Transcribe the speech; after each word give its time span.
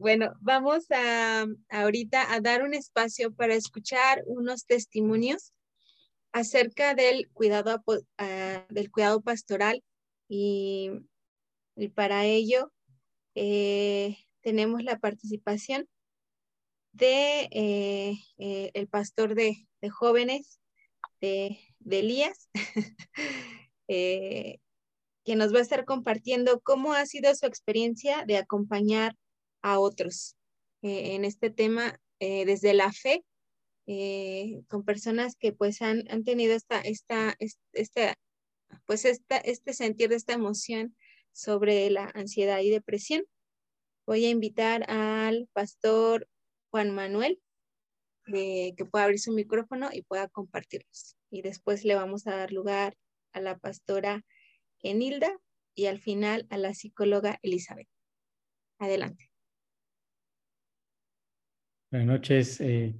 Bueno, 0.00 0.32
vamos 0.40 0.86
a 0.90 1.44
ahorita 1.68 2.32
a 2.32 2.40
dar 2.40 2.62
un 2.62 2.72
espacio 2.72 3.34
para 3.34 3.54
escuchar 3.54 4.22
unos 4.24 4.64
testimonios 4.64 5.52
acerca 6.32 6.94
del 6.94 7.28
cuidado, 7.34 7.84
ah, 8.16 8.64
del 8.70 8.90
cuidado 8.90 9.20
pastoral 9.20 9.84
y, 10.26 10.90
para 11.94 12.24
ello 12.24 12.72
eh, 13.34 14.16
tenemos 14.40 14.82
la 14.84 14.98
participación 14.98 15.86
de 16.92 17.50
eh, 17.50 18.14
eh, 18.38 18.70
el 18.72 18.88
pastor 18.88 19.34
de, 19.34 19.66
jóvenes 19.90 20.60
de, 21.20 21.58
Elías, 21.90 22.48
que 23.86 24.56
nos 25.36 25.52
va 25.54 25.58
a 25.58 25.62
estar 25.62 25.84
compartiendo 25.84 26.62
cómo 26.62 26.94
ha 26.94 27.04
sido 27.04 27.34
su 27.34 27.44
experiencia 27.44 28.24
de 28.24 28.38
acompañar 28.38 29.14
a 29.62 29.78
otros 29.78 30.36
en 30.82 31.24
este 31.24 31.50
tema 31.50 32.00
desde 32.18 32.74
la 32.74 32.92
fe 32.92 33.24
eh, 33.92 34.62
con 34.68 34.84
personas 34.84 35.34
que 35.34 35.52
pues 35.52 35.82
han, 35.82 36.04
han 36.10 36.22
tenido 36.22 36.54
esta, 36.54 36.80
esta, 36.80 37.36
pues 38.86 39.04
esta, 39.04 39.36
este 39.38 39.72
sentir 39.72 40.10
de 40.10 40.14
esta 40.14 40.32
emoción 40.32 40.96
sobre 41.32 41.90
la 41.90 42.04
ansiedad 42.14 42.60
y 42.60 42.70
depresión. 42.70 43.24
Voy 44.06 44.26
a 44.26 44.30
invitar 44.30 44.88
al 44.88 45.48
pastor 45.52 46.28
Juan 46.70 46.94
Manuel 46.94 47.42
eh, 48.32 48.74
que 48.76 48.84
pueda 48.84 49.06
abrir 49.06 49.18
su 49.18 49.32
micrófono 49.32 49.88
y 49.92 50.02
pueda 50.02 50.28
compartirlos. 50.28 51.16
Y 51.28 51.42
después 51.42 51.84
le 51.84 51.96
vamos 51.96 52.28
a 52.28 52.36
dar 52.36 52.52
lugar 52.52 52.96
a 53.32 53.40
la 53.40 53.58
pastora 53.58 54.24
Enilda 54.84 55.36
y 55.74 55.86
al 55.86 55.98
final 55.98 56.46
a 56.50 56.58
la 56.58 56.74
psicóloga 56.74 57.40
Elizabeth. 57.42 57.88
Adelante. 58.78 59.29
Buenas 61.90 62.08
noches. 62.08 62.60
Eh, 62.60 62.94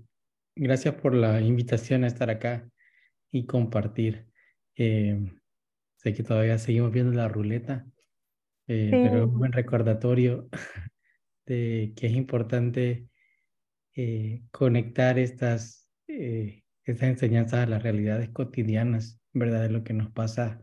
Gracias 0.62 0.94
por 0.96 1.14
la 1.14 1.40
invitación 1.40 2.04
a 2.04 2.06
estar 2.06 2.28
acá 2.28 2.68
y 3.30 3.46
compartir. 3.46 4.26
Eh, 4.76 5.18
sé 5.96 6.12
que 6.12 6.22
todavía 6.22 6.58
seguimos 6.58 6.92
viendo 6.92 7.12
la 7.12 7.28
ruleta, 7.28 7.86
eh, 8.66 8.90
pero 8.90 9.18
es 9.18 9.24
un 9.24 9.38
buen 9.38 9.52
recordatorio 9.52 10.50
de 11.46 11.94
que 11.96 12.08
es 12.08 12.12
importante 12.12 13.08
eh, 13.96 14.42
conectar 14.50 15.18
estas, 15.18 15.88
estas 16.06 17.08
enseñanzas 17.08 17.60
a 17.60 17.70
las 17.70 17.82
realidades 17.82 18.28
cotidianas, 18.28 19.18
¿verdad? 19.32 19.62
De 19.62 19.70
lo 19.70 19.82
que 19.82 19.94
nos 19.94 20.10
pasa 20.10 20.62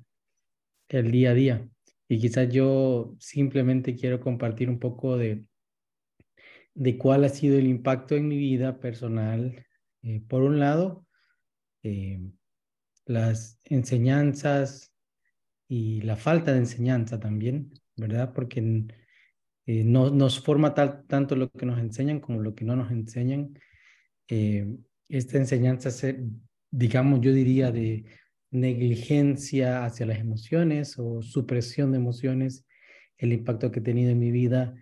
el 0.90 1.10
día 1.10 1.32
a 1.32 1.34
día. 1.34 1.68
Y 2.08 2.20
quizás 2.20 2.50
yo 2.50 3.16
simplemente 3.18 3.96
quiero 3.96 4.20
compartir 4.20 4.70
un 4.70 4.78
poco 4.78 5.18
de, 5.18 5.47
de 6.78 6.98
cuál 6.98 7.24
ha 7.24 7.30
sido 7.30 7.58
el 7.58 7.66
impacto 7.66 8.16
en 8.16 8.28
mi 8.28 8.38
vida 8.38 8.80
personal 8.80 9.66
eh, 10.04 10.22
por 10.28 10.44
un 10.44 10.60
lado, 10.60 11.08
eh, 11.82 12.20
las 13.06 13.60
enseñanzas 13.64 14.94
y 15.68 16.02
la 16.02 16.16
falta 16.16 16.54
de 16.54 16.60
enseñanza 16.60 17.20
también, 17.20 17.74
¿verdad? 17.96 18.32
Porque 18.32 18.86
eh, 19.66 19.84
no 19.84 20.12
nos 20.12 20.40
forma 20.40 20.76
tal, 20.76 21.06
tanto 21.08 21.36
lo 21.36 21.50
que 21.50 21.66
nos 21.66 21.80
enseñan 21.80 22.20
como 22.20 22.42
lo 22.42 22.54
que 22.54 22.64
no 22.64 22.76
nos 22.76 22.92
enseñan. 22.92 23.60
esta 25.10 25.38
enseñanza, 25.38 25.90
digamos, 26.70 27.22
yo 27.22 27.34
diría 27.34 27.72
de 27.72 28.06
negligencia 28.52 29.84
hacia 29.86 30.06
las 30.06 30.20
emociones 30.20 31.00
o 31.00 31.22
supresión 31.24 31.92
de 31.92 31.98
emociones, 31.98 32.66
el 33.18 33.34
impacto 33.34 33.72
que 33.72 33.80
he 33.80 33.84
tenido 33.84 34.12
en 34.12 34.20
mi 34.20 34.32
vida. 34.32 34.76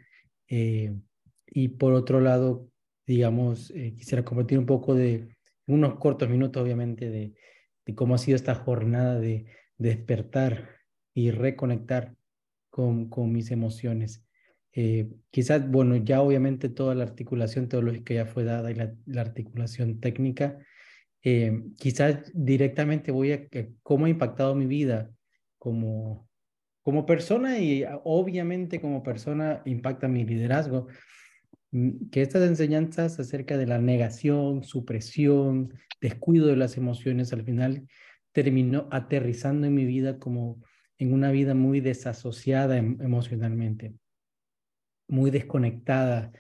Y 1.48 1.70
por 1.70 1.94
otro 1.94 2.22
lado, 2.22 2.70
digamos, 3.06 3.72
eh, 3.72 3.94
quisiera 3.96 4.26
compartir 4.26 4.60
un 4.60 4.66
poco 4.66 4.96
de 4.96 5.36
unos 5.68 5.96
cortos 5.96 6.30
minutos, 6.30 6.62
obviamente, 6.62 7.10
de, 7.10 7.34
de 7.86 7.96
cómo 7.96 8.16
ha 8.16 8.18
sido 8.18 8.36
esta 8.36 8.56
jornada 8.56 9.20
de, 9.20 9.46
despertar 9.78 10.70
y 11.14 11.32
reconectar 11.32 12.16
con, 12.70 13.10
con 13.10 13.32
mis 13.32 13.52
emociones. 13.52 14.26
Eh, 14.74 15.10
quizás, 15.32 15.70
bueno, 15.70 15.96
ya 15.96 16.22
obviamente 16.22 16.70
toda 16.70 16.96
la 16.96 17.04
articulación 17.04 17.70
teológica 17.70 18.14
ya 18.14 18.26
fue 18.26 18.44
dada 18.44 18.72
y 18.72 18.76
la, 18.76 18.94
la 19.06 19.22
articulación 19.22 20.00
técnica. 20.00 20.60
Eh, 21.24 21.64
quizás 21.80 22.32
directamente 22.34 23.12
voy 23.12 23.32
a 23.32 23.48
cómo 23.82 24.06
ha 24.06 24.10
impactado 24.10 24.54
mi 24.54 24.66
vida 24.66 25.12
como, 25.58 26.30
como 26.84 27.06
persona 27.06 27.58
y 27.58 27.84
obviamente 28.04 28.80
como 28.80 29.02
persona 29.02 29.62
impacta 29.66 30.08
mi 30.08 30.24
liderazgo. 30.24 30.88
Mm, 31.76 32.10
que 32.10 32.22
estas 32.22 32.48
enseñanzas 32.48 33.20
acerca 33.20 33.58
de 33.58 33.68
la 33.68 33.80
negación, 33.80 34.64
supresión, 34.64 35.74
descuido 36.00 36.48
de 36.48 36.56
las 36.56 36.78
emociones, 36.78 37.34
al 37.34 37.44
final 37.44 37.86
terminó 38.32 38.88
aterrizando 38.92 39.68
en 39.68 39.76
mi 39.76 39.84
vida 39.84 40.18
como 40.18 40.64
en 40.98 41.12
una 41.12 41.32
vida 41.32 41.54
muy 41.54 41.82
desasociada 41.82 42.78
em, 42.78 42.98
emocionalmente, 43.02 43.94
muy 45.10 45.32
desconectada 45.32 46.32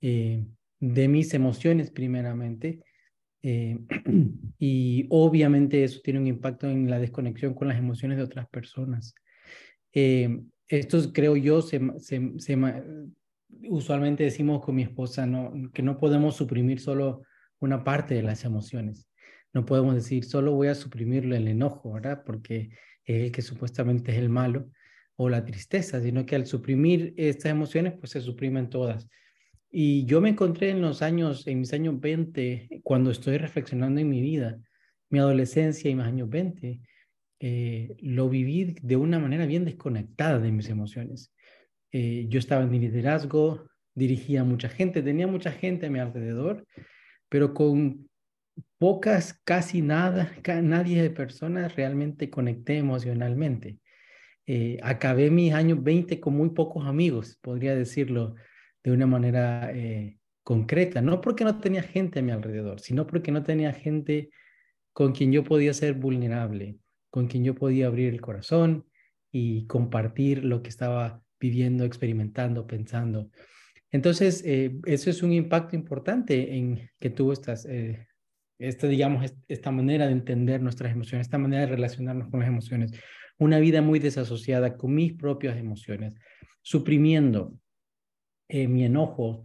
eh, 0.00 0.46
de 0.80 1.08
mis 1.08 1.34
emociones 1.34 1.90
primeramente. 1.90 2.82
Eh, 3.42 3.78
y 4.58 5.06
obviamente 5.10 5.84
eso 5.84 6.00
tiene 6.02 6.20
un 6.20 6.28
impacto 6.28 6.66
en 6.66 6.88
la 6.88 6.98
desconexión 6.98 7.52
con 7.52 7.68
las 7.68 7.76
emociones 7.76 8.16
de 8.16 8.24
otras 8.24 8.48
personas. 8.48 9.14
Eh, 9.92 10.44
creo 11.12 11.36
yo, 11.36 11.60
se, 11.60 11.78
se, 11.98 12.32
se, 12.38 12.56
usualmente 13.68 14.24
decimos 14.24 14.64
con 14.64 14.74
mi 14.74 14.82
esposa 14.82 15.26
no, 15.26 15.52
que 15.72 15.82
no 15.82 15.98
podemos 15.98 16.36
suprimir 16.36 16.80
solo 16.80 17.22
una 17.60 17.84
parte 17.84 18.14
de 18.14 18.22
las 18.22 18.44
emociones. 18.44 19.08
No 19.52 19.64
podemos 19.64 19.94
decir 19.94 20.24
solo 20.24 20.52
voy 20.52 20.68
a 20.68 20.74
suprimirlo 20.74 21.34
el 21.34 21.48
enojo, 21.48 21.92
¿verdad? 21.94 22.22
Porque 22.24 22.70
es 23.04 23.24
el 23.24 23.32
que 23.32 23.42
supuestamente 23.42 24.12
es 24.12 24.18
el 24.18 24.28
malo 24.28 24.70
o 25.16 25.28
la 25.28 25.44
tristeza, 25.44 26.00
sino 26.00 26.24
que 26.26 26.36
al 26.36 26.46
suprimir 26.46 27.14
estas 27.16 27.50
emociones, 27.50 27.94
pues 27.98 28.12
se 28.12 28.20
suprimen 28.20 28.70
todas. 28.70 29.08
Y 29.70 30.04
yo 30.06 30.20
me 30.20 30.30
encontré 30.30 30.70
en 30.70 30.80
los 30.80 31.02
años, 31.02 31.46
en 31.46 31.60
mis 31.60 31.72
años 31.72 32.00
20, 32.00 32.80
cuando 32.82 33.10
estoy 33.10 33.36
reflexionando 33.36 34.00
en 34.00 34.08
mi 34.08 34.22
vida, 34.22 34.60
mi 35.10 35.18
adolescencia 35.18 35.90
y 35.90 35.94
mis 35.94 36.04
años 36.04 36.28
20, 36.28 36.80
eh, 37.40 37.96
lo 38.00 38.28
viví 38.28 38.76
de 38.82 38.96
una 38.96 39.18
manera 39.18 39.46
bien 39.46 39.64
desconectada 39.64 40.38
de 40.38 40.52
mis 40.52 40.68
emociones. 40.68 41.32
Eh, 41.92 42.26
yo 42.28 42.38
estaba 42.38 42.62
en 42.62 42.72
liderazgo, 42.72 43.66
dirigía 43.94 44.44
mucha 44.44 44.68
gente, 44.68 45.02
tenía 45.02 45.26
mucha 45.26 45.52
gente 45.52 45.86
a 45.86 45.90
mi 45.90 45.98
alrededor, 45.98 46.64
pero 47.28 47.54
con 47.54 48.08
pocas, 48.78 49.40
casi 49.44 49.82
nada, 49.82 50.32
nadie 50.62 51.02
de 51.02 51.10
personas 51.10 51.74
realmente 51.76 52.30
conecté 52.30 52.78
emocionalmente. 52.78 53.78
Eh, 54.46 54.78
acabé 54.82 55.30
mis 55.30 55.52
años 55.52 55.82
20 55.82 56.20
con 56.20 56.34
muy 56.34 56.50
pocos 56.50 56.86
amigos, 56.86 57.38
podría 57.42 57.74
decirlo 57.74 58.34
de 58.82 58.92
una 58.92 59.06
manera 59.06 59.70
eh, 59.74 60.18
concreta, 60.42 61.02
no 61.02 61.20
porque 61.20 61.44
no 61.44 61.58
tenía 61.60 61.82
gente 61.82 62.20
a 62.20 62.22
mi 62.22 62.32
alrededor, 62.32 62.80
sino 62.80 63.06
porque 63.06 63.30
no 63.30 63.42
tenía 63.42 63.72
gente 63.72 64.30
con 64.94 65.12
quien 65.12 65.32
yo 65.32 65.44
podía 65.44 65.74
ser 65.74 65.94
vulnerable, 65.94 66.78
con 67.10 67.26
quien 67.26 67.44
yo 67.44 67.54
podía 67.54 67.88
abrir 67.88 68.12
el 68.12 68.20
corazón 68.20 68.86
y 69.30 69.66
compartir 69.66 70.44
lo 70.44 70.62
que 70.62 70.70
estaba 70.70 71.22
viviendo, 71.40 71.84
experimentando, 71.84 72.66
pensando. 72.66 73.30
Entonces, 73.90 74.42
eh, 74.44 74.78
eso 74.84 75.10
es 75.10 75.22
un 75.22 75.32
impacto 75.32 75.74
importante 75.76 76.54
en 76.54 76.90
que 77.00 77.10
tuvo 77.10 77.32
estas, 77.32 77.64
eh, 77.66 78.06
esta, 78.58 78.86
digamos, 78.86 79.32
esta 79.46 79.70
manera 79.70 80.06
de 80.06 80.12
entender 80.12 80.60
nuestras 80.60 80.92
emociones, 80.92 81.26
esta 81.26 81.38
manera 81.38 81.62
de 81.62 81.72
relacionarnos 81.72 82.28
con 82.28 82.40
las 82.40 82.48
emociones. 82.48 82.92
Una 83.38 83.58
vida 83.60 83.80
muy 83.80 83.98
desasociada 83.98 84.76
con 84.76 84.94
mis 84.94 85.14
propias 85.14 85.56
emociones, 85.56 86.14
suprimiendo 86.60 87.54
eh, 88.48 88.68
mi 88.68 88.84
enojo, 88.84 89.44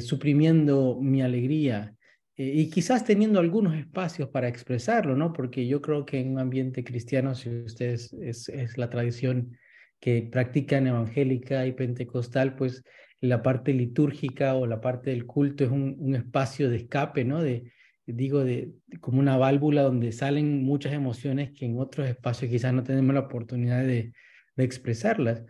suprimiendo 0.00 0.98
mi 1.00 1.22
alegría, 1.22 1.94
y 2.34 2.68
quizás 2.68 3.04
teniendo 3.04 3.38
algunos 3.38 3.76
espacios 3.76 4.28
para 4.28 4.48
expresarlo, 4.48 5.14
¿no? 5.14 5.32
Porque 5.32 5.68
yo 5.68 5.80
creo 5.80 6.04
que 6.04 6.18
en 6.18 6.32
un 6.32 6.40
ambiente 6.40 6.82
cristiano, 6.82 7.36
si 7.36 7.48
ustedes 7.48 8.12
es, 8.14 8.48
es 8.48 8.76
la 8.76 8.90
tradición 8.90 9.56
que 10.00 10.22
practican 10.30 10.86
evangélica 10.86 11.66
y 11.66 11.72
pentecostal, 11.72 12.54
pues 12.54 12.84
la 13.20 13.42
parte 13.42 13.72
litúrgica 13.72 14.54
o 14.54 14.66
la 14.66 14.80
parte 14.80 15.10
del 15.10 15.26
culto 15.26 15.64
es 15.64 15.70
un, 15.70 15.96
un 15.98 16.14
espacio 16.14 16.70
de 16.70 16.76
escape, 16.76 17.24
¿no? 17.24 17.42
De, 17.42 17.72
digo, 18.06 18.44
de, 18.44 18.72
como 19.00 19.20
una 19.20 19.36
válvula 19.36 19.82
donde 19.82 20.12
salen 20.12 20.62
muchas 20.62 20.92
emociones 20.92 21.50
que 21.52 21.66
en 21.66 21.78
otros 21.78 22.08
espacios 22.08 22.50
quizás 22.50 22.72
no 22.72 22.84
tenemos 22.84 23.14
la 23.14 23.20
oportunidad 23.20 23.84
de, 23.84 24.12
de 24.56 24.64
expresarlas. 24.64 25.44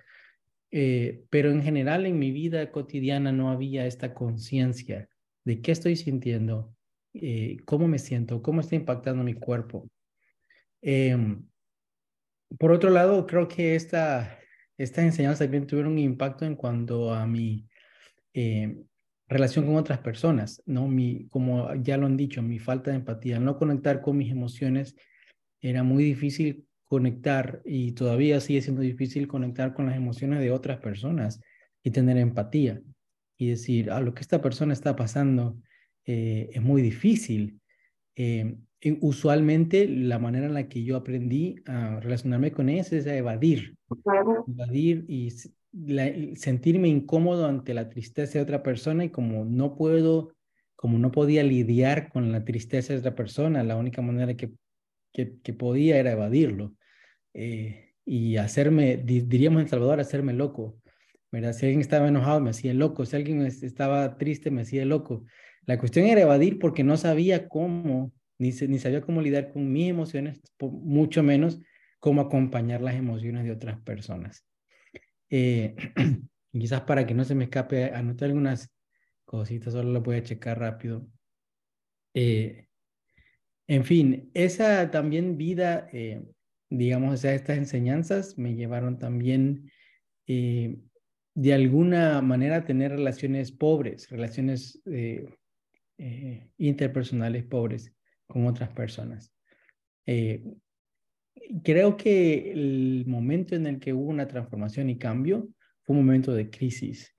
Eh, 0.70 1.24
pero 1.30 1.50
en 1.50 1.62
general 1.62 2.04
en 2.04 2.18
mi 2.18 2.30
vida 2.30 2.70
cotidiana 2.70 3.32
no 3.32 3.50
había 3.50 3.86
esta 3.86 4.12
conciencia 4.12 5.08
de 5.44 5.62
qué 5.62 5.72
estoy 5.72 5.96
sintiendo, 5.96 6.74
eh, 7.14 7.56
cómo 7.64 7.88
me 7.88 7.98
siento, 7.98 8.42
cómo 8.42 8.60
está 8.60 8.76
impactando 8.76 9.24
mi 9.24 9.34
cuerpo. 9.34 9.88
Em, 10.82 11.42
por 12.58 12.72
otro 12.72 12.90
lado, 12.90 13.26
creo 13.26 13.48
que 13.48 13.74
esta, 13.74 14.38
estas 14.76 15.04
enseñanzas 15.04 15.40
también 15.40 15.66
tuvieron 15.66 15.92
un 15.92 15.98
impacto 15.98 16.44
en 16.44 16.56
cuanto 16.56 17.12
a 17.12 17.26
mi, 17.26 17.68
eh, 18.34 18.76
relación 19.28 19.66
con 19.66 19.76
otras 19.76 19.98
personas, 19.98 20.62
¿no? 20.66 20.88
Mi, 20.88 21.28
como 21.28 21.74
ya 21.76 21.96
lo 21.96 22.06
han 22.06 22.16
dicho, 22.16 22.42
mi 22.42 22.58
falta 22.58 22.90
de 22.90 22.96
empatía, 22.96 23.38
no 23.38 23.58
conectar 23.58 24.00
con 24.00 24.16
mis 24.16 24.30
emociones, 24.32 24.96
era 25.60 25.82
muy 25.82 26.04
difícil 26.04 26.66
conectar 26.84 27.60
y 27.64 27.92
todavía 27.92 28.40
sigue 28.40 28.62
siendo 28.62 28.80
difícil 28.80 29.28
conectar 29.28 29.74
con 29.74 29.86
las 29.86 29.96
emociones 29.96 30.40
de 30.40 30.50
otras 30.50 30.78
personas 30.78 31.40
y 31.82 31.90
tener 31.90 32.16
empatía 32.16 32.80
y 33.36 33.50
decir, 33.50 33.90
ah, 33.90 34.00
lo 34.00 34.14
que 34.14 34.22
esta 34.22 34.40
persona 34.40 34.72
está 34.72 34.96
pasando 34.96 35.60
eh, 36.06 36.48
es 36.52 36.62
muy 36.62 36.80
difícil. 36.80 37.60
Eh, 38.16 38.56
usualmente 39.00 39.88
la 39.88 40.18
manera 40.18 40.46
en 40.46 40.54
la 40.54 40.68
que 40.68 40.84
yo 40.84 40.96
aprendí 40.96 41.56
a 41.66 42.00
relacionarme 42.00 42.52
con 42.52 42.68
ellas 42.68 42.92
es 42.92 43.06
a 43.06 43.16
evadir, 43.16 43.76
evadir 44.46 45.04
y 45.08 45.30
sentirme 46.36 46.88
incómodo 46.88 47.46
ante 47.46 47.74
la 47.74 47.88
tristeza 47.88 48.38
de 48.38 48.42
otra 48.42 48.62
persona 48.62 49.04
y 49.04 49.10
como 49.10 49.44
no 49.44 49.74
puedo, 49.76 50.34
como 50.76 50.98
no 50.98 51.10
podía 51.10 51.42
lidiar 51.42 52.08
con 52.08 52.30
la 52.30 52.44
tristeza 52.44 52.92
de 52.92 53.00
otra 53.00 53.14
persona, 53.14 53.64
la 53.64 53.76
única 53.76 54.00
manera 54.00 54.34
que, 54.34 54.52
que, 55.12 55.52
podía 55.52 55.98
era 55.98 56.12
evadirlo 56.12 56.74
eh, 57.34 57.94
y 58.04 58.36
hacerme, 58.36 58.96
diríamos 58.96 59.62
en 59.62 59.68
Salvador, 59.68 60.00
hacerme 60.00 60.32
loco. 60.32 60.78
¿verdad? 61.30 61.52
Si 61.52 61.66
alguien 61.66 61.80
estaba 61.80 62.08
enojado, 62.08 62.40
me 62.40 62.50
hacía 62.50 62.72
loco. 62.72 63.04
Si 63.04 63.16
alguien 63.16 63.42
estaba 63.42 64.16
triste, 64.16 64.50
me 64.50 64.62
hacía 64.62 64.84
loco. 64.84 65.24
La 65.66 65.78
cuestión 65.78 66.06
era 66.06 66.22
evadir 66.22 66.58
porque 66.58 66.84
no 66.84 66.96
sabía 66.96 67.48
cómo, 67.48 68.12
ni, 68.38 68.52
sabía 68.52 69.00
cómo 69.00 69.20
lidiar 69.20 69.52
con 69.52 69.70
mis 69.70 69.90
emociones, 69.90 70.40
mucho 70.60 71.22
menos 71.22 71.60
cómo 71.98 72.20
acompañar 72.20 72.80
las 72.80 72.94
emociones 72.94 73.44
de 73.44 73.50
otras 73.50 73.80
personas. 73.80 74.46
Eh, 75.28 75.74
quizás 76.52 76.82
para 76.82 77.06
que 77.06 77.14
no 77.14 77.24
se 77.24 77.34
me 77.34 77.44
escape, 77.44 77.92
anoté 77.92 78.24
algunas 78.24 78.72
cositas, 79.24 79.72
solo 79.72 79.90
lo 79.90 80.00
voy 80.02 80.16
a 80.16 80.22
checar 80.22 80.58
rápido. 80.60 81.06
Eh, 82.14 82.66
en 83.66 83.84
fin, 83.84 84.30
esa 84.34 84.90
también 84.90 85.36
vida, 85.36 85.88
eh, 85.92 86.22
digamos, 86.70 87.24
o 87.24 87.28
estas 87.28 87.58
enseñanzas 87.58 88.38
me 88.38 88.54
llevaron 88.54 88.98
también 88.98 89.70
de 90.26 91.54
alguna 91.54 92.20
manera 92.20 92.56
a 92.56 92.64
tener 92.64 92.92
relaciones 92.92 93.50
pobres, 93.50 94.10
relaciones 94.10 94.82
interpersonales 96.58 97.44
pobres 97.44 97.94
con 98.28 98.46
otras 98.46 98.68
personas 98.70 99.32
creo 101.62 101.96
que 101.96 102.52
el 102.52 103.04
momento 103.06 103.54
en 103.54 103.66
el 103.66 103.78
que 103.78 103.92
hubo 103.92 104.08
una 104.08 104.28
transformación 104.28 104.90
y 104.90 104.98
cambio 104.98 105.48
fue 105.82 105.96
un 105.96 106.04
momento 106.04 106.32
de 106.34 106.50
crisis. 106.50 107.14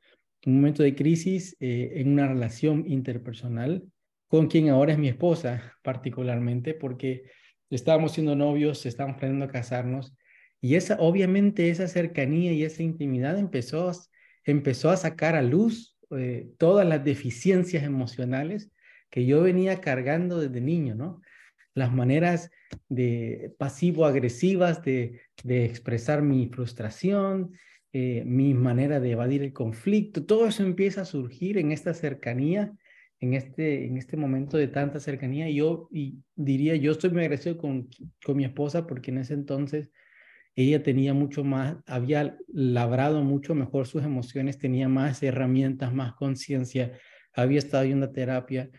Un 0.45 0.55
momento 0.55 0.83
de 0.83 0.95
crisis 0.95 1.55
eh, 1.59 1.93
en 1.95 2.13
una 2.13 2.27
relación 2.27 2.85
interpersonal 2.87 3.83
con 4.27 4.47
quien 4.47 4.69
ahora 4.69 4.93
es 4.93 4.99
mi 4.99 5.09
esposa, 5.09 5.73
particularmente, 5.83 6.73
porque 6.73 7.23
estábamos 7.69 8.13
siendo 8.13 8.35
novios, 8.35 8.85
estábamos 8.85 9.17
planeando 9.17 9.47
casarnos, 9.47 10.15
y 10.61 10.75
esa, 10.75 10.97
obviamente, 10.99 11.69
esa 11.69 11.87
cercanía 11.87 12.51
y 12.51 12.63
esa 12.63 12.83
intimidad 12.83 13.39
empezó, 13.39 13.91
empezó 14.43 14.89
a 14.89 14.97
sacar 14.97 15.35
a 15.35 15.41
luz 15.41 15.97
eh, 16.11 16.49
todas 16.57 16.85
las 16.85 17.03
deficiencias 17.03 17.83
emocionales 17.83 18.69
que 19.09 19.25
yo 19.25 19.41
venía 19.41 19.81
cargando 19.81 20.39
desde 20.39 20.61
niño, 20.61 20.95
¿no? 20.95 21.21
las 21.73 21.93
maneras 21.93 22.51
de 22.89 23.53
pasivo-agresivas 23.57 24.83
de, 24.83 25.21
de, 25.43 25.65
expresar 25.65 26.21
mi 26.21 26.47
frustración, 26.47 27.53
eh, 27.91 28.23
mi 28.25 28.53
manera 28.53 28.99
de 28.99 29.11
evadir 29.11 29.41
el 29.41 29.53
conflicto, 29.53 30.25
todo 30.25 30.47
eso 30.47 30.63
empieza 30.63 31.01
a 31.01 31.05
surgir 31.05 31.57
en 31.57 31.71
esta 31.71 31.93
cercanía, 31.93 32.73
en 33.19 33.33
este, 33.33 33.85
en 33.85 33.97
este 33.97 34.17
momento 34.17 34.57
de 34.57 34.67
tanta 34.67 34.99
cercanía. 34.99 35.49
Y 35.49 35.55
yo 35.55 35.89
y 35.91 36.19
diría, 36.35 36.75
yo 36.75 36.91
estoy 36.91 37.09
muy 37.09 37.21
agradecido 37.21 37.57
con, 37.57 37.89
con 38.23 38.37
mi 38.37 38.45
esposa 38.45 38.85
porque 38.85 39.11
en 39.11 39.19
ese 39.19 39.33
entonces 39.33 39.89
ella 40.55 40.83
tenía 40.83 41.13
mucho 41.13 41.43
más, 41.43 41.77
había 41.85 42.37
labrado 42.47 43.23
mucho 43.23 43.55
mejor 43.55 43.87
sus 43.87 44.03
emociones, 44.03 44.57
tenía 44.57 44.89
más 44.89 45.23
herramientas, 45.23 45.93
más 45.93 46.13
conciencia, 46.13 46.91
había 47.33 47.59
estado 47.59 47.85
en 47.85 47.97
una 47.97 48.11
terapia, 48.11 48.69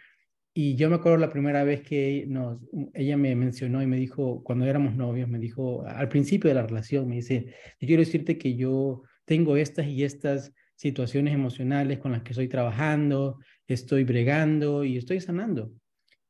y 0.52 0.74
yo 0.74 0.88
me 0.90 0.96
acuerdo 0.96 1.18
la 1.18 1.30
primera 1.30 1.62
vez 1.62 1.82
que 1.82 2.24
nos, 2.28 2.60
ella 2.94 3.16
me 3.16 3.34
mencionó 3.36 3.82
y 3.82 3.86
me 3.86 3.96
dijo, 3.96 4.42
cuando 4.42 4.66
éramos 4.66 4.96
novios, 4.96 5.28
me 5.28 5.38
dijo, 5.38 5.84
al 5.86 6.08
principio 6.08 6.48
de 6.48 6.54
la 6.54 6.66
relación, 6.66 7.08
me 7.08 7.16
dice, 7.16 7.54
yo 7.78 7.86
quiero 7.86 8.00
decirte 8.00 8.36
que 8.36 8.56
yo 8.56 9.02
tengo 9.24 9.56
estas 9.56 9.86
y 9.86 10.02
estas 10.02 10.52
situaciones 10.74 11.34
emocionales 11.34 11.98
con 11.98 12.12
las 12.12 12.22
que 12.22 12.30
estoy 12.30 12.48
trabajando, 12.48 13.38
estoy 13.66 14.04
bregando 14.04 14.82
y 14.84 14.96
estoy 14.96 15.20
sanando. 15.20 15.72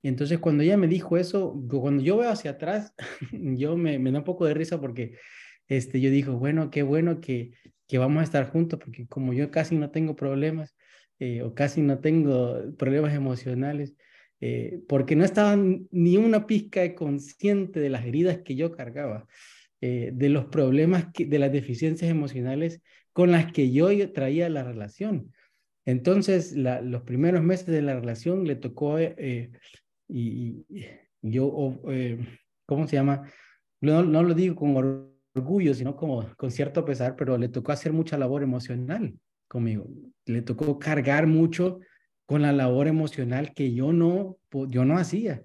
Y 0.03 0.09
entonces 0.09 0.39
cuando 0.39 0.63
ella 0.63 0.77
me 0.77 0.89
dijo 0.89 1.17
eso, 1.17 1.55
cuando 1.71 2.03
yo 2.03 2.19
veo 2.19 2.31
hacia 2.31 2.53
atrás, 2.53 2.95
yo 3.33 3.77
me, 3.77 3.99
me 3.99 4.13
da 4.13 4.19
un 4.19 4.25
poco 4.25 4.45
de 4.45 4.55
risa 4.55 4.81
porque 4.81 5.17
este, 5.69 6.01
yo 6.01 6.11
digo, 6.11 6.37
bueno, 6.39 6.71
qué 6.71 6.83
bueno 6.83 7.21
que, 7.21 7.53
que 7.87 7.99
vamos 7.99 8.21
a 8.21 8.25
estar 8.25 8.51
juntos, 8.51 8.79
porque 8.79 9.07
como 9.07 9.33
yo 9.33 9.51
casi 9.51 9.77
no 9.77 9.91
tengo 9.91 10.17
problemas 10.17 10.75
eh, 11.21 11.43
o 11.43 11.55
casi 11.55 11.81
no 11.83 12.01
tengo 12.01 12.75
problemas 12.77 13.15
emocionales, 13.15 13.95
eh, 14.41 14.81
porque 14.89 15.17
no 15.17 15.25
estaba 15.25 15.55
ni 15.57 16.17
una 16.17 16.47
pizca 16.47 16.95
consciente 16.95 17.79
de 17.79 17.91
las 17.91 18.07
heridas 18.07 18.39
que 18.39 18.55
yo 18.55 18.73
cargaba, 18.73 19.27
eh, 19.83 20.11
de 20.15 20.29
los 20.31 20.47
problemas, 20.47 21.07
de 21.13 21.39
las 21.39 21.53
deficiencias 21.53 22.11
emocionales 22.11 22.81
con 23.13 23.33
las 23.33 23.53
que 23.53 23.71
yo 23.71 23.89
traía 24.13 24.49
la 24.49 24.63
relación. 24.63 25.33
Entonces, 25.85 26.55
los 26.55 27.03
primeros 27.03 27.43
meses 27.43 27.67
de 27.67 27.83
la 27.83 27.95
relación 27.95 28.47
le 28.47 28.57
tocó, 28.57 28.99
eh, 28.99 29.51
y, 30.09 30.65
yo, 31.23 31.81
¿cómo 32.67 32.87
se 32.87 32.97
llama? 32.97 33.31
No, 33.81 34.03
lo 34.03 34.35
digo 34.35 34.55
con 34.55 34.77
orgullo, 35.35 35.75
sino 35.75 35.97
con 35.97 36.51
cierto 36.51 36.85
pesar, 36.85 37.17
pero 37.17 37.37
le 37.37 37.49
tocó 37.49 37.73
hacer 37.73 37.93
mucha 37.93 38.17
labor 38.17 38.43
emocional 38.43 39.15
conmigo. 39.49 39.89
Le 40.27 40.43
tocó 40.43 40.79
cargar 40.79 41.27
mucho 41.27 41.81
con 42.31 42.43
la 42.43 42.53
labor 42.53 42.87
emocional 42.87 43.55
que 43.55 43.75
yo 43.75 43.93
no, 43.93 44.39
yo 44.69 44.85
no 44.85 44.99
hacía. 44.99 45.43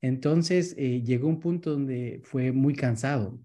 Entonces 0.00 0.76
eh, 0.78 1.02
llegó 1.02 1.26
un 1.26 1.40
punto 1.40 1.72
donde 1.72 2.20
fue 2.22 2.52
muy 2.52 2.72
cansado 2.72 3.40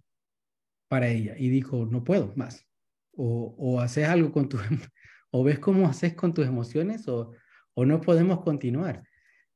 para 0.88 1.08
ella 1.08 1.34
y 1.36 1.50
dijo, 1.50 1.88
no 1.88 2.04
puedo 2.04 2.32
más. 2.36 2.68
O, 3.14 3.56
o 3.58 3.82
haces 3.82 4.08
algo 4.08 4.32
con 4.32 4.50
tu, 4.50 4.60
o 5.32 5.44
ves 5.44 5.58
cómo 5.58 5.88
haces 5.88 6.14
con 6.14 6.36
tus 6.36 6.46
emociones 6.46 7.08
o, 7.08 7.32
o 7.74 7.86
no 7.86 8.02
podemos 8.02 8.42
continuar. 8.42 9.02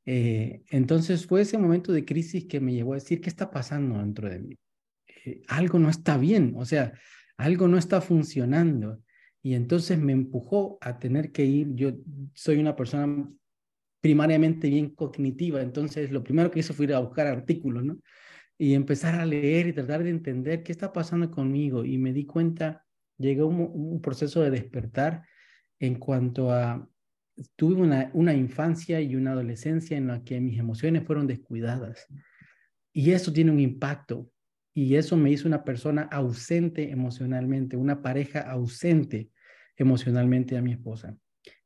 Eh, 0.07 0.63
entonces 0.71 1.27
fue 1.27 1.41
ese 1.41 1.59
momento 1.59 1.91
de 1.91 2.05
crisis 2.05 2.45
que 2.45 2.59
me 2.59 2.73
llevó 2.73 2.93
a 2.93 2.95
decir, 2.95 3.21
¿qué 3.21 3.29
está 3.29 3.51
pasando 3.51 3.99
dentro 3.99 4.27
de 4.27 4.39
mí? 4.39 4.57
Eh, 5.23 5.43
algo 5.49 5.77
no 5.77 5.91
está 5.91 6.17
bien, 6.17 6.55
o 6.57 6.65
sea, 6.65 6.93
algo 7.37 7.67
no 7.67 7.77
está 7.77 8.01
funcionando. 8.01 9.03
Y 9.41 9.53
entonces 9.53 9.97
me 9.97 10.11
empujó 10.11 10.77
a 10.81 10.99
tener 10.99 11.31
que 11.31 11.45
ir, 11.45 11.73
yo 11.75 11.91
soy 12.33 12.59
una 12.59 12.75
persona 12.75 13.29
primariamente 14.01 14.69
bien 14.69 14.89
cognitiva, 14.89 15.61
entonces 15.61 16.11
lo 16.11 16.23
primero 16.23 16.51
que 16.51 16.59
hice 16.59 16.73
fue 16.73 16.85
ir 16.85 16.93
a 16.93 16.99
buscar 16.99 17.27
artículos, 17.27 17.83
¿no? 17.83 17.99
Y 18.57 18.73
empezar 18.73 19.15
a 19.15 19.25
leer 19.25 19.67
y 19.67 19.73
tratar 19.73 20.03
de 20.03 20.09
entender 20.09 20.63
qué 20.63 20.73
está 20.73 20.91
pasando 20.91 21.31
conmigo. 21.31 21.85
Y 21.85 21.97
me 21.97 22.11
di 22.11 22.25
cuenta, 22.25 22.85
llegó 23.17 23.47
un, 23.47 24.01
proceso 24.01 24.41
de 24.41 24.51
despertar 24.51 25.23
en 25.79 25.95
cuanto 25.95 26.51
a, 26.51 26.85
tuve 27.55 27.75
una, 27.75 28.11
una 28.13 28.33
infancia 28.33 28.99
y 28.99 29.15
una 29.15 29.31
adolescencia 29.31 29.95
en 29.95 30.07
la 30.07 30.23
que 30.25 30.41
mis 30.41 30.59
emociones 30.59 31.05
fueron 31.05 31.25
descuidadas. 31.25 32.05
Y 32.91 33.11
eso 33.11 33.31
tiene 33.31 33.51
un 33.51 33.61
impacto 33.61 34.29
y 34.73 34.95
eso 34.95 35.17
me 35.17 35.31
hizo 35.31 35.47
una 35.47 35.63
persona 35.63 36.03
ausente 36.03 36.91
emocionalmente, 36.91 37.77
una 37.77 38.01
pareja 38.01 38.41
ausente 38.41 39.29
emocionalmente 39.77 40.57
a 40.57 40.61
mi 40.61 40.73
esposa. 40.73 41.17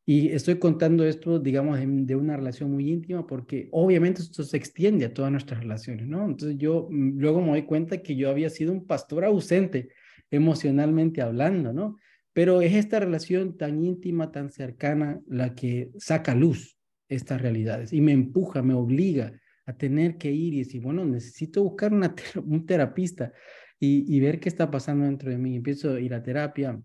Y 0.05 0.29
estoy 0.29 0.59
contando 0.59 1.05
esto, 1.05 1.39
digamos, 1.39 1.79
de, 1.79 2.15
una 2.15 2.35
relación 2.35 2.71
muy 2.71 2.91
íntima 2.91 3.25
porque 3.25 3.69
obviamente 3.71 4.21
esto 4.21 4.43
se 4.43 4.57
extiende 4.57 5.05
a 5.05 5.13
todas 5.13 5.31
nuestras 5.31 5.61
relaciones, 5.61 6.07
¿no? 6.07 6.25
Entonces 6.25 6.57
yo 6.57 6.87
mm, 6.89 7.19
luego 7.19 7.41
me 7.41 7.51
doy 7.51 7.63
cuenta 7.63 8.01
que 8.01 8.15
yo 8.15 8.29
había 8.29 8.49
sido 8.49 8.73
un 8.73 8.85
pastor 8.85 9.23
ausente 9.23 9.89
emocionalmente 10.29 11.21
hablando, 11.21 11.71
¿no? 11.71 11.97
Pero 12.33 12.61
es 12.61 12.73
esta 12.73 12.99
relación 12.99 13.57
tan 13.57 13.83
íntima, 13.83 14.31
tan 14.31 14.49
cercana, 14.49 15.21
la 15.27 15.55
que 15.55 15.91
saca 15.97 16.35
luz 16.35 16.77
estas 17.07 17.41
realidades 17.41 17.93
y 17.93 18.01
me 18.01 18.11
empuja, 18.11 18.61
me 18.61 18.73
obliga 18.73 19.39
a 19.65 19.73
tener 19.73 20.17
que 20.17 20.31
ir 20.31 20.53
y 20.53 20.59
decir, 20.59 20.81
bueno, 20.81 21.05
necesito 21.05 21.63
buscar 21.63 21.93
una 21.93 22.13
un 22.45 22.65
terapista 22.65 23.33
y, 23.79 24.15
y, 24.15 24.19
ver 24.19 24.39
qué 24.39 24.49
está 24.49 24.71
pasando 24.71 25.05
dentro 25.05 25.29
de 25.29 25.37
mí. 25.37 25.55
Empiezo 25.55 25.93
a 25.93 25.99
ir 25.99 26.13
a 26.13 26.23
terapia, 26.23 26.81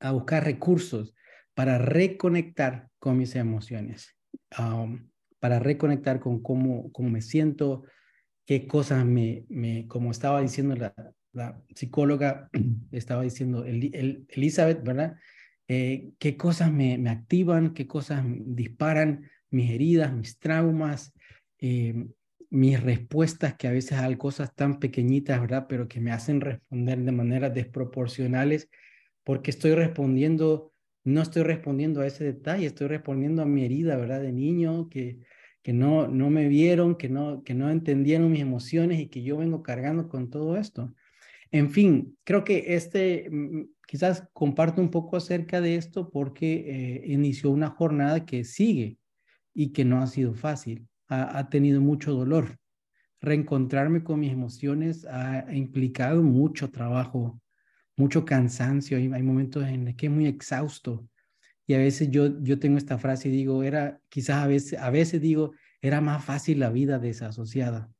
a 0.00 0.12
buscar 0.12 0.44
recursos 0.44 1.14
para 1.54 1.78
reconectar 1.78 2.88
con 2.98 3.18
mis 3.18 3.34
emociones, 3.34 4.16
um, 4.58 5.08
para 5.38 5.58
reconectar 5.58 6.20
con 6.20 6.42
cómo, 6.42 6.90
cómo 6.92 7.10
me 7.10 7.20
siento, 7.20 7.84
qué 8.46 8.66
cosas 8.66 9.04
me, 9.04 9.44
me 9.48 9.86
como 9.86 10.10
estaba 10.10 10.40
diciendo 10.40 10.74
la, 10.76 10.94
la 11.32 11.62
psicóloga, 11.74 12.48
estaba 12.90 13.22
diciendo 13.22 13.64
el, 13.64 14.26
Elizabeth, 14.28 14.82
¿verdad? 14.82 15.16
eh, 15.68 16.12
qué 16.18 16.36
cosas 16.36 16.72
me, 16.72 16.98
me, 16.98 17.10
activan, 17.10 17.74
qué 17.74 17.86
cosas 17.86 18.24
disparan 18.26 19.30
mis 19.50 19.70
heridas, 19.70 20.12
mis 20.12 20.38
traumas, 20.38 21.12
eh, 21.62 21.94
mis 22.50 22.82
respuestas 22.82 23.54
que 23.54 23.68
a 23.68 23.72
veces 23.72 23.92
hay 23.92 24.16
cosas 24.16 24.54
tan 24.54 24.80
pequeñitas, 24.80 25.40
¿verdad? 25.40 25.66
Pero 25.68 25.88
que 25.88 26.00
me 26.00 26.10
hacen 26.10 26.40
responder 26.40 26.98
de 26.98 27.12
maneras 27.12 27.54
desproporcionales 27.54 28.68
porque 29.24 29.50
estoy 29.52 29.74
respondiendo, 29.74 30.74
no 31.04 31.22
estoy 31.22 31.44
respondiendo 31.44 32.00
a 32.00 32.06
ese 32.06 32.24
detalle, 32.24 32.66
estoy 32.66 32.88
respondiendo 32.88 33.42
a 33.42 33.46
mi 33.46 33.64
herida, 33.64 33.96
¿verdad? 33.96 34.20
De 34.20 34.32
niño, 34.32 34.88
que, 34.90 35.20
que 35.62 35.72
no, 35.72 36.08
no 36.08 36.30
me 36.30 36.48
vieron, 36.48 36.96
que 36.96 37.08
no, 37.08 37.44
que 37.44 37.54
no 37.54 37.70
entendieron 37.70 38.32
mis 38.32 38.42
emociones 38.42 39.00
y 39.00 39.06
que 39.08 39.22
yo 39.22 39.38
vengo 39.38 39.62
cargando 39.62 40.08
con 40.08 40.28
todo 40.28 40.56
esto. 40.56 40.92
En 41.52 41.70
fin, 41.70 42.18
creo 42.24 42.44
que 42.44 42.74
este, 42.74 43.28
mm, 43.30 43.68
quizás 43.86 44.28
comparto 44.32 44.82
un 44.82 44.90
poco 44.90 45.16
acerca 45.16 45.60
de 45.60 45.76
esto 45.76 46.10
porque 46.10 46.64
eh, 46.66 47.04
inició 47.06 47.50
una 47.50 47.70
jornada 47.70 48.26
que 48.26 48.44
sigue 48.44 48.98
y 49.54 49.72
que 49.72 49.84
no 49.84 50.02
ha 50.02 50.06
sido 50.06 50.34
fácil, 50.34 50.88
ha, 51.12 51.48
tenido 51.48 51.80
mucho 51.80 52.12
dolor. 52.12 52.58
Reencontrarme 53.20 54.02
con 54.02 54.20
mis 54.20 54.32
emociones 54.32 55.04
ha, 55.04 55.46
implicado 55.52 56.22
mucho 56.22 56.70
trabajo, 56.70 57.40
mucho 57.96 58.24
cansancio, 58.24 58.96
hay, 58.96 59.10
hay 59.12 59.22
momentos 59.22 59.64
en 59.64 59.84
los 59.84 59.94
que 59.94 60.06
es 60.06 60.12
muy 60.12 60.26
exhausto. 60.26 61.06
Y 61.66 61.74
a 61.74 61.78
veces 61.78 62.10
yo, 62.10 62.40
yo 62.42 62.58
tengo 62.58 62.78
esta 62.78 62.98
frase 62.98 63.28
y 63.28 63.32
digo, 63.32 63.62
era, 63.62 64.00
quizás 64.08 64.42
a 64.42 64.46
veces, 64.46 64.78
a 64.78 64.90
veces 64.90 65.20
digo, 65.20 65.52
era 65.80 66.00
más 66.00 66.24
fácil 66.24 66.60
la 66.60 66.70
vida 66.70 66.98
desasociada. 66.98 67.90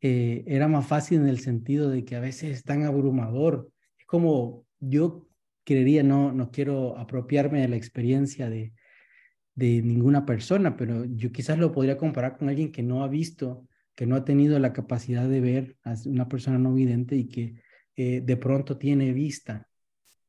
Eh, 0.00 0.44
era 0.46 0.68
más 0.68 0.86
fácil 0.86 1.20
en 1.20 1.28
el 1.28 1.38
sentido 1.38 1.88
de 1.88 2.04
que 2.04 2.16
a 2.16 2.20
veces 2.20 2.58
es 2.58 2.64
tan 2.64 2.84
abrumador. 2.84 3.70
Es 3.98 4.06
como 4.06 4.66
yo 4.78 5.26
creería, 5.64 6.02
no, 6.02 6.32
no 6.32 6.50
quiero 6.50 6.98
apropiarme 6.98 7.62
de 7.62 7.68
la 7.68 7.76
experiencia 7.76 8.50
de, 8.50 8.74
de 9.54 9.82
ninguna 9.82 10.26
persona, 10.26 10.76
pero 10.76 11.04
yo 11.04 11.32
quizás 11.32 11.58
lo 11.58 11.72
podría 11.72 11.96
comparar 11.96 12.36
con 12.36 12.48
alguien 12.48 12.72
que 12.72 12.82
no 12.82 13.04
ha 13.04 13.08
visto, 13.08 13.68
que 13.94 14.06
no 14.06 14.16
ha 14.16 14.24
tenido 14.24 14.58
la 14.58 14.72
capacidad 14.72 15.28
de 15.28 15.40
ver 15.40 15.76
a 15.84 15.94
una 16.06 16.28
persona 16.28 16.58
no 16.58 16.74
vidente 16.74 17.16
y 17.16 17.28
que 17.28 17.62
eh, 17.96 18.20
de 18.20 18.36
pronto 18.36 18.76
tiene 18.76 19.12
vista, 19.12 19.68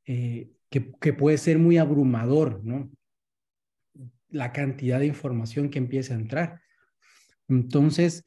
eh, 0.05 0.51
que, 0.69 1.13
puede 1.13 1.37
ser 1.37 1.57
muy 1.57 1.77
abrumador, 1.77 2.63
¿no? 2.63 2.91
La 4.29 4.51
cantidad 4.51 4.99
de 4.99 5.07
información 5.07 5.69
que 5.69 5.79
empieza 5.79 6.13
a 6.13 6.17
entrar. 6.17 6.61
Entonces, 7.47 8.23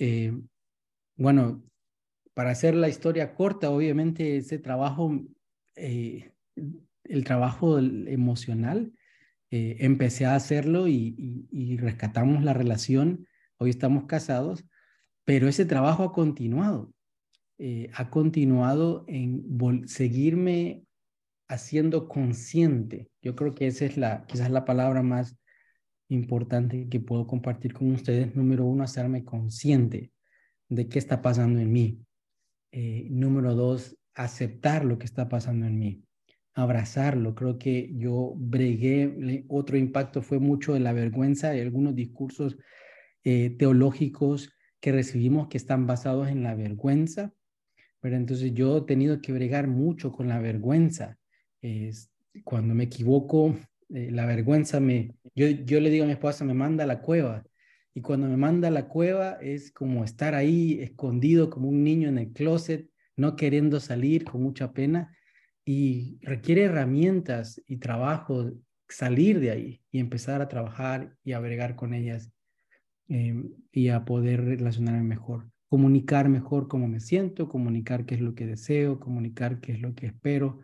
bueno, 1.17 1.63
para 2.39 2.51
hacer 2.51 2.77
la 2.77 2.89
historia 2.89 3.35
corta, 3.35 3.69
obviamente 3.69 4.37
ese 4.37 4.61
trabajo, 4.61 5.27
eh, 5.75 6.31
el 7.03 7.25
trabajo 7.25 7.81
emocional, 7.81 8.93
eh, 9.51 9.77
empecé 9.81 10.27
a 10.27 10.35
hacerlo 10.35 10.89
y, 10.89 11.77
rescatamos 11.79 12.43
la 12.45 12.53
relación. 12.53 13.27
Hoy 13.59 13.71
estamos 13.71 14.05
casados, 14.05 14.65
pero 15.25 15.49
ese 15.49 15.65
trabajo 15.65 16.05
ha 16.05 16.13
continuado. 16.13 16.93
Eh, 17.59 17.91
ha 17.95 18.11
continuado 18.11 19.05
en 19.09 19.89
seguirme 19.89 20.85
haciendo 21.49 22.09
consciente. 22.09 23.11
Yo 23.23 23.35
creo 23.35 23.55
que 23.55 23.67
esa 23.67 23.85
es 23.87 23.97
la, 23.97 24.25
quizás 24.27 24.51
la 24.51 24.65
palabra 24.65 25.03
más 25.03 25.37
importante 26.09 26.89
que 26.89 27.01
puedo 27.01 27.27
compartir 27.27 27.73
con 27.73 27.93
ustedes. 27.93 28.35
Número 28.37 28.65
uno, 28.65 28.85
hacerme 28.85 29.25
consciente 29.25 30.13
de 30.69 30.89
qué 30.89 30.99
está 30.99 31.23
pasando 31.23 31.61
en 31.61 31.73
mí. 31.73 32.01
Eh, 32.73 33.09
número 33.11 33.55
dos, 33.55 33.97
aceptar 34.15 34.85
lo 34.85 34.99
que 34.99 35.07
está 35.07 35.29
pasando 35.29 35.67
en 35.67 35.79
mí, 35.79 36.05
abrazarlo. 36.59 37.35
Creo 37.35 37.59
que 37.59 37.93
yo 37.95 38.35
bregué, 38.37 39.45
otro 39.49 39.77
impacto 39.77 40.23
fue 40.23 40.41
mucho 40.41 40.75
de 40.75 40.81
la 40.81 40.93
vergüenza 40.93 41.57
y 41.57 41.61
algunos 41.61 41.95
discursos 41.95 42.57
eh, 43.23 43.51
teológicos 43.59 44.53
que 44.81 44.91
recibimos 44.91 45.49
que 45.49 45.57
están 45.57 45.87
basados 45.87 46.29
en 46.29 46.43
la 46.43 46.55
vergüenza. 46.57 47.33
Pero 48.01 48.17
entonces 48.17 48.55
yo 48.55 48.79
he 48.79 48.83
tenido 48.83 49.21
que 49.21 49.33
bregar 49.33 49.69
mucho 49.69 50.11
con 50.13 50.29
la 50.29 50.41
vergüenza. 50.41 51.19
cuando 52.45 52.75
me 52.75 52.85
equivoco, 52.85 53.57
eh, 53.91 54.11
la 54.11 54.27
vergüenza 54.27 54.81
me, 54.81 55.15
yo, 55.35 55.47
yo 55.49 55.81
le 55.81 55.91
digo 55.91 56.05
a 56.05 56.07
mi 56.07 56.13
esposa, 56.13 56.45
me 56.45 56.55
manda 56.55 56.85
a 56.85 56.87
la 56.87 57.01
cueva 57.01 57.45
y 57.95 58.01
cuando 58.01 58.29
me 58.29 58.37
manda 58.37 58.69
a 58.69 58.71
la 58.73 58.89
cueva 58.89 59.39
es 59.41 59.73
como 59.73 60.05
estar 60.05 60.35
ahí 60.35 60.81
escondido 60.81 61.51
como 61.51 61.69
un 61.69 61.83
niño 61.85 62.09
en 62.09 62.19
el 62.19 62.33
closet, 62.33 62.89
no 63.17 63.37
queriendo 63.37 63.81
salir 63.81 64.25
con 64.25 64.43
mucha 64.43 64.73
pena. 64.73 65.17
Y 65.71 66.19
requiere 66.23 66.63
herramientas 66.63 67.63
y 67.67 67.77
trabajo 67.77 68.53
salir 68.89 69.39
de 69.39 69.51
ahí 69.51 69.83
y 69.91 69.99
empezar 69.99 70.41
a 70.41 70.49
trabajar 70.49 71.15
y 71.23 71.33
a 71.33 71.41
bregar 71.41 71.77
con 71.77 71.93
ellas 71.93 72.33
em, 73.07 73.51
y 73.71 73.91
a 73.91 74.07
poder 74.07 74.47
relacionarme 74.47 75.03
mejor, 75.03 75.51
comunicar 75.69 76.31
mejor 76.31 76.69
cómo 76.69 76.89
me 76.89 77.01
siento, 77.01 77.51
comunicar 77.51 78.07
qué 78.07 78.15
es 78.15 78.23
lo 78.23 78.35
que 78.35 78.47
deseo, 78.47 78.99
comunicar 78.99 79.61
qué 79.61 79.73
es 79.73 79.81
lo 79.83 79.95
que 79.95 80.07
espero. 80.07 80.61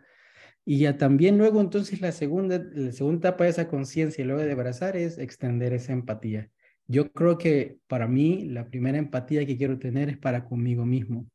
Y 0.65 0.79
ya 0.79 0.97
también 0.97 1.37
luego 1.37 1.61
entonces 1.61 2.01
la 2.01 2.11
segunda, 2.11 2.57
la 2.73 2.91
segunda 2.91 3.29
etapa 3.29 3.43
de 3.43 3.51
esa 3.51 3.67
conciencia 3.67 4.23
y 4.23 4.25
luego 4.25 4.41
de 4.41 4.51
abrazar 4.51 4.97
es 4.97 5.19
extender 5.19 5.73
esa 5.73 5.93
empatía. 5.93 6.49
Yo 6.87 7.11
creo 7.11 7.37
que 7.37 7.77
para 7.85 8.07
mí 8.07 8.45
la 8.45 8.71
primera 8.71 8.97
empatía 8.97 9.45
que 9.45 9.55
quiero 9.55 9.77
tener 9.77 10.09
es 10.09 10.17
para 10.17 10.45
conmigo 10.45 10.83
mismo. 10.83 11.29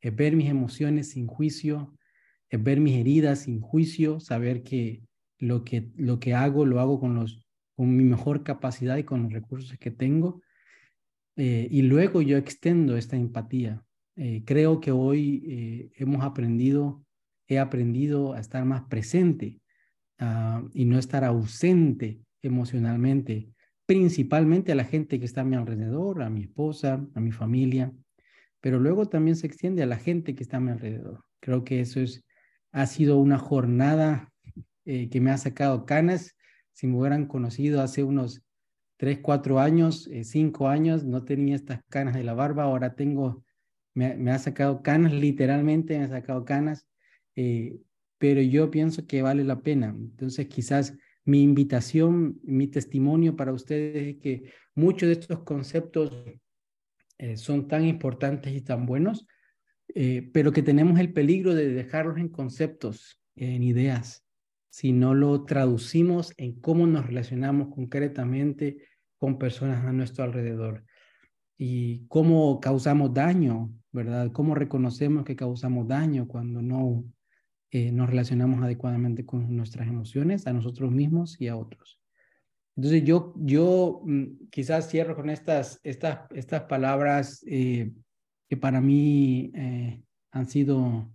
Es 0.00 0.14
ver 0.14 0.36
mis 0.36 0.48
emociones 0.48 1.10
sin 1.10 1.26
juicio, 1.26 1.96
ver 2.58 2.80
mis 2.80 2.96
heridas 2.96 3.40
sin 3.40 3.60
juicio, 3.60 4.20
saber 4.20 4.62
que 4.62 5.02
lo 5.38 5.64
que, 5.64 5.90
lo 5.96 6.18
que 6.18 6.34
hago 6.34 6.66
lo 6.66 6.80
hago 6.80 7.00
con, 7.00 7.14
los, 7.14 7.46
con 7.76 7.96
mi 7.96 8.04
mejor 8.04 8.42
capacidad 8.42 8.96
y 8.96 9.04
con 9.04 9.24
los 9.24 9.32
recursos 9.32 9.78
que 9.78 9.90
tengo. 9.90 10.42
Eh, 11.36 11.68
y 11.70 11.82
luego 11.82 12.22
yo 12.22 12.36
extendo 12.36 12.96
esta 12.96 13.16
empatía. 13.16 13.84
Eh, 14.16 14.42
creo 14.44 14.80
que 14.80 14.90
hoy 14.90 15.42
eh, 15.46 15.90
hemos 15.96 16.24
aprendido, 16.24 17.04
he 17.46 17.58
aprendido 17.58 18.34
a 18.34 18.40
estar 18.40 18.64
más 18.64 18.82
presente 18.82 19.60
ah, 20.18 20.62
y 20.74 20.84
no 20.84 20.98
estar 20.98 21.24
ausente 21.24 22.20
emocionalmente 22.42 23.50
principalmente 23.90 24.70
a 24.70 24.76
la 24.76 24.84
gente 24.84 25.18
que 25.18 25.24
está 25.24 25.40
a 25.40 25.44
mi 25.44 25.56
alrededor, 25.56 26.22
a 26.22 26.30
mi 26.30 26.42
esposa, 26.42 27.04
a 27.12 27.20
mi 27.20 27.32
familia, 27.32 27.92
pero 28.60 28.78
luego 28.78 29.08
también 29.08 29.34
se 29.34 29.48
extiende 29.48 29.82
a 29.82 29.86
la 29.86 29.96
gente 29.96 30.36
que 30.36 30.44
está 30.44 30.58
a 30.58 30.60
mi 30.60 30.70
alrededor. 30.70 31.24
Creo 31.40 31.64
que 31.64 31.80
eso 31.80 31.98
es, 31.98 32.24
ha 32.72 32.86
sido 32.86 33.18
una 33.18 33.38
jornada 33.38 34.32
eh, 34.84 35.08
que 35.10 35.20
me 35.20 35.30
ha 35.30 35.38
sacado 35.38 35.86
canas. 35.86 36.36
Si 36.72 36.86
me 36.86 36.98
hubieran 36.98 37.26
conocido 37.26 37.82
hace 37.82 38.02
unos 38.02 38.42
tres, 39.00 39.20
cuatro 39.22 39.60
años, 39.60 40.08
eh, 40.12 40.24
cinco 40.24 40.68
años, 40.68 41.04
no 41.04 41.24
tenía 41.24 41.56
estas 41.56 41.80
canas 41.88 42.14
de 42.14 42.22
la 42.22 42.34
barba, 42.34 42.64
ahora 42.64 42.94
tengo, 42.94 43.44
me, 43.94 44.30
ha 44.30 44.38
sacado 44.38 44.82
canas, 44.82 45.12
literalmente 45.12 45.98
me 45.98 46.04
ha 46.04 46.08
sacado 46.08 46.44
canas, 46.44 46.86
eh, 47.34 47.78
pero 48.18 48.42
yo 48.42 48.70
pienso 48.70 49.06
que 49.06 49.22
vale 49.22 49.42
la 49.42 49.62
pena. 49.62 49.88
Entonces 49.88 50.48
quizás 50.48 50.98
mi 51.24 51.42
invitación, 51.42 52.40
mi 52.42 52.66
testimonio 52.66 53.36
para 53.36 53.54
ustedes 53.54 54.16
es 54.16 54.20
que 54.20 54.52
muchos 54.74 55.06
de 55.06 55.14
estos 55.14 55.44
conceptos 55.44 56.10
eh, 57.16 57.36
son 57.36 57.68
tan 57.68 57.86
importantes 57.86 58.52
y 58.52 58.60
tan 58.60 58.84
buenos, 58.84 59.26
eh, 59.94 60.30
pero 60.32 60.52
que 60.52 60.62
tenemos 60.62 60.98
el 60.98 61.12
peligro 61.12 61.54
de 61.54 61.68
dejarlos 61.72 62.18
en 62.18 62.28
conceptos, 62.28 63.20
en 63.36 63.62
ideas, 63.62 64.24
si 64.70 64.92
no 64.92 65.14
lo 65.14 65.44
traducimos 65.44 66.32
en 66.36 66.60
cómo 66.60 66.86
nos 66.86 67.06
relacionamos 67.06 67.74
concretamente 67.74 68.84
con 69.16 69.38
personas 69.38 69.84
a 69.84 69.92
nuestro 69.92 70.24
alrededor 70.24 70.84
y 71.58 72.06
cómo 72.06 72.60
causamos 72.60 73.12
daño, 73.12 73.72
¿verdad? 73.92 74.30
Cómo 74.32 74.54
reconocemos 74.54 75.24
que 75.24 75.36
causamos 75.36 75.88
daño 75.88 76.26
cuando 76.26 76.62
no 76.62 77.04
eh, 77.72 77.92
nos 77.92 78.08
relacionamos 78.08 78.62
adecuadamente 78.62 79.26
con 79.26 79.54
nuestras 79.54 79.86
emociones, 79.88 80.46
a 80.46 80.52
nosotros 80.52 80.90
mismos 80.90 81.40
y 81.40 81.48
a 81.48 81.56
otros. 81.56 82.00
Entonces 82.76 83.04
yo, 83.04 83.34
yo 83.36 84.02
mm, 84.04 84.48
quizás 84.50 84.88
cierro 84.88 85.14
con 85.14 85.28
estas, 85.28 85.80
estas, 85.82 86.20
estas 86.30 86.62
palabras 86.62 87.44
eh, 87.46 87.92
que 88.50 88.58
para 88.58 88.82
mí 88.82 89.50
eh, 89.54 90.02
han 90.30 90.46
sido 90.46 91.10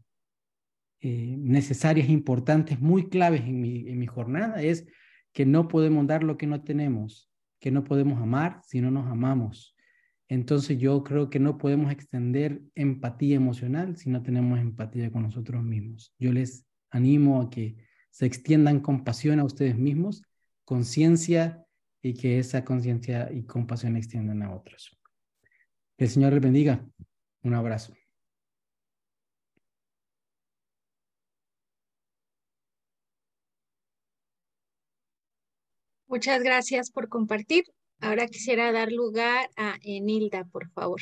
necesarias, 1.02 2.10
importantes, 2.10 2.80
muy 2.80 3.10
claves 3.10 3.42
en 3.42 3.62
mi, 3.62 3.88
en 3.88 4.00
mi 4.00 4.08
jornada, 4.08 4.64
es 4.64 4.88
que 5.34 5.46
no 5.46 5.68
podemos 5.68 6.08
dar 6.08 6.24
lo 6.24 6.36
que 6.36 6.48
no 6.48 6.64
tenemos, 6.64 7.30
que 7.60 7.70
no 7.70 7.84
podemos 7.84 8.20
amar 8.20 8.62
si 8.64 8.82
no 8.82 8.90
nos 8.90 9.06
amamos, 9.06 9.76
entonces 10.28 10.80
yo 10.80 11.04
creo 11.04 11.30
que 11.30 11.40
no 11.40 11.58
podemos 11.58 11.92
extender 11.92 12.62
empatía 12.74 13.36
emocional 13.36 13.96
si 13.96 14.10
no 14.10 14.24
tenemos 14.24 14.60
empatía 14.60 15.12
con 15.12 15.24
nosotros 15.24 15.64
mismos. 15.64 16.14
Yo 16.18 16.34
les 16.34 16.66
animo 16.90 17.42
a 17.42 17.50
que 17.50 17.76
se 18.10 18.26
extiendan 18.26 18.80
compasión 18.80 19.40
a 19.40 19.44
ustedes 19.44 19.78
mismos, 19.78 20.24
conciencia 20.64 21.64
y 22.02 22.16
que 22.16 22.40
esa 22.40 22.66
conciencia 22.66 23.32
y 23.32 23.44
compasión 23.44 23.98
extiendan 23.98 24.42
a 24.42 24.54
otros. 24.54 24.98
Que 25.98 26.06
el 26.06 26.10
Señor 26.10 26.34
les 26.34 26.42
bendiga. 26.42 26.84
Un 27.46 27.54
abrazo. 27.54 27.94
Muchas 36.08 36.42
gracias 36.42 36.90
por 36.92 37.08
compartir. 37.08 37.66
Ahora 38.00 38.28
quisiera 38.28 38.72
dar 38.72 38.92
lugar 38.92 39.50
a 39.58 39.76
Enilda, 39.84 40.44
por 40.46 40.70
favor. 40.72 41.02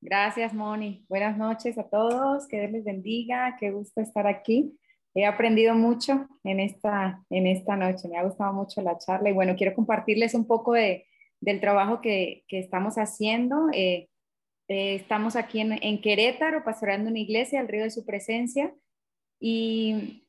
Gracias, 0.00 0.52
Moni. 0.52 1.04
Buenas 1.08 1.38
noches 1.38 1.78
a 1.78 1.88
todos. 1.88 2.48
Que 2.48 2.58
Dios 2.58 2.72
les 2.72 2.84
bendiga. 2.84 3.56
Qué 3.58 3.70
gusto 3.70 4.00
estar 4.00 4.26
aquí. 4.26 4.76
He 5.14 5.24
aprendido 5.24 5.74
mucho 5.74 6.26
en 6.42 6.60
esta, 6.60 7.24
en 7.30 7.46
esta 7.46 7.76
noche. 7.76 8.08
Me 8.08 8.18
ha 8.18 8.24
gustado 8.24 8.52
mucho 8.52 8.82
la 8.82 8.98
charla 8.98 9.30
y 9.30 9.32
bueno, 9.32 9.54
quiero 9.56 9.74
compartirles 9.74 10.34
un 10.34 10.46
poco 10.46 10.72
de, 10.72 11.06
del 11.40 11.60
trabajo 11.60 12.00
que, 12.00 12.44
que 12.48 12.58
estamos 12.58 12.96
haciendo. 12.96 13.68
Eh, 13.72 14.08
eh, 14.68 14.94
estamos 14.96 15.36
aquí 15.36 15.60
en, 15.60 15.72
en, 15.82 16.00
Querétaro, 16.00 16.64
pastoreando 16.64 17.10
una 17.10 17.18
iglesia, 17.18 17.60
al 17.60 17.68
río 17.68 17.84
de 17.84 17.90
su 17.90 18.04
presencia. 18.04 18.74
Y 19.38 20.24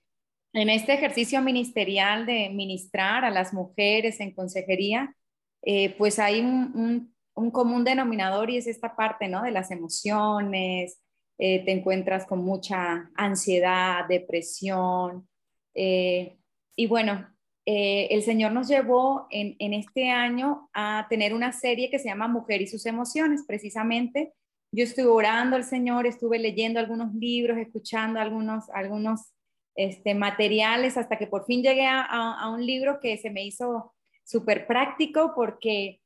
en 0.54 0.70
este 0.70 0.94
ejercicio 0.94 1.42
ministerial 1.42 2.26
de 2.26 2.50
ministrar 2.50 3.26
a 3.26 3.32
las 3.32 3.54
mujeres 3.54 4.20
en 4.20 4.34
consejería, 4.34 5.16
eh, 5.64 5.96
pues 5.98 6.20
hay 6.20 6.42
un, 6.42 7.14
un, 7.34 7.52
común 7.52 7.84
denominador 7.84 8.50
y 8.50 8.58
es 8.58 8.68
esta 8.68 8.96
parte, 8.96 9.28
¿no? 9.28 9.42
De 9.42 9.52
las 9.52 9.72
emociones, 9.72 11.02
eh, 11.38 11.64
te 11.66 11.72
encuentras 11.72 12.26
con 12.26 12.40
mucha 12.40 13.12
ansiedad, 13.16 14.06
depresión. 14.08 15.28
Eh, 15.74 16.38
y 16.76 16.88
bueno, 16.88 17.28
el 17.68 18.22
Señor 18.22 18.52
nos 18.52 18.68
llevó 18.68 19.26
en, 19.32 19.56
en, 19.58 19.74
este 19.74 20.12
año 20.12 20.70
a 20.72 21.08
tener 21.10 21.34
una 21.34 21.52
serie 21.52 21.90
que 21.90 21.98
se 21.98 22.10
llama 22.10 22.28
Mujer 22.28 22.62
y 22.62 22.68
sus 22.68 22.86
emociones, 22.86 23.44
precisamente. 23.48 24.34
Yo 24.72 24.84
estuve 24.84 25.08
orando 25.08 25.56
al 25.56 25.64
Señor, 25.64 26.06
estuve 26.06 26.38
leyendo 26.38 26.80
algunos 26.80 27.14
libros, 27.16 27.58
escuchando 27.58 28.20
algunos, 28.20 28.70
algunos 28.70 29.34
este, 29.76 30.16
materiales 30.16 30.98
hasta 30.98 31.18
que 31.18 31.28
por 31.28 31.46
fin 31.46 31.62
llegué 31.62 31.86
a, 31.86 32.50
un 32.50 32.66
libro 32.66 33.00
que 33.02 33.18
se 33.18 33.30
me 33.30 33.44
hizo 33.46 33.94
súper 34.24 34.68
práctico 34.68 35.34
porque 35.36 36.02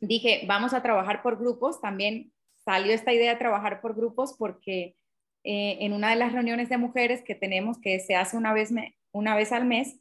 dije, 0.00 0.42
vamos 0.46 0.74
a 0.74 0.82
trabajar 0.82 1.22
por 1.22 1.38
grupos. 1.38 1.80
También 1.80 2.32
salió 2.68 2.92
esta 2.92 3.14
idea 3.14 3.32
de 3.32 3.38
trabajar 3.38 3.80
por 3.80 3.94
grupos 3.94 4.36
porque 4.38 4.94
eh, 5.42 5.78
en 5.80 5.94
una 5.94 6.10
de 6.10 6.16
las 6.16 6.34
reuniones 6.34 6.68
de 6.68 6.76
mujeres 6.76 7.22
que 7.22 7.34
tenemos, 7.34 7.78
que 7.80 7.98
se 7.98 8.14
hace 8.14 8.36
una 8.36 8.52
vez, 8.52 8.68
una 9.10 9.34
vez 9.34 9.52
al 9.52 9.64
mes, 9.64 9.98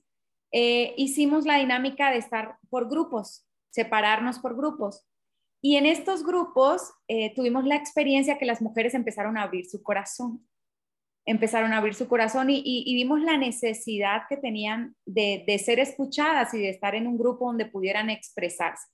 eh, 0.51 0.93
hicimos 0.97 1.45
la 1.45 1.59
dinámica 1.59 2.11
de 2.11 2.17
estar 2.17 2.57
por 2.69 2.89
grupos, 2.89 3.47
separarnos 3.69 4.39
por 4.39 4.57
grupos. 4.57 5.07
Y 5.61 5.77
en 5.77 5.85
estos 5.85 6.25
grupos 6.25 6.91
eh, 7.07 7.33
tuvimos 7.35 7.63
la 7.63 7.77
experiencia 7.77 8.37
que 8.37 8.45
las 8.45 8.61
mujeres 8.61 8.93
empezaron 8.93 9.37
a 9.37 9.43
abrir 9.43 9.65
su 9.65 9.81
corazón 9.81 10.45
empezaron 11.29 11.73
a 11.73 11.79
abrir 11.79 11.93
su 11.93 12.07
corazón 12.07 12.47
y, 12.49 12.95
vimos 12.95 13.19
la 13.19 13.37
necesidad 13.37 14.21
que 14.29 14.37
tenían 14.37 14.95
de, 15.05 15.61
ser 15.61 15.77
escuchadas 15.77 16.53
y 16.53 16.59
de 16.59 16.69
estar 16.69 16.95
en 16.95 17.05
un 17.05 17.17
grupo 17.17 17.47
donde 17.47 17.65
pudieran 17.65 18.09
expresarse. 18.09 18.87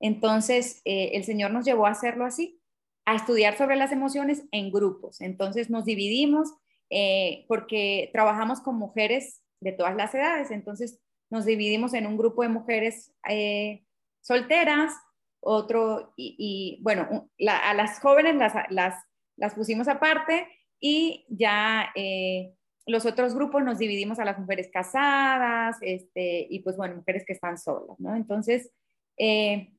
Entonces, 0.00 0.82
el 0.84 1.22
Señor 1.22 1.52
nos 1.52 1.64
llevó 1.64 1.86
a 1.86 1.90
hacerlo 1.90 2.24
así, 2.24 2.60
a 3.06 3.14
estudiar 3.14 3.56
sobre 3.56 3.76
las 3.76 3.92
emociones 3.92 4.44
en 4.52 4.70
grupos. 4.70 5.20
Entonces, 5.20 5.70
nos 5.70 5.84
dividimos 5.84 6.52
eh, 6.90 7.46
porque 7.48 8.10
trabajamos 8.12 8.60
con 8.60 8.76
mujeres 8.76 9.42
de 9.60 9.72
todas 9.72 9.96
las 9.96 10.14
edades. 10.14 10.50
Entonces, 10.50 11.00
nos 11.30 11.44
dividimos 11.44 11.94
en 11.94 12.06
un 12.06 12.18
grupo 12.18 12.42
de 12.42 12.48
mujeres 12.48 13.12
eh, 13.28 13.84
solteras, 14.20 14.92
otro, 15.40 16.12
y, 16.16 16.80
bueno, 16.82 17.30
a 17.48 17.74
las 17.74 18.00
jóvenes 18.00 18.34
las, 18.34 18.52
las, 18.68 18.94
las 19.36 19.54
pusimos 19.54 19.86
aparte 19.86 20.48
y 20.80 21.24
ya 21.28 21.90
eh, 21.94 22.52
los 22.86 23.06
otros 23.06 23.34
grupos 23.34 23.62
nos 23.62 23.78
dividimos 23.78 24.18
a 24.18 24.24
las 24.24 24.38
mujeres 24.38 24.68
casadas, 24.72 25.76
este, 25.80 26.46
y 26.50 26.60
pues 26.60 26.76
bueno, 26.76 26.96
mujeres 26.96 27.24
que 27.26 27.32
están 27.32 27.58
solas, 27.58 27.98
¿no? 27.98 28.14
Entonces, 28.14 28.72
eh, 29.18 29.72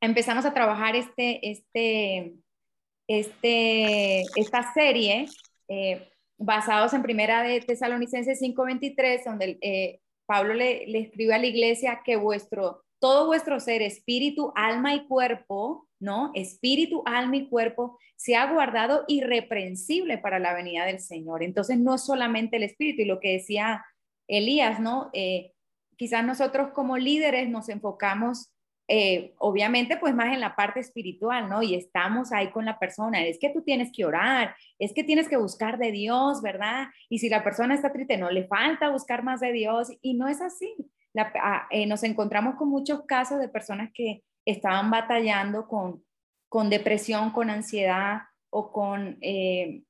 empezamos 0.00 0.44
a 0.44 0.54
trabajar 0.54 0.96
este, 0.96 1.50
este, 1.50 2.34
este, 3.06 4.22
esta 4.36 4.72
serie 4.72 5.26
eh, 5.68 6.08
basados 6.38 6.92
en 6.94 7.02
primera 7.02 7.42
de 7.42 7.60
Tesalonicenses 7.60 8.40
5.23, 8.40 9.24
donde 9.24 10.00
Pablo 10.26 10.54
le, 10.54 10.86
le 10.86 11.00
escribe 11.00 11.34
a 11.34 11.38
la 11.38 11.46
iglesia 11.46 12.02
que 12.04 12.16
vuestro, 12.16 12.84
todo 12.98 13.26
vuestro 13.26 13.60
ser, 13.60 13.82
espíritu, 13.82 14.52
alma 14.54 14.94
y 14.94 15.06
cuerpo, 15.06 15.88
¿no? 16.00 16.32
Espíritu, 16.34 17.02
alma 17.06 17.36
y 17.36 17.48
cuerpo 17.48 17.98
se 18.16 18.36
ha 18.36 18.50
guardado 18.50 19.04
irreprensible 19.08 20.18
para 20.18 20.38
la 20.38 20.54
venida 20.54 20.86
del 20.86 21.00
Señor. 21.00 21.42
Entonces, 21.42 21.78
no 21.78 21.98
solamente 21.98 22.56
el 22.56 22.62
espíritu, 22.62 23.02
y 23.02 23.06
lo 23.06 23.20
que 23.20 23.32
decía 23.32 23.84
Elías, 24.28 24.80
¿no? 24.80 25.10
Eh, 25.12 25.52
quizás 25.96 26.24
nosotros 26.24 26.70
como 26.72 26.96
líderes 26.96 27.48
nos 27.48 27.68
enfocamos, 27.68 28.53
eh, 28.86 29.34
obviamente, 29.38 29.96
pues 29.96 30.14
más 30.14 30.32
en 30.32 30.40
la 30.40 30.54
parte 30.54 30.80
espiritual, 30.80 31.48
¿no? 31.48 31.62
Y 31.62 31.74
estamos 31.74 32.32
ahí 32.32 32.50
con 32.50 32.66
la 32.66 32.78
persona. 32.78 33.24
Es 33.24 33.38
que 33.38 33.50
tú 33.50 33.62
tienes 33.62 33.90
que 33.92 34.04
orar, 34.04 34.54
es 34.78 34.92
que 34.92 35.04
tienes 35.04 35.28
que 35.28 35.36
buscar 35.36 35.78
de 35.78 35.90
Dios, 35.90 36.42
¿verdad? 36.42 36.88
Y 37.08 37.18
si 37.18 37.28
la 37.28 37.42
persona 37.42 37.74
está 37.74 37.92
triste, 37.92 38.18
no 38.18 38.30
le 38.30 38.46
falta 38.46 38.90
buscar 38.90 39.22
más 39.22 39.40
de 39.40 39.52
Dios, 39.52 39.90
y 40.02 40.14
no 40.14 40.28
es 40.28 40.40
así. 40.40 40.74
Ah, 41.16 41.66
eh, 41.70 41.86
nos 41.86 42.02
encontramos 42.02 42.56
con 42.56 42.68
muchos 42.68 43.04
casos 43.06 43.38
de 43.38 43.48
personas 43.48 43.90
que 43.94 44.22
estaban 44.44 44.90
batallando 44.90 45.68
con, 45.68 46.04
con 46.48 46.68
depresión, 46.68 47.30
con 47.30 47.50
ansiedad 47.50 48.22
o 48.50 48.72
con 48.72 49.18
eh, 49.20 49.82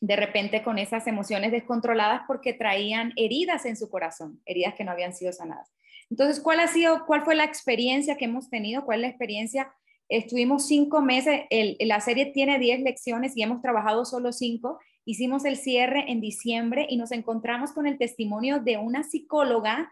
de 0.00 0.16
repente 0.16 0.62
con 0.62 0.78
esas 0.78 1.06
emociones 1.06 1.52
descontroladas 1.52 2.22
porque 2.26 2.52
traían 2.52 3.12
heridas 3.16 3.64
en 3.66 3.76
su 3.76 3.88
corazón, 3.88 4.40
heridas 4.46 4.74
que 4.74 4.84
no 4.84 4.90
habían 4.90 5.14
sido 5.14 5.32
sanadas. 5.32 5.72
Entonces, 6.12 6.40
¿cuál 6.40 6.60
ha 6.60 6.66
sido, 6.66 7.06
cuál 7.06 7.24
fue 7.24 7.34
la 7.34 7.44
experiencia 7.44 8.18
que 8.18 8.26
hemos 8.26 8.50
tenido? 8.50 8.84
¿Cuál 8.84 8.98
es 8.98 9.02
la 9.02 9.08
experiencia? 9.08 9.72
Estuvimos 10.10 10.66
cinco 10.66 11.00
meses, 11.00 11.44
la 11.80 12.00
serie 12.02 12.26
tiene 12.26 12.58
diez 12.58 12.80
lecciones 12.80 13.34
y 13.34 13.42
hemos 13.42 13.62
trabajado 13.62 14.04
solo 14.04 14.30
cinco. 14.30 14.78
Hicimos 15.06 15.46
el 15.46 15.56
cierre 15.56 16.04
en 16.12 16.20
diciembre 16.20 16.86
y 16.86 16.98
nos 16.98 17.12
encontramos 17.12 17.72
con 17.72 17.86
el 17.86 17.96
testimonio 17.96 18.60
de 18.60 18.76
una 18.76 19.04
psicóloga 19.04 19.90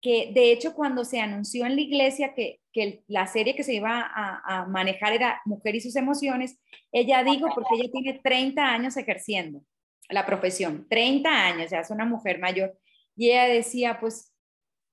que 0.00 0.30
de 0.32 0.52
hecho 0.52 0.72
cuando 0.72 1.04
se 1.04 1.20
anunció 1.20 1.66
en 1.66 1.76
la 1.76 1.82
iglesia 1.82 2.32
que, 2.32 2.60
la 3.06 3.26
serie 3.26 3.54
que 3.54 3.62
se 3.62 3.74
iba 3.74 4.10
a, 4.10 4.64
manejar 4.68 5.12
era 5.12 5.42
Mujer 5.44 5.74
y 5.74 5.82
sus 5.82 5.96
emociones, 5.96 6.58
ella 6.92 7.22
dijo, 7.24 7.46
porque 7.54 7.74
ella 7.74 7.90
tiene 7.92 8.20
30 8.24 8.64
años 8.64 8.96
ejerciendo 8.96 9.60
la 10.08 10.24
profesión, 10.24 10.86
30 10.88 11.28
años, 11.28 11.70
ya 11.70 11.80
es 11.80 11.90
una 11.90 12.06
mujer 12.06 12.38
mayor, 12.38 12.78
y 13.14 13.28
ella 13.28 13.44
decía, 13.44 14.00
pues, 14.00 14.32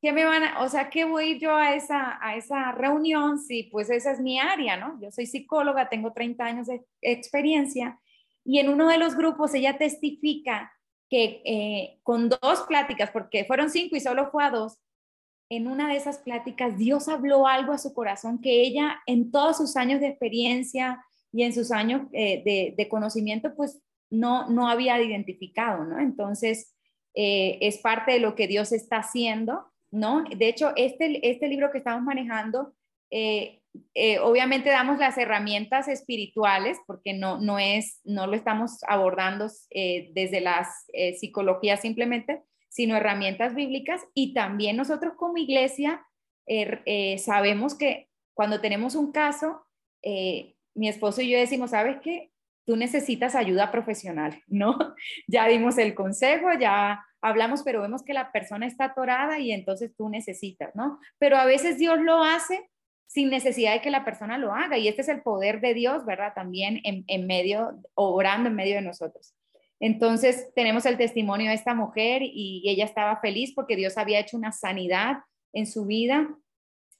¿qué 0.05 0.13
me 0.13 0.23
van 0.23 0.43
a, 0.43 0.61
o 0.61 0.69
sea, 0.69 0.91
qué 0.91 1.03
voy 1.03 1.39
yo 1.39 1.55
a 1.55 1.73
esa, 1.73 2.19
a 2.21 2.35
esa 2.35 2.71
reunión 2.73 3.39
si 3.39 3.63
pues 3.63 3.89
esa 3.89 4.11
es 4.11 4.19
mi 4.19 4.39
área, 4.39 4.77
¿no? 4.77 5.01
Yo 5.01 5.09
soy 5.09 5.25
psicóloga, 5.25 5.89
tengo 5.89 6.13
30 6.13 6.45
años 6.45 6.67
de 6.67 6.85
experiencia, 7.01 7.99
y 8.43 8.59
en 8.59 8.69
uno 8.69 8.87
de 8.87 8.99
los 8.99 9.15
grupos 9.15 9.55
ella 9.55 9.79
testifica 9.79 10.71
que 11.09 11.41
eh, 11.43 11.99
con 12.03 12.29
dos 12.29 12.61
pláticas, 12.67 13.09
porque 13.09 13.45
fueron 13.45 13.71
cinco 13.71 13.95
y 13.95 13.99
solo 13.99 14.29
fue 14.29 14.43
a 14.43 14.51
dos, 14.51 14.77
en 15.49 15.67
una 15.67 15.89
de 15.89 15.97
esas 15.97 16.19
pláticas 16.19 16.77
Dios 16.77 17.07
habló 17.07 17.47
algo 17.47 17.73
a 17.73 17.79
su 17.79 17.91
corazón 17.95 18.39
que 18.39 18.61
ella 18.61 19.01
en 19.07 19.31
todos 19.31 19.57
sus 19.57 19.75
años 19.75 20.01
de 20.01 20.09
experiencia 20.09 21.03
y 21.31 21.41
en 21.45 21.53
sus 21.55 21.71
años 21.71 22.03
eh, 22.13 22.75
de, 22.77 22.87
conocimiento 22.89 23.55
pues 23.55 23.81
no, 24.11 24.47
no 24.51 24.69
había 24.69 25.01
identificado, 25.01 25.83
¿no? 25.83 25.99
Entonces 25.99 26.75
eh, 27.15 27.57
es 27.61 27.79
parte 27.79 28.11
de 28.11 28.19
lo 28.19 28.35
que 28.35 28.45
Dios 28.45 28.71
está 28.71 28.97
haciendo, 28.97 29.71
¿no? 29.95 30.23
De 30.23 30.47
hecho, 30.47 30.73
este, 30.75 31.27
este 31.29 31.47
libro 31.47 31.71
que 31.71 31.79
estamos 31.79 32.03
manejando, 32.03 32.73
eh, 33.11 33.61
obviamente 34.21 34.69
damos 34.69 34.99
las 34.99 35.17
herramientas 35.17 35.87
espirituales 35.87 36.77
porque 36.87 37.13
no, 37.13 37.39
no, 37.39 37.59
es, 37.59 37.99
no 38.03 38.27
lo 38.27 38.35
estamos 38.35 38.77
abordando 38.87 39.47
desde 39.69 40.41
la 40.41 40.67
psicología 41.17 41.77
simplemente, 41.77 42.41
sino 42.69 42.95
herramientas 42.95 43.55
bíblicas 43.55 44.01
y 44.13 44.33
también 44.33 44.75
nosotros 44.75 45.13
como 45.17 45.37
iglesia 45.37 46.05
eh, 46.47 46.81
eh, 46.85 47.17
sabemos 47.17 47.75
que 47.75 48.09
cuando 48.33 48.61
tenemos 48.61 48.95
un 48.95 49.11
caso, 49.11 49.65
eh, 50.03 50.55
mi 50.75 50.89
esposo 50.89 51.21
y 51.21 51.29
yo 51.29 51.39
decimos, 51.39 51.71
¿sabes 51.71 51.97
qué? 52.03 52.31
Tú 52.65 52.75
necesitas 52.75 53.35
ayuda 53.35 53.71
profesional, 53.71 54.41
¿no? 54.47 54.77
Ya 55.27 55.47
dimos 55.47 55.77
el 55.77 55.95
consejo, 55.95 56.47
ya 56.59 57.03
hablamos, 57.25 57.63
pero 57.63 57.81
vemos 57.81 58.03
que 58.03 58.13
la 58.13 58.31
persona 58.31 58.67
está 58.67 58.85
atorada 58.85 59.39
y 59.39 59.51
entonces 59.51 59.95
tú 59.95 60.09
necesitas, 60.09 60.75
¿no? 60.75 60.99
Pero 61.17 61.37
a 61.37 61.45
veces 61.45 61.79
Dios 61.79 61.99
lo 61.99 62.23
hace 62.23 62.69
sin 63.07 63.29
necesidad 63.31 63.73
de 63.73 63.81
que 63.81 63.89
la 63.89 64.05
persona 64.05 64.37
lo 64.37 64.53
haga 64.53 64.77
y 64.77 64.87
este 64.87 65.01
es 65.01 65.09
el 65.09 65.23
poder 65.23 65.59
de 65.59 65.73
Dios, 65.73 66.05
¿verdad? 66.05 66.33
También 66.35 66.81
en, 66.83 67.03
en 67.07 67.25
medio, 67.25 67.79
obrando 67.95 68.49
en 68.49 68.55
medio 68.55 68.75
de 68.75 68.81
nosotros. 68.81 69.33
Entonces 69.79 70.53
tenemos 70.55 70.85
el 70.85 70.97
testimonio 70.97 71.49
de 71.49 71.55
esta 71.55 71.73
mujer 71.73 72.21
y 72.23 72.63
ella 72.67 72.85
estaba 72.85 73.19
feliz 73.19 73.53
porque 73.55 73.75
Dios 73.75 73.97
había 73.97 74.19
hecho 74.19 74.37
una 74.37 74.51
sanidad 74.51 75.17
en 75.51 75.65
su 75.65 75.85
vida. 75.85 76.29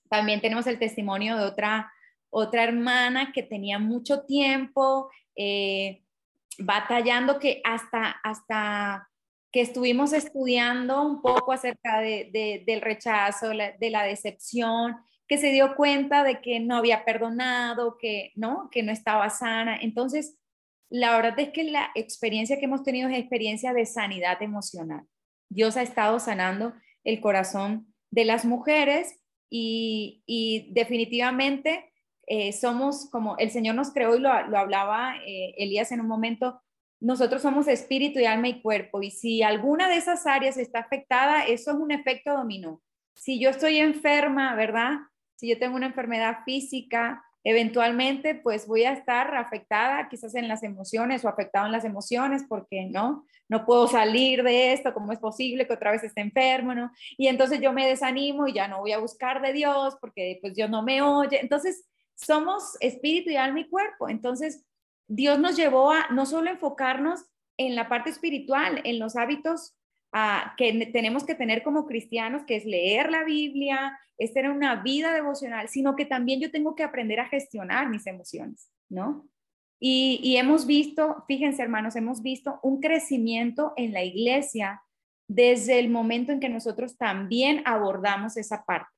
También 0.10 0.42
tenemos 0.42 0.66
el 0.66 0.80
testimonio 0.80 1.38
de 1.38 1.46
otra, 1.46 1.92
otra 2.32 2.64
hermana 2.64 3.32
que 3.32 3.44
tenía 3.44 3.78
mucho 3.78 4.24
tiempo, 4.24 5.12
eh, 5.36 6.02
batallando 6.58 7.38
que 7.38 7.62
hasta, 7.64 8.10
hasta 8.24 9.08
que 9.56 9.62
estuvimos 9.62 10.12
estudiando 10.12 11.02
un 11.02 11.22
poco 11.22 11.54
acerca 11.54 12.02
de, 12.02 12.62
del 12.68 12.82
rechazo, 12.82 13.52
de 13.52 13.90
la 13.90 14.04
decepción, 14.04 14.98
que 15.30 15.38
se 15.38 15.54
dio 15.54 15.78
cuenta 15.78 16.26
de 16.26 16.42
que 16.42 16.60
no 16.60 16.76
había 16.76 17.06
perdonado, 17.06 17.98
que 17.98 18.34
no, 18.36 18.68
que 18.70 18.84
no 18.84 18.92
estaba 18.92 19.30
sana. 19.30 19.78
Entonces, 19.78 20.38
la 20.90 21.16
verdad 21.16 21.40
es 21.40 21.52
que 21.52 21.64
la 21.64 21.90
experiencia 21.96 22.60
que 22.60 22.66
hemos 22.66 22.84
tenido 22.84 23.08
es 23.08 23.18
experiencia 23.18 23.72
de 23.72 23.86
sanidad 23.86 24.42
emocional. 24.44 25.04
Dios 25.48 25.78
ha 25.78 25.84
estado 25.84 26.20
sanando 26.20 26.74
el 27.06 27.22
corazón 27.22 27.88
de 28.12 28.26
las 28.26 28.44
mujeres 28.44 29.22
y, 29.50 30.68
definitivamente 30.74 31.94
eh, 32.28 32.52
somos 32.52 33.10
como 33.10 33.38
el 33.38 33.52
Señor 33.52 33.76
nos 33.76 33.94
creó 33.94 34.18
y 34.18 34.20
lo, 34.20 34.30
hablaba 34.32 35.16
eh, 35.26 35.54
Elías 35.58 35.94
en 35.94 36.02
un 36.02 36.08
momento, 36.08 36.62
nosotros 37.06 37.44
somos 37.44 37.68
espíritu 37.68 38.20
y 38.20 38.26
alma 38.26 38.48
y 38.48 38.62
cuerpo 38.64 39.04
y 39.04 39.12
si 39.12 39.44
alguna 39.44 39.88
de 39.88 39.98
esas 39.98 40.26
áreas 40.26 40.58
está 40.58 40.80
afectada, 40.80 41.44
eso 41.46 41.70
es 41.70 41.78
un 41.78 41.92
efecto 41.92 42.34
dominó. 42.34 42.82
Si 43.14 43.40
yo 43.40 43.52
estoy 43.52 43.78
enferma, 43.78 44.56
¿verdad? 44.56 44.94
Si 45.36 45.48
yo 45.48 45.60
tengo 45.60 45.76
una 45.76 45.86
enfermedad 45.86 46.40
física, 46.46 47.24
eventualmente 47.44 48.34
pues 48.34 48.66
voy 48.66 48.86
a 48.86 48.94
estar 48.94 49.36
afectada 49.36 50.10
quizás 50.10 50.34
en 50.34 50.48
las 50.48 50.64
emociones 50.64 51.24
o 51.24 51.30
afectado 51.30 51.68
en 51.68 51.74
las 51.74 51.86
emociones 51.86 52.44
porque 52.50 52.88
no, 52.88 53.24
no 53.48 53.68
puedo 53.68 53.88
salir 53.88 54.42
de 54.42 54.74
esto, 54.74 54.92
¿cómo 54.92 55.14
es 55.14 55.20
posible 55.20 55.68
que 55.68 55.74
otra 55.74 55.92
vez 55.92 56.04
esté 56.04 56.22
enfermo? 56.22 56.74
Y 57.20 57.28
entonces 57.28 57.62
yo 57.62 57.72
me 57.72 57.88
desanimo 57.88 58.48
y 58.48 58.54
ya 58.54 58.68
no 58.68 58.80
voy 58.80 58.94
a 58.94 58.98
buscar 58.98 59.44
de 59.44 59.54
Dios 59.54 59.96
porque 60.02 60.40
pues 60.42 60.56
Dios 60.56 60.72
no 60.72 60.82
me 60.82 61.04
oye. 61.04 61.40
Entonces 61.40 61.86
somos 62.16 62.78
espíritu 62.80 63.30
y 63.30 63.36
alma 63.36 63.60
y 63.60 63.70
cuerpo. 63.70 64.10
Entonces 64.10 64.66
Dios 65.08 65.40
nos 65.40 65.56
llevó 65.56 65.92
a 65.92 66.08
no 66.10 66.26
solo 66.26 66.50
enfocarnos 66.50 67.26
en 67.58 67.76
la 67.76 67.88
parte 67.88 68.10
espiritual, 68.10 68.82
en 68.84 69.00
los 69.00 69.16
hábitos 69.16 69.76
que 70.58 70.90
tenemos 70.94 71.26
que 71.26 71.36
tener 71.36 71.62
como 71.62 71.86
cristianos, 71.86 72.44
que 72.46 72.56
es 72.56 72.66
leer 72.66 73.12
la 73.12 73.26
Biblia, 73.26 74.00
es 74.18 74.34
tener 74.34 74.52
una 74.52 74.82
vida 74.82 75.14
devocional, 75.14 75.68
sino 75.68 75.96
que 75.96 76.06
también 76.06 76.40
yo 76.40 76.52
tengo 76.52 76.74
que 76.74 76.84
aprender 76.84 77.20
a 77.20 77.28
gestionar 77.28 77.90
mis 77.90 78.08
emociones, 78.08 78.72
¿no? 78.90 79.28
Y, 79.78 80.22
y 80.24 80.38
hemos 80.38 80.66
visto, 80.66 81.26
fíjense 81.28 81.62
hermanos, 81.62 81.98
hemos 81.98 82.22
visto 82.22 82.60
un 82.64 82.80
crecimiento 82.80 83.74
en 83.76 83.92
la 83.92 84.04
iglesia 84.04 84.82
desde 85.28 85.80
el 85.80 85.90
momento 85.90 86.32
en 86.32 86.40
que 86.40 86.48
nosotros 86.48 86.98
también 86.98 87.62
abordamos 87.66 88.38
esa 88.38 88.64
parte. 88.64 88.90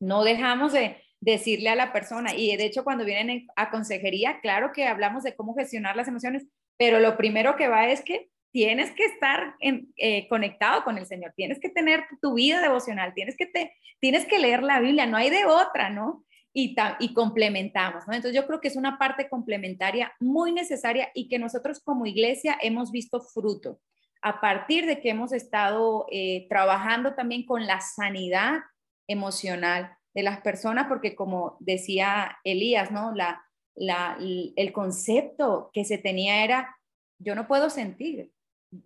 No 0.00 0.24
dejamos 0.24 0.72
de 0.72 1.00
decirle 1.20 1.70
a 1.70 1.76
la 1.76 1.92
persona, 1.92 2.34
y 2.34 2.56
de 2.56 2.64
hecho 2.64 2.84
cuando 2.84 3.04
vienen 3.04 3.46
a 3.56 3.70
consejería, 3.70 4.40
claro 4.40 4.72
que 4.72 4.86
hablamos 4.86 5.22
de 5.22 5.34
cómo 5.34 5.54
gestionar 5.54 5.96
las 5.96 6.08
emociones, 6.08 6.46
pero 6.76 7.00
lo 7.00 7.16
primero 7.16 7.56
que 7.56 7.68
va 7.68 7.88
es 7.88 8.02
que 8.02 8.28
tienes 8.52 8.90
que 8.92 9.04
estar 9.04 9.54
eh, 9.60 10.28
conectado 10.28 10.84
con 10.84 10.98
el 10.98 11.06
Señor, 11.06 11.32
tienes 11.36 11.58
que 11.60 11.68
tener 11.68 12.04
tu 12.22 12.34
vida 12.34 12.60
devocional, 12.60 13.12
tienes 13.14 13.36
que, 13.36 13.46
te, 13.46 13.74
tienes 14.00 14.26
que 14.26 14.38
leer 14.38 14.62
la 14.62 14.80
Biblia, 14.80 15.06
no 15.06 15.16
hay 15.16 15.30
de 15.30 15.44
otra, 15.44 15.90
¿no? 15.90 16.24
Y, 16.52 16.74
y 17.00 17.12
complementamos, 17.12 18.06
¿no? 18.06 18.14
Entonces 18.14 18.34
yo 18.34 18.46
creo 18.46 18.60
que 18.60 18.68
es 18.68 18.76
una 18.76 18.98
parte 18.98 19.28
complementaria 19.28 20.14
muy 20.20 20.52
necesaria 20.52 21.10
y 21.14 21.28
que 21.28 21.38
nosotros 21.38 21.80
como 21.80 22.06
iglesia 22.06 22.56
hemos 22.62 22.92
visto 22.92 23.20
fruto 23.20 23.78
a 24.22 24.40
partir 24.40 24.86
de 24.86 25.00
que 25.00 25.10
hemos 25.10 25.32
estado 25.32 26.06
eh, 26.10 26.46
trabajando 26.48 27.14
también 27.14 27.44
con 27.46 27.66
la 27.66 27.80
sanidad 27.80 28.60
emocional 29.06 29.96
de 30.16 30.22
las 30.22 30.40
personas, 30.40 30.86
porque 30.88 31.14
como 31.14 31.58
decía 31.60 32.38
Elías, 32.42 32.90
¿no? 32.90 33.14
La, 33.14 33.44
la, 33.74 34.16
el 34.18 34.72
concepto 34.72 35.70
que 35.74 35.84
se 35.84 35.98
tenía 35.98 36.42
era, 36.42 36.74
yo 37.18 37.34
no 37.34 37.46
puedo 37.46 37.68
sentir, 37.68 38.32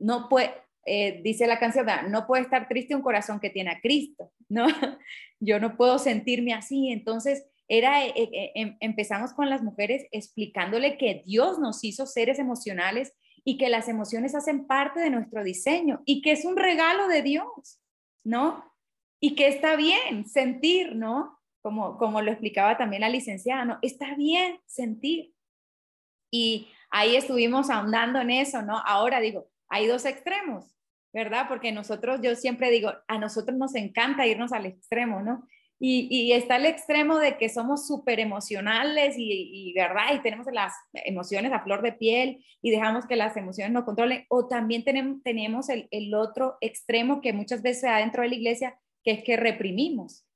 no 0.01 0.29
puede, 0.29 0.53
eh, 0.87 1.21
dice 1.23 1.47
la 1.47 1.61
canción, 1.61 1.87
no 2.09 2.27
puede 2.27 2.43
estar 2.43 2.67
triste 2.67 2.97
un 2.97 3.03
corazón 3.03 3.39
que 3.39 3.49
tiene 3.49 3.71
a 3.71 3.81
Cristo, 3.81 4.33
¿no? 4.49 4.67
Yo 5.41 5.61
no 5.61 5.77
puedo 5.77 5.99
sentirme 5.99 6.53
así. 6.53 6.91
Entonces, 6.91 7.47
era, 7.69 8.05
eh, 8.05 8.13
eh, 8.17 8.53
em, 8.57 8.77
empezamos 8.81 9.33
con 9.33 9.49
las 9.49 9.63
mujeres 9.63 10.07
explicándole 10.11 10.99
que 10.99 11.23
Dios 11.25 11.59
nos 11.61 11.85
hizo 11.85 12.07
seres 12.07 12.39
emocionales 12.39 13.15
y 13.45 13.57
que 13.57 13.69
las 13.69 13.89
emociones 13.89 14.35
hacen 14.35 14.67
parte 14.67 15.01
de 15.01 15.11
nuestro 15.11 15.45
diseño 15.45 16.03
y 16.05 16.23
que 16.23 16.33
es 16.33 16.45
un 16.45 16.57
regalo 16.57 17.07
de 17.09 17.23
Dios, 17.23 17.81
¿no? 18.25 18.70
Y 19.21 19.35
que 19.35 19.49
está 19.49 19.77
bien 19.77 20.27
sentir, 20.27 20.97
¿no? 20.97 21.39
Como, 21.63 21.99
como 21.99 22.23
lo 22.23 22.31
explicaba 22.31 22.79
también 22.79 23.03
la 23.03 23.11
licenciada, 23.11 23.65
¿no? 23.65 23.79
Está 23.83 24.15
bien 24.15 24.59
sentir. 24.67 25.35
Y 26.31 26.69
ahí 26.91 27.17
estuvimos 27.17 27.71
ahondando 27.71 28.21
en 28.21 28.31
eso, 28.31 28.63
¿no? 28.63 28.79
Ahora 28.79 29.21
digo, 29.21 29.49
hay 29.69 29.87
dos 29.87 30.05
extremos, 30.05 30.77
¿verdad? 31.13 31.47
Porque 31.49 31.73
nosotros, 31.73 32.21
yo 32.23 32.35
siempre 32.35 32.71
digo, 32.71 32.93
a 33.09 33.19
nosotros 33.19 33.57
nos 33.59 33.75
encanta 33.75 34.27
irnos 34.27 34.53
al 34.53 34.67
extremo, 34.67 35.23
¿no? 35.23 35.47
Y, 35.83 36.33
está 36.33 36.57
el 36.57 36.67
extremo 36.67 37.17
de 37.17 37.39
que 37.39 37.49
somos 37.49 37.87
súper 37.87 38.21
emocionales 38.21 39.15
y, 39.17 39.73
¿verdad? 39.75 40.15
Y 40.15 40.21
tenemos 40.21 40.47
las 40.53 40.75
emociones 40.93 41.53
a 41.55 41.61
flor 41.61 41.81
de 41.81 41.93
piel 41.93 42.45
y 42.61 42.71
dejamos 42.71 43.07
que 43.07 43.17
las 43.17 43.35
emociones 43.39 43.73
nos 43.73 43.85
controlen. 43.85 44.27
O 44.29 44.47
también 44.47 44.85
tenemos, 44.85 45.23
tenemos 45.23 45.71
el, 45.71 45.89
el 45.91 46.13
otro 46.15 46.59
extremo 46.61 47.23
que 47.23 47.33
muchas 47.33 47.63
veces 47.63 47.85
adentro 47.85 48.23
de 48.23 48.29
la 48.29 48.35
iglesia, 48.35 48.79
que 49.05 49.13
es 49.13 49.25
que 49.25 49.37
reprimimos, 49.37 50.27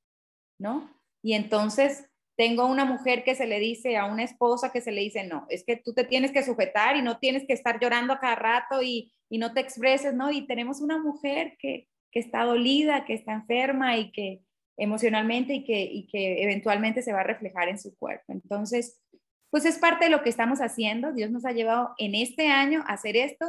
¿no? 0.59 0.91
Y 1.23 1.33
entonces 1.33 2.09
tengo 2.37 2.65
una 2.65 2.85
mujer 2.85 3.23
que 3.23 3.35
se 3.35 3.47
le 3.47 3.59
dice 3.59 3.97
a 3.97 4.05
una 4.05 4.23
esposa 4.23 4.71
que 4.71 4.81
se 4.81 4.91
le 4.91 5.01
dice, 5.01 5.25
no, 5.25 5.45
es 5.49 5.63
que 5.63 5.77
tú 5.77 5.93
te 5.93 6.03
tienes 6.03 6.31
que 6.31 6.43
sujetar 6.43 6.97
y 6.97 7.01
no 7.01 7.17
tienes 7.17 7.45
que 7.47 7.53
estar 7.53 7.79
llorando 7.79 8.13
a 8.13 8.19
cada 8.19 8.35
rato 8.35 8.81
y, 8.81 9.13
y 9.29 9.37
no 9.37 9.53
te 9.53 9.61
expreses, 9.61 10.13
¿no? 10.13 10.31
Y 10.31 10.45
tenemos 10.45 10.81
una 10.81 10.97
mujer 10.97 11.55
que, 11.59 11.87
que, 12.11 12.19
está 12.19 12.43
dolida, 12.43 13.05
que 13.05 13.13
está 13.13 13.33
enferma 13.33 13.97
y 13.97 14.11
que 14.11 14.41
emocionalmente 14.77 15.53
y 15.53 15.63
que, 15.63 15.81
y 15.83 16.07
que 16.07 16.43
eventualmente 16.43 17.01
se 17.01 17.13
va 17.13 17.21
a 17.21 17.23
reflejar 17.23 17.69
en 17.69 17.79
su 17.79 17.95
cuerpo. 17.97 18.25
Entonces, 18.33 19.01
pues 19.49 19.63
es 19.63 19.77
parte 19.77 20.05
de 20.05 20.11
lo 20.11 20.21
que 20.21 20.29
estamos 20.29 20.59
haciendo. 20.59 21.13
Dios 21.13 21.31
nos 21.31 21.45
ha 21.45 21.53
llevado 21.53 21.93
en 21.97 22.15
este 22.15 22.47
año 22.47 22.83
a 22.87 22.93
hacer 22.93 23.15
esto 23.15 23.45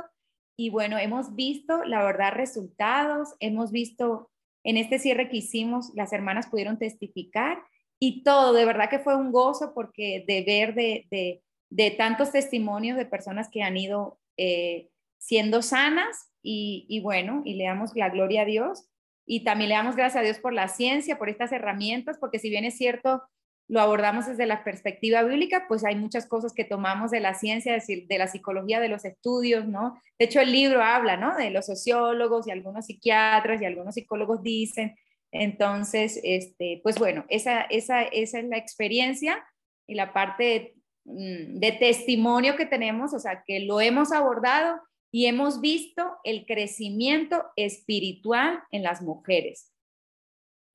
y 0.56 0.70
bueno, 0.70 0.96
hemos 0.98 1.34
visto, 1.34 1.84
la 1.84 2.02
verdad, 2.02 2.32
resultados, 2.32 3.34
hemos 3.40 3.72
visto 3.72 4.30
en 4.66 4.76
este 4.76 4.98
cierre 4.98 5.28
que 5.28 5.36
hicimos, 5.36 5.92
las 5.94 6.12
hermanas 6.12 6.48
pudieron 6.48 6.76
testificar 6.76 7.62
y 8.00 8.24
todo, 8.24 8.52
de 8.52 8.64
verdad 8.64 8.90
que 8.90 8.98
fue 8.98 9.14
un 9.14 9.30
gozo 9.30 9.72
porque 9.74 10.24
de 10.26 10.42
ver 10.42 10.74
de, 10.74 11.40
de, 11.70 11.90
tantos 11.92 12.32
testimonios 12.32 12.96
de 12.96 13.06
personas 13.06 13.48
que 13.48 13.62
han 13.62 13.76
ido 13.76 14.18
eh, 14.36 14.88
siendo 15.18 15.62
sanas 15.62 16.32
y, 16.42 16.84
y, 16.88 17.00
bueno, 17.00 17.42
y 17.44 17.54
le 17.54 17.64
damos 17.64 17.94
la 17.94 18.10
gloria 18.10 18.42
a 18.42 18.44
Dios 18.44 18.88
y 19.24 19.44
también 19.44 19.68
le 19.68 19.76
damos 19.76 19.94
gracias 19.94 20.20
a 20.20 20.24
Dios 20.24 20.40
por 20.40 20.52
la 20.52 20.66
ciencia, 20.66 21.16
por 21.16 21.28
estas 21.28 21.52
herramientas, 21.52 22.18
porque 22.18 22.40
si 22.40 22.50
bien 22.50 22.64
es 22.64 22.76
cierto, 22.76 23.22
lo 23.68 23.80
abordamos 23.80 24.26
desde 24.26 24.46
la 24.46 24.62
perspectiva 24.62 25.22
bíblica, 25.22 25.66
pues 25.66 25.84
hay 25.84 25.96
muchas 25.96 26.26
cosas 26.26 26.52
que 26.52 26.64
tomamos 26.64 27.10
de 27.10 27.20
la 27.20 27.34
ciencia, 27.34 27.76
de 27.76 28.18
la 28.18 28.28
psicología, 28.28 28.80
de 28.80 28.88
los 28.88 29.04
estudios, 29.04 29.66
¿no? 29.66 30.00
De 30.18 30.26
hecho, 30.26 30.40
el 30.40 30.52
libro 30.52 30.82
habla, 30.82 31.16
¿no? 31.16 31.36
De 31.36 31.50
los 31.50 31.66
sociólogos 31.66 32.46
y 32.46 32.52
algunos 32.52 32.86
psiquiatras 32.86 33.60
y 33.60 33.64
algunos 33.64 33.94
psicólogos 33.94 34.42
dicen 34.42 34.96
entonces, 35.32 36.20
este, 36.22 36.80
pues 36.82 36.98
bueno, 36.98 37.24
esa, 37.28 37.62
esa, 37.62 38.02
esa 38.02 38.38
es 38.38 38.44
la 38.46 38.56
experiencia 38.56 39.44
y 39.86 39.94
la 39.94 40.12
parte 40.12 40.74
mm, 41.04 41.58
de, 41.58 41.72
testimonio 41.72 42.56
que 42.56 42.66
tenemos, 42.66 43.12
o 43.12 43.18
sea, 43.18 43.42
que 43.46 43.60
lo 43.60 43.80
hemos 43.80 44.12
abordado 44.12 44.80
y 45.10 45.26
hemos 45.26 45.60
visto 45.60 46.16
el 46.24 46.46
crecimiento 46.46 47.44
espiritual 47.56 48.62
en 48.70 48.82
las 48.82 49.02
mujeres 49.02 49.72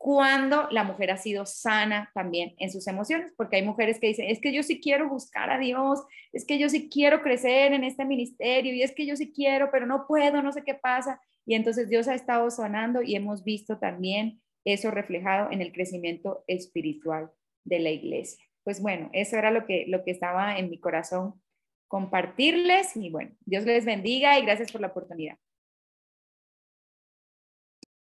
cuando 0.01 0.67
la 0.71 0.83
mujer 0.83 1.11
ha 1.11 1.17
sido 1.17 1.45
sana 1.45 2.09
también 2.15 2.55
en 2.57 2.71
sus 2.71 2.87
emociones, 2.87 3.31
porque 3.37 3.57
hay 3.57 3.61
mujeres 3.61 3.99
que 3.99 4.07
dicen, 4.07 4.31
es 4.31 4.41
que 4.41 4.51
yo 4.51 4.63
sí 4.63 4.81
quiero 4.81 5.07
buscar 5.07 5.51
a 5.51 5.59
Dios, 5.59 6.01
es 6.33 6.43
que 6.43 6.57
yo 6.57 6.69
sí 6.69 6.89
quiero 6.89 7.21
crecer 7.21 7.71
en 7.71 7.83
este 7.83 8.03
ministerio 8.03 8.73
y 8.73 8.81
es 8.81 8.93
que 8.93 9.05
yo 9.05 9.15
sí 9.15 9.31
quiero, 9.31 9.69
pero 9.71 9.85
no 9.85 10.07
puedo, 10.07 10.41
no 10.41 10.51
sé 10.53 10.63
qué 10.63 10.73
pasa. 10.73 11.21
Y 11.45 11.53
entonces 11.53 11.87
Dios 11.87 12.07
ha 12.07 12.15
estado 12.15 12.49
sanando 12.49 13.03
y 13.03 13.15
hemos 13.15 13.43
visto 13.43 13.77
también 13.77 14.41
eso 14.65 14.89
reflejado 14.89 15.51
en 15.51 15.61
el 15.61 15.71
crecimiento 15.71 16.43
espiritual 16.47 17.29
de 17.63 17.77
la 17.77 17.91
iglesia. 17.91 18.43
Pues 18.63 18.81
bueno, 18.81 19.11
eso 19.13 19.37
era 19.37 19.51
lo 19.51 19.67
que, 19.67 19.85
lo 19.87 20.03
que 20.03 20.09
estaba 20.09 20.57
en 20.57 20.71
mi 20.71 20.79
corazón 20.79 21.39
compartirles 21.87 22.97
y 22.97 23.11
bueno, 23.11 23.35
Dios 23.41 23.65
les 23.65 23.85
bendiga 23.85 24.39
y 24.39 24.45
gracias 24.45 24.71
por 24.71 24.81
la 24.81 24.87
oportunidad. 24.87 25.37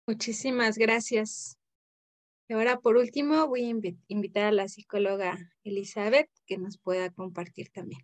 Muchísimas 0.08 0.78
gracias. 0.78 1.58
Ahora 2.54 2.80
por 2.80 2.98
último 2.98 3.48
voy 3.48 3.66
a 3.66 3.94
invitar 4.08 4.46
a 4.46 4.52
la 4.52 4.68
psicóloga 4.68 5.38
Elizabeth 5.64 6.30
que 6.46 6.58
nos 6.58 6.78
pueda 6.78 7.10
compartir 7.10 7.70
también. 7.70 8.02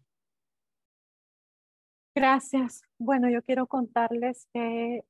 Gracias. 2.15 2.81
Bueno, 2.97 3.29
yo 3.29 3.41
quiero 3.43 3.67
contarles 3.67 4.47
que 4.53 5.03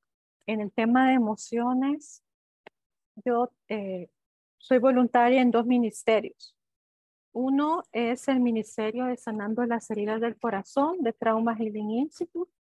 en 0.45 0.62
el 0.62 0.71
tema 0.71 1.08
de 1.08 1.13
emociones, 1.13 2.23
yo 3.25 3.52
eh, 3.67 4.10
soy 4.58 4.80
voluntaria 4.80 5.41
en 5.41 5.52
dos 5.52 5.65
ministerios. 5.65 6.56
Uno 7.32 7.84
es 7.91 8.28
el 8.28 8.39
Ministerio 8.39 9.06
de 9.06 9.17
Sanando 9.17 9.65
las 9.65 9.89
Heridas 9.91 10.21
del 10.21 10.38
Corazón 10.38 11.02
de 11.02 11.13
Trauma 11.13 11.56
Healing 11.56 11.91
Institute, 11.91 12.52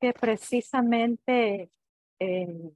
que 0.00 0.12
precisamente 0.12 1.70
eh, 2.18 2.72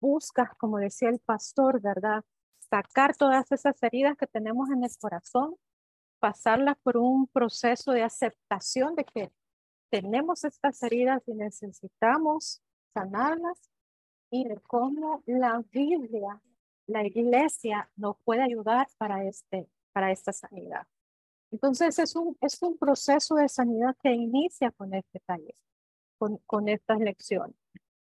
busca, 0.00 0.54
como 0.58 0.78
decía 0.78 1.08
el 1.08 1.20
pastor, 1.20 1.80
¿verdad? 1.80 2.24
Sacar 2.58 3.16
todas 3.16 3.50
esas 3.52 3.82
heridas 3.82 4.16
que 4.16 4.26
tenemos 4.26 4.70
en 4.70 4.84
el 4.84 4.90
corazón, 5.00 5.56
pasarlas 6.18 6.76
por 6.82 6.96
un 6.96 7.26
proceso 7.28 7.92
de 7.92 8.02
aceptación 8.02 8.94
de 8.94 9.04
que 9.04 9.32
tenemos 9.90 10.44
estas 10.44 10.82
heridas 10.82 11.22
y 11.26 11.34
necesitamos 11.34 12.62
sanarlas 12.92 13.70
y 14.30 14.46
de 14.46 14.56
cómo 14.60 15.22
la 15.26 15.64
Biblia, 15.70 16.40
la 16.86 17.06
iglesia 17.06 17.90
nos 17.96 18.16
puede 18.24 18.42
ayudar 18.42 18.88
para, 18.98 19.24
este, 19.24 19.68
para 19.92 20.12
esta 20.12 20.32
sanidad. 20.32 20.86
Entonces 21.50 21.98
es 21.98 22.14
un, 22.14 22.36
es 22.40 22.60
un 22.62 22.76
proceso 22.76 23.36
de 23.36 23.48
sanidad 23.48 23.96
que 24.02 24.12
inicia 24.12 24.70
con 24.72 24.92
este 24.92 25.20
taller, 25.20 25.54
con, 26.18 26.38
con 26.46 26.68
estas 26.68 26.98
lecciones. 26.98 27.56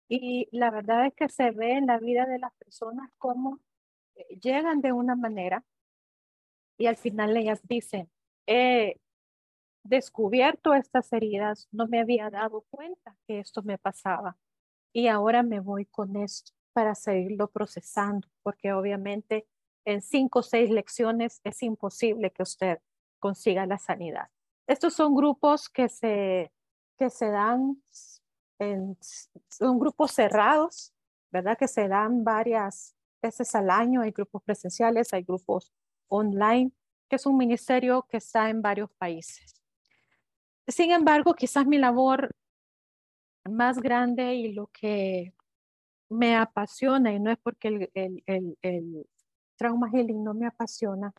Y 0.09 0.49
la 0.51 0.71
verdad 0.71 1.05
es 1.05 1.13
que 1.13 1.29
se 1.29 1.51
ve 1.51 1.73
en 1.73 1.85
la 1.85 1.99
vida 1.99 2.25
de 2.25 2.39
las 2.39 2.51
personas 2.55 3.11
cómo 3.19 3.59
eh, 4.15 4.39
llegan 4.39 4.81
de 4.81 4.91
una 4.91 5.15
manera 5.15 5.63
y 6.77 6.87
al 6.87 6.97
final 6.97 7.37
ellas 7.37 7.61
dicen, 7.63 8.09
he 8.47 8.99
descubierto 9.83 10.73
estas 10.73 11.13
heridas, 11.13 11.67
no 11.71 11.87
me 11.87 11.99
había 11.99 12.29
dado 12.29 12.65
cuenta 12.69 13.15
que 13.27 13.39
esto 13.39 13.61
me 13.63 13.77
pasaba 13.77 14.37
y 14.93 15.07
ahora 15.07 15.43
me 15.43 15.59
voy 15.59 15.85
con 15.85 16.15
esto 16.15 16.53
para 16.73 16.95
seguirlo 16.95 17.49
procesando, 17.49 18.27
porque 18.41 18.73
obviamente 18.73 19.47
en 19.85 20.01
cinco 20.01 20.39
o 20.39 20.43
seis 20.43 20.69
lecciones 20.69 21.41
es 21.43 21.61
imposible 21.61 22.31
que 22.31 22.43
usted 22.43 22.79
consiga 23.19 23.65
la 23.65 23.77
sanidad. 23.77 24.29
Estos 24.67 24.93
son 24.93 25.15
grupos 25.15 25.69
que 25.69 25.89
se, 25.89 26.51
que 26.97 27.09
se 27.09 27.29
dan 27.29 27.81
en, 28.59 28.97
son 29.49 29.79
grupos 29.79 30.11
cerrados, 30.11 30.93
¿verdad? 31.31 31.57
Que 31.57 31.67
se 31.67 31.87
dan 31.87 32.23
varias 32.23 32.95
veces 33.21 33.55
al 33.55 33.69
año. 33.69 34.01
Hay 34.01 34.11
grupos 34.11 34.43
presenciales, 34.43 35.13
hay 35.13 35.23
grupos 35.23 35.73
online, 36.07 36.71
que 37.09 37.15
es 37.15 37.25
un 37.25 37.37
ministerio 37.37 38.05
que 38.09 38.17
está 38.17 38.49
en 38.49 38.61
varios 38.61 38.91
países. 38.91 39.55
Sin 40.67 40.91
embargo, 40.91 41.33
quizás 41.33 41.65
mi 41.65 41.77
labor 41.77 42.29
más 43.49 43.79
grande 43.79 44.35
y 44.35 44.53
lo 44.53 44.67
que 44.67 45.33
me 46.09 46.35
apasiona, 46.35 47.13
y 47.13 47.19
no 47.19 47.31
es 47.31 47.37
porque 47.37 47.67
el, 47.69 47.91
el, 47.93 48.23
el, 48.25 48.57
el 48.61 49.07
trauma 49.55 49.89
healing 49.89 50.23
no 50.23 50.33
me 50.33 50.47
apasiona, 50.47 51.13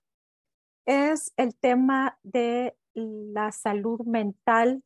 es 0.85 1.33
el 1.37 1.55
tema 1.57 2.19
de 2.23 2.77
la 2.95 3.53
salud 3.53 4.01
mental 4.01 4.83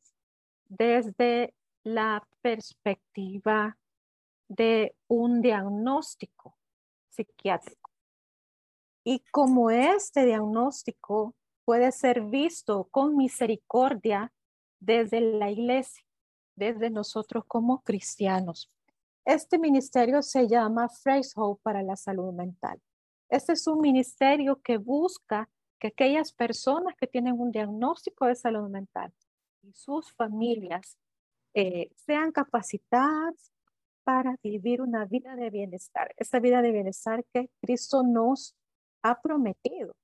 desde 0.67 1.53
la 1.85 2.27
perspectiva 2.41 3.77
de 4.49 4.95
un 5.07 5.41
diagnóstico 5.41 6.57
psiquiátrico. 7.09 7.91
Y 9.03 9.19
como 9.31 9.69
este 9.69 10.25
diagnóstico 10.25 11.35
puede 11.63 11.91
ser 11.91 12.21
visto 12.21 12.85
con 12.85 13.15
misericordia 13.15 14.33
desde 14.79 15.21
la 15.21 15.51
iglesia, 15.51 16.03
desde 16.55 16.89
nosotros 16.89 17.45
como 17.45 17.81
cristianos. 17.81 18.71
Este 19.23 19.59
ministerio 19.59 20.23
se 20.23 20.47
llama 20.47 20.89
Phrase 20.89 21.33
Hope 21.35 21.61
para 21.63 21.83
la 21.83 21.95
salud 21.95 22.33
mental. 22.33 22.81
Este 23.29 23.53
es 23.53 23.67
un 23.67 23.79
ministerio 23.79 24.59
que 24.61 24.77
busca 24.77 25.49
que 25.79 25.89
aquellas 25.89 26.33
personas 26.33 26.95
que 26.95 27.05
tienen 27.05 27.39
un 27.39 27.51
diagnóstico 27.51 28.25
de 28.25 28.35
salud 28.35 28.69
mental 28.69 29.13
y 29.61 29.71
sus 29.73 30.11
familias 30.13 30.97
eh, 31.57 31.89
sean 31.95 32.33
capacitadas 32.33 33.53
para 34.03 34.37
vivir 34.43 34.81
una 34.81 35.05
vida 35.05 35.37
de 35.37 35.49
bienestar, 35.49 36.13
esa 36.17 36.39
vida 36.39 36.61
de 36.61 36.73
bienestar 36.73 37.23
que 37.33 37.49
Cristo 37.61 38.03
nos 38.03 38.55
ha 39.01 39.21
prometido. 39.21 39.95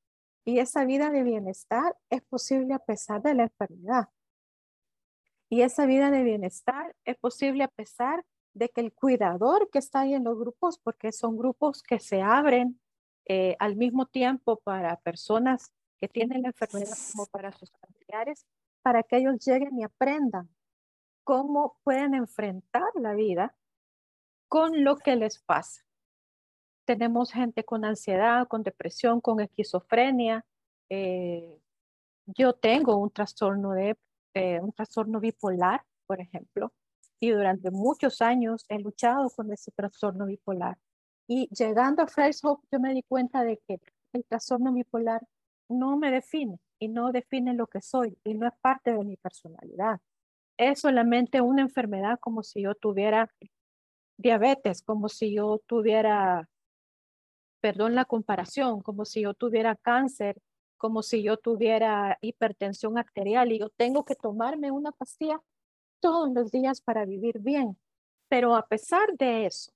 Y 0.45 0.59
esa 0.59 0.85
vida 0.85 1.11
de 1.11 1.23
bienestar 1.23 1.95
es 2.09 2.21
posible 2.23 2.73
a 2.73 2.79
pesar 2.79 3.21
de 3.21 3.35
la 3.35 3.43
enfermedad. 3.43 4.07
Y 5.49 5.61
esa 5.61 5.85
vida 5.85 6.09
de 6.09 6.23
bienestar 6.23 6.95
es 7.03 7.17
posible 7.17 7.65
a 7.65 7.67
pesar 7.67 8.25
de 8.53 8.69
que 8.69 8.79
el 8.79 8.93
cuidador 8.93 9.69
que 9.69 9.79
está 9.79 10.01
ahí 10.01 10.13
en 10.13 10.23
los 10.23 10.39
grupos, 10.39 10.79
porque 10.79 11.11
son 11.11 11.37
grupos 11.37 11.83
que 11.83 11.99
se 11.99 12.21
abren 12.21 12.79
eh, 13.25 13.57
al 13.59 13.75
mismo 13.75 14.05
tiempo 14.05 14.61
para 14.63 14.95
personas 15.01 15.73
que 15.99 16.07
tienen 16.07 16.43
la 16.43 16.47
enfermedad 16.47 16.97
como 17.11 17.25
para 17.25 17.51
sus 17.51 17.71
familiares, 17.71 18.45
para 18.81 19.03
que 19.03 19.17
ellos 19.17 19.35
lleguen 19.45 19.77
y 19.77 19.83
aprendan 19.83 20.49
cómo 21.23 21.77
pueden 21.83 22.13
enfrentar 22.13 22.89
la 22.95 23.13
vida 23.13 23.55
con 24.47 24.83
lo 24.83 24.97
que 24.97 25.15
les 25.15 25.39
pasa. 25.39 25.81
Tenemos 26.85 27.31
gente 27.31 27.63
con 27.63 27.85
ansiedad, 27.85 28.47
con 28.47 28.63
depresión, 28.63 29.21
con 29.21 29.39
esquizofrenia. 29.39 30.45
Eh, 30.89 31.57
yo 32.25 32.53
tengo 32.53 32.97
un 32.97 33.11
trastorno 33.11 33.71
de 33.71 33.97
eh, 34.33 34.59
un 34.61 34.71
trastorno 34.71 35.19
bipolar, 35.19 35.83
por 36.05 36.21
ejemplo, 36.21 36.73
y 37.19 37.31
durante 37.31 37.69
muchos 37.69 38.21
años 38.21 38.65
he 38.69 38.79
luchado 38.79 39.29
con 39.29 39.51
ese 39.51 39.71
trastorno 39.71 40.25
bipolar. 40.25 40.77
Y 41.27 41.47
llegando 41.53 42.03
a 42.03 42.07
Fresh 42.07 42.39
Hope, 42.43 42.67
yo 42.71 42.79
me 42.79 42.93
di 42.93 43.03
cuenta 43.03 43.43
de 43.43 43.57
que 43.67 43.79
el 44.13 44.25
trastorno 44.25 44.73
bipolar 44.73 45.21
no 45.69 45.97
me 45.97 46.11
define 46.11 46.59
y 46.79 46.87
no 46.87 47.11
define 47.11 47.53
lo 47.53 47.67
que 47.67 47.81
soy 47.81 48.17
y 48.23 48.33
no 48.33 48.47
es 48.47 48.53
parte 48.61 48.91
de 48.91 49.03
mi 49.03 49.17
personalidad 49.17 49.99
es 50.61 50.81
solamente 50.81 51.41
una 51.41 51.63
enfermedad 51.63 52.19
como 52.19 52.43
si 52.43 52.61
yo 52.61 52.75
tuviera 52.75 53.33
diabetes, 54.17 54.83
como 54.83 55.09
si 55.09 55.33
yo 55.33 55.59
tuviera, 55.65 56.47
perdón 57.61 57.95
la 57.95 58.05
comparación, 58.05 58.81
como 58.81 59.05
si 59.05 59.21
yo 59.21 59.33
tuviera 59.33 59.75
cáncer, 59.75 60.39
como 60.77 61.01
si 61.01 61.23
yo 61.23 61.37
tuviera 61.37 62.17
hipertensión 62.21 62.99
arterial 62.99 63.51
y 63.51 63.59
yo 63.59 63.69
tengo 63.69 64.05
que 64.05 64.13
tomarme 64.13 64.69
una 64.69 64.91
pastilla 64.91 65.41
todos 65.99 66.31
los 66.31 66.51
días 66.51 66.79
para 66.79 67.05
vivir 67.05 67.39
bien. 67.39 67.75
Pero 68.29 68.55
a 68.55 68.67
pesar 68.67 69.17
de 69.17 69.47
eso, 69.47 69.71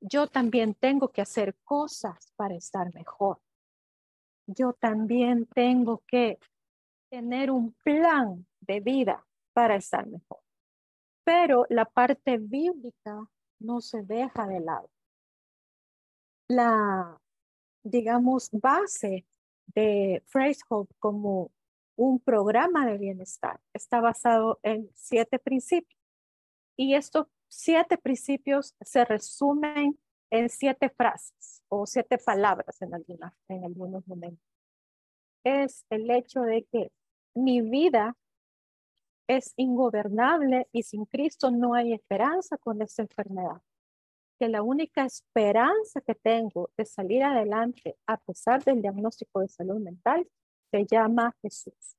yo 0.00 0.28
también 0.28 0.74
tengo 0.74 1.08
que 1.08 1.22
hacer 1.22 1.56
cosas 1.64 2.32
para 2.36 2.54
estar 2.54 2.94
mejor. 2.94 3.40
Yo 4.46 4.74
también 4.74 5.46
tengo 5.46 6.04
que 6.06 6.38
tener 7.10 7.50
un 7.50 7.72
plan 7.82 8.46
de 8.60 8.78
vida 8.78 9.24
para 9.54 9.76
estar 9.76 10.06
mejor. 10.06 10.40
Pero 11.24 11.64
la 11.70 11.86
parte 11.86 12.36
bíblica 12.36 13.26
no 13.60 13.80
se 13.80 14.02
deja 14.02 14.46
de 14.46 14.60
lado. 14.60 14.90
La, 16.48 17.18
digamos, 17.82 18.50
base 18.52 19.26
de 19.68 20.22
Phrase 20.30 20.60
Hope 20.68 20.94
como 20.98 21.50
un 21.96 22.20
programa 22.20 22.86
de 22.86 22.98
bienestar 22.98 23.60
está 23.72 24.00
basado 24.00 24.58
en 24.62 24.90
siete 24.94 25.38
principios. 25.38 25.98
Y 26.76 26.94
estos 26.94 27.28
siete 27.48 27.96
principios 27.96 28.74
se 28.80 29.04
resumen 29.04 29.98
en 30.30 30.48
siete 30.48 30.90
frases 30.90 31.62
o 31.68 31.86
siete 31.86 32.18
palabras 32.18 32.82
en, 32.82 32.94
algunas, 32.94 33.32
en 33.48 33.64
algunos 33.64 34.06
momentos. 34.08 34.44
Es 35.44 35.86
el 35.90 36.10
hecho 36.10 36.40
de 36.40 36.64
que 36.64 36.90
mi 37.34 37.60
vida 37.60 38.16
es 39.26 39.54
ingobernable 39.56 40.68
y 40.72 40.82
sin 40.82 41.06
Cristo 41.06 41.50
no 41.50 41.74
hay 41.74 41.92
esperanza 41.92 42.56
con 42.58 42.82
esta 42.82 43.02
enfermedad. 43.02 43.62
Que 44.38 44.48
la 44.48 44.62
única 44.62 45.04
esperanza 45.04 46.00
que 46.00 46.14
tengo 46.14 46.70
de 46.76 46.84
salir 46.84 47.22
adelante 47.22 47.96
a 48.06 48.16
pesar 48.18 48.62
del 48.64 48.82
diagnóstico 48.82 49.40
de 49.40 49.48
salud 49.48 49.80
mental 49.80 50.28
se 50.70 50.86
llama 50.86 51.34
Jesús. 51.40 51.96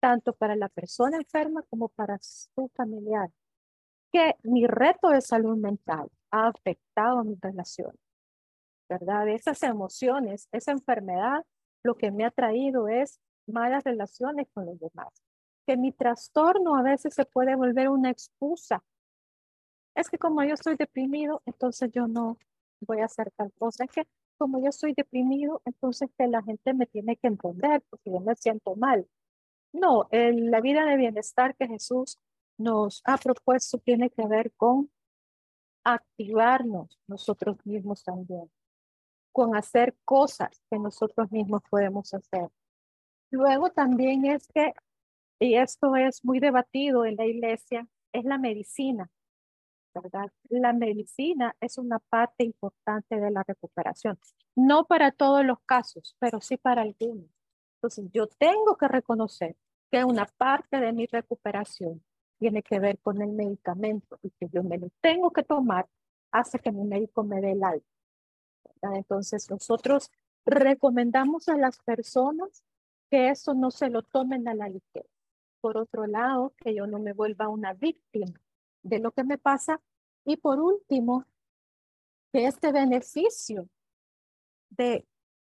Tanto 0.00 0.32
para 0.34 0.56
la 0.56 0.68
persona 0.68 1.16
enferma 1.16 1.62
como 1.68 1.88
para 1.88 2.18
su 2.20 2.70
familiar. 2.74 3.30
Que 4.12 4.34
mi 4.42 4.66
reto 4.66 5.08
de 5.08 5.20
salud 5.20 5.56
mental 5.56 6.08
ha 6.30 6.48
afectado 6.48 7.24
mis 7.24 7.40
relaciones. 7.40 8.00
¿Verdad? 8.88 9.28
Esas 9.28 9.62
emociones, 9.62 10.48
esa 10.52 10.72
enfermedad, 10.72 11.44
lo 11.84 11.96
que 11.96 12.10
me 12.10 12.24
ha 12.24 12.30
traído 12.30 12.88
es 12.88 13.20
malas 13.46 13.84
relaciones 13.84 14.48
con 14.52 14.66
los 14.66 14.78
demás 14.80 15.29
que 15.70 15.76
mi 15.76 15.92
trastorno 15.92 16.74
a 16.74 16.82
veces 16.82 17.14
se 17.14 17.24
puede 17.24 17.54
volver 17.54 17.88
una 17.90 18.10
excusa. 18.10 18.82
Es 19.94 20.10
que 20.10 20.18
como 20.18 20.42
yo 20.42 20.54
estoy 20.54 20.74
deprimido, 20.74 21.42
entonces 21.46 21.92
yo 21.92 22.08
no 22.08 22.38
voy 22.80 22.98
a 22.98 23.04
hacer 23.04 23.30
tal 23.36 23.52
cosa. 23.52 23.84
Es 23.84 23.92
que 23.92 24.08
como 24.36 24.60
yo 24.60 24.70
estoy 24.70 24.94
deprimido, 24.94 25.62
entonces 25.64 26.10
que 26.18 26.26
la 26.26 26.42
gente 26.42 26.74
me 26.74 26.86
tiene 26.86 27.14
que 27.14 27.28
entender 27.28 27.84
porque 27.88 28.10
yo 28.10 28.18
me 28.18 28.34
siento 28.34 28.74
mal. 28.74 29.06
No, 29.72 30.08
la 30.10 30.60
vida 30.60 30.84
de 30.84 30.96
bienestar 30.96 31.54
que 31.54 31.68
Jesús 31.68 32.18
nos 32.58 33.00
ha 33.04 33.16
propuesto 33.16 33.78
tiene 33.78 34.10
que 34.10 34.26
ver 34.26 34.50
con 34.56 34.90
activarnos 35.84 36.98
nosotros 37.06 37.64
mismos 37.64 38.02
también. 38.02 38.50
con 39.32 39.54
hacer 39.54 39.96
cosas 40.04 40.50
que 40.68 40.78
nosotros 40.80 41.30
mismos 41.30 41.62
podemos 41.70 42.12
hacer. 42.12 42.50
Luego 43.30 43.70
también 43.70 44.26
es 44.26 44.48
que, 44.48 44.74
y 45.40 45.56
esto 45.56 45.96
es 45.96 46.24
muy 46.24 46.38
debatido 46.38 47.04
en 47.06 47.16
la 47.16 47.26
iglesia, 47.26 47.88
es 48.12 48.24
la 48.24 48.38
medicina. 48.38 49.10
La 50.50 50.72
medicina 50.72 51.56
es 51.60 51.78
una 51.78 51.98
parte 51.98 52.44
importante 52.44 53.18
de 53.18 53.30
la 53.30 53.42
recuperación. 53.42 54.18
No 54.54 54.84
para 54.84 55.10
todos 55.10 55.44
los 55.44 55.58
casos, 55.62 56.14
pero 56.20 56.40
sí 56.40 56.58
para 56.58 56.82
algunos. 56.82 57.26
Entonces, 57.76 58.10
yo 58.12 58.26
tengo 58.26 58.76
que 58.76 58.86
reconocer 58.86 59.56
que 59.90 60.04
una 60.04 60.26
parte 60.26 60.78
de 60.78 60.92
mi 60.92 61.06
recuperación 61.06 62.04
tiene 62.38 62.62
que 62.62 62.78
ver 62.78 62.98
con 63.00 63.20
el 63.22 63.32
medicamento 63.32 64.18
y 64.22 64.30
que 64.30 64.48
yo 64.52 64.62
me 64.62 64.78
lo 64.78 64.90
tengo 65.00 65.30
que 65.30 65.42
tomar 65.42 65.88
hasta 66.30 66.58
que 66.58 66.70
mi 66.70 66.84
médico 66.84 67.24
me 67.24 67.40
dé 67.40 67.52
el 67.52 67.64
alta. 67.64 67.86
Entonces, 68.94 69.50
nosotros 69.50 70.10
recomendamos 70.44 71.48
a 71.48 71.56
las 71.56 71.78
personas 71.78 72.62
que 73.10 73.30
eso 73.30 73.54
no 73.54 73.70
se 73.70 73.88
lo 73.88 74.02
tomen 74.02 74.46
a 74.46 74.54
la 74.54 74.68
ligera. 74.68 75.08
Por 75.60 75.76
otro 75.76 76.06
lado, 76.06 76.54
que 76.56 76.74
yo 76.74 76.86
no 76.86 76.98
me 76.98 77.12
vuelva 77.12 77.48
una 77.48 77.74
víctima 77.74 78.40
de 78.82 78.98
lo 78.98 79.12
que 79.12 79.24
me 79.24 79.38
pasa. 79.38 79.80
Y 80.24 80.36
por 80.36 80.60
último, 80.60 81.24
que 82.32 82.46
este 82.46 82.72
beneficio 82.72 83.68
de 84.70 85.06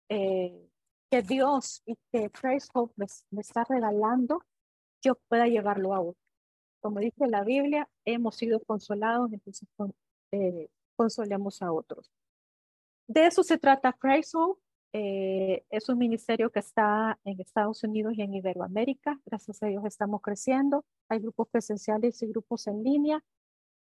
eh, 0.09 0.69
que 1.11 1.23
Dios 1.23 1.83
y 1.85 1.97
que 2.11 2.31
Praise 2.31 2.69
Hope 2.73 2.95
me, 2.97 3.41
está 3.41 3.65
regalando, 3.65 4.43
yo 5.03 5.17
pueda 5.29 5.47
llevarlo 5.47 5.95
a 5.95 6.01
otro. 6.01 6.23
Como 6.81 7.01
dice 7.01 7.27
la 7.27 7.45
Biblia, 7.45 7.87
hemos 8.07 8.37
sido 8.37 8.61
consolados, 8.61 9.31
entonces 9.33 9.69
eh, 10.33 10.69
consolemos 10.97 11.61
a 11.61 11.71
otros. 11.71 12.11
De 13.07 13.27
eso 13.27 13.43
se 13.43 13.59
trata 13.59 13.93
Praise 13.93 14.31
Hope. 14.35 14.62
Eh, 14.93 15.65
es 15.71 15.89
un 15.89 15.99
ministerio 15.99 16.51
que 16.51 16.59
está 16.59 17.19
en 17.25 17.41
Estados 17.41 17.83
Unidos 17.83 18.15
y 18.17 18.23
en 18.23 18.35
Iberoamérica. 18.35 19.19
Gracias 19.25 19.63
a 19.63 19.67
Dios 19.67 19.85
estamos 19.87 20.21
creciendo. 20.21 20.85
Hay 21.09 21.21
grupos 21.21 21.49
presenciales 21.49 22.23
y 22.23 22.27
grupos 22.27 22.67
en 22.67 22.83
línea. 22.83 23.25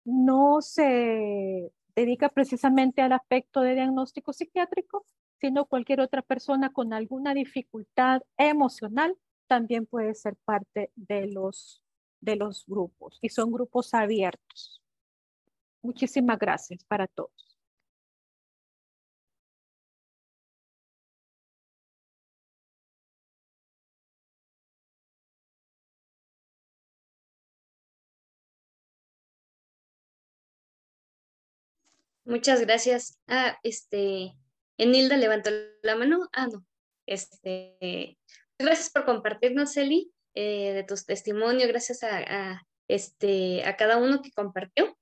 No 0.04 0.60
se 0.60 1.72
dedica 1.96 2.28
precisamente 2.28 3.02
al 3.02 3.12
aspecto 3.12 3.60
de 3.62 3.74
diagnóstico 3.74 4.32
psiquiátrico, 4.32 5.04
sino 5.40 5.66
cualquier 5.66 6.00
otra 6.00 6.22
persona 6.22 6.72
con 6.72 6.92
alguna 6.92 7.34
dificultad 7.34 8.22
emocional 8.36 9.16
también 9.48 9.86
puede 9.86 10.14
ser 10.14 10.36
parte 10.44 10.92
de 10.94 11.26
los, 11.26 11.82
de 12.20 12.36
los 12.36 12.64
grupos 12.66 13.18
y 13.20 13.28
son 13.28 13.52
grupos 13.52 13.92
abiertos. 13.92 14.80
Muchísimas 15.82 16.38
gracias 16.38 16.84
para 16.84 17.08
todos. 17.08 17.51
Muchas 32.24 32.60
gracias. 32.60 33.18
Ah, 33.26 33.58
este, 33.62 34.32
Enilda 34.78 35.16
levantó 35.16 35.50
la 35.82 35.96
mano. 35.96 36.28
Ah, 36.32 36.46
no. 36.46 36.64
Este, 37.06 38.18
gracias 38.58 38.90
por 38.90 39.04
compartirnos, 39.04 39.76
Eli, 39.76 40.12
eh, 40.34 40.72
de 40.72 40.84
tus 40.84 41.04
testimonios. 41.04 41.68
Gracias 41.68 42.02
a, 42.02 42.62
este, 42.88 43.64
a 43.64 43.76
cada 43.76 43.98
uno 43.98 44.22
que 44.22 44.32
compartió. 44.32 44.96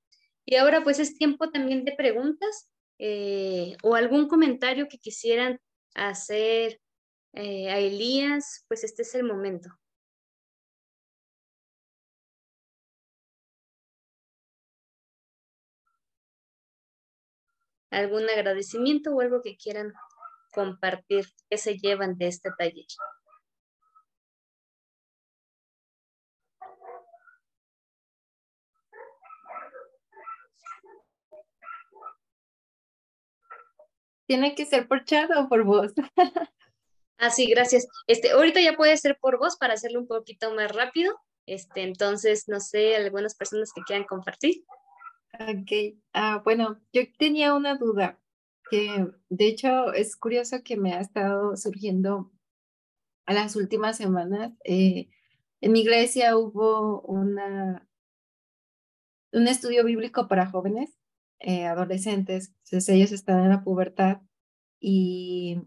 Y 0.47 0.57
ahora 0.57 0.83
pues 0.83 0.99
es 0.99 1.17
tiempo 1.17 1.51
también 1.51 1.85
de 1.85 1.93
preguntas 1.93 2.71
eh, 2.99 3.77
o 3.83 3.95
algún 3.95 4.29
comentario 4.29 4.89
que 4.89 4.99
quisieran 4.99 5.61
hacer 5.95 6.81
eh, 7.35 7.71
a 7.71 7.79
Elías, 7.79 8.65
pues 8.69 8.83
este 8.85 9.03
es 9.03 9.15
el 9.15 9.25
momento. 9.25 9.71
Algún 17.90 18.29
agradecimiento 18.31 19.14
o 19.14 19.20
algo 19.20 19.42
que 19.42 19.57
quieran 19.57 19.92
compartir, 20.53 21.26
que 21.48 21.59
se 21.59 21.79
llevan 21.79 22.16
de 22.18 22.29
este 22.29 22.50
taller. 22.57 22.87
Tiene 34.26 34.55
que 34.55 34.64
ser 34.64 34.87
por 34.87 35.05
chat 35.05 35.29
o 35.37 35.48
por 35.48 35.64
voz. 35.64 35.92
ah, 37.18 37.31
sí, 37.31 37.50
gracias. 37.50 37.88
Este, 38.07 38.31
ahorita 38.31 38.61
ya 38.61 38.76
puede 38.76 38.96
ser 38.96 39.18
por 39.20 39.38
voz 39.38 39.57
para 39.57 39.74
hacerlo 39.74 39.98
un 39.98 40.07
poquito 40.07 40.55
más 40.55 40.70
rápido. 40.70 41.18
Este, 41.46 41.83
entonces, 41.83 42.44
no 42.46 42.61
sé, 42.61 42.94
algunas 42.94 43.35
personas 43.35 43.72
que 43.74 43.83
quieran 43.83 44.07
compartir. 44.07 44.62
Ok, 45.38 45.97
ah, 46.12 46.43
bueno, 46.45 46.81
yo 46.93 47.03
tenía 47.19 47.55
una 47.55 47.77
duda 47.77 48.21
que 48.71 49.07
de 49.29 49.47
hecho 49.47 49.93
es 49.93 50.16
curioso 50.16 50.62
que 50.64 50.77
me 50.77 50.93
ha 50.95 51.01
estado 51.01 51.57
surgiendo 51.57 52.33
a 53.27 53.35
las 53.35 53.57
últimas 53.57 53.97
semanas. 53.97 54.53
Eh, 54.64 55.09
en 55.61 55.73
mi 55.73 55.81
iglesia 55.83 56.37
hubo 56.37 57.01
una, 57.03 57.88
un 59.33 59.49
estudio 59.49 59.85
bíblico 59.85 60.29
para 60.29 60.51
jóvenes, 60.51 60.99
eh, 61.40 61.66
adolescentes, 61.66 62.55
entonces 62.64 62.88
ellos 62.88 63.12
están 63.12 63.40
en 63.45 63.51
la 63.51 63.64
pubertad 63.64 64.21
y 64.81 65.62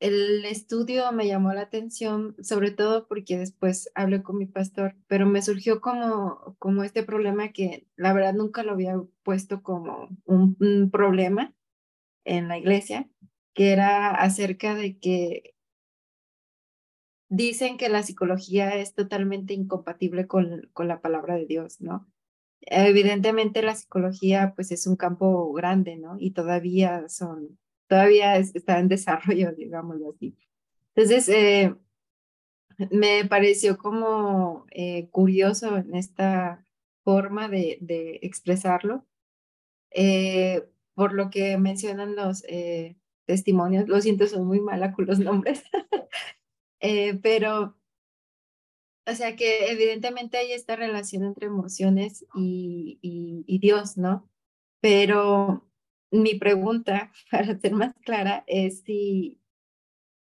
el 0.00 0.46
estudio 0.46 1.12
me 1.12 1.28
llamó 1.28 1.52
la 1.52 1.60
atención, 1.62 2.34
sobre 2.42 2.70
todo 2.70 3.06
porque 3.06 3.38
después 3.38 3.90
hablé 3.94 4.22
con 4.22 4.38
mi 4.38 4.46
pastor, 4.46 4.96
pero 5.06 5.26
me 5.26 5.42
surgió 5.42 5.82
como, 5.82 6.56
como 6.58 6.84
este 6.84 7.02
problema 7.02 7.52
que 7.52 7.86
la 7.96 8.14
verdad 8.14 8.32
nunca 8.32 8.62
lo 8.62 8.72
había 8.72 8.96
puesto 9.22 9.62
como 9.62 10.08
un, 10.24 10.90
problema 10.90 11.54
en 12.24 12.48
la 12.48 12.58
iglesia, 12.58 13.08
que 13.54 13.72
era 13.72 14.10
acerca 14.10 14.74
de 14.74 14.98
que 14.98 15.54
dicen 17.28 17.76
que 17.76 17.90
la 17.90 18.02
psicología 18.02 18.76
es 18.76 18.94
totalmente 18.94 19.52
incompatible 19.54 20.26
con, 20.26 20.70
con 20.72 20.88
la 20.88 21.02
palabra 21.02 21.36
de 21.36 21.46
Dios, 21.46 21.80
¿no? 21.80 22.10
Evidentemente 22.62 23.62
la 23.62 23.74
psicología 23.74 24.54
pues 24.54 24.72
es 24.72 24.86
un 24.86 24.96
campo 24.96 25.52
grande, 25.52 25.96
¿no? 25.96 26.16
Y 26.18 26.32
todavía 26.32 27.08
son 27.08 27.58
todavía 27.90 28.36
está 28.36 28.78
en 28.78 28.88
desarrollo, 28.88 29.50
digámoslo 29.56 30.12
así. 30.12 30.36
Entonces, 30.94 31.28
eh, 31.28 31.74
me 32.90 33.24
pareció 33.24 33.76
como 33.76 34.64
eh, 34.70 35.08
curioso 35.10 35.76
en 35.76 35.94
esta 35.96 36.64
forma 37.02 37.48
de, 37.48 37.78
de 37.80 38.20
expresarlo, 38.22 39.04
eh, 39.90 40.68
por 40.94 41.12
lo 41.14 41.30
que 41.30 41.58
mencionan 41.58 42.14
los 42.14 42.44
testimonios, 43.24 43.88
lo 43.88 44.00
siento, 44.00 44.26
son 44.26 44.46
muy 44.46 44.60
mala 44.60 44.92
con 44.92 45.06
los 45.06 45.18
nombres, 45.18 45.64
pero, 47.22 47.76
o 49.06 49.14
sea 49.14 49.34
que 49.34 49.70
evidentemente 49.70 50.36
hay 50.36 50.52
esta 50.52 50.76
relación 50.76 51.24
entre 51.24 51.46
emociones 51.46 52.24
y, 52.34 52.98
y, 53.02 53.44
y 53.46 53.58
Dios, 53.58 53.96
¿no? 53.96 54.28
Pero 54.80 55.69
mi 56.10 56.34
pregunta, 56.34 57.12
para 57.30 57.58
ser 57.58 57.72
más 57.72 57.94
clara, 58.04 58.44
es 58.46 58.82
si 58.82 59.38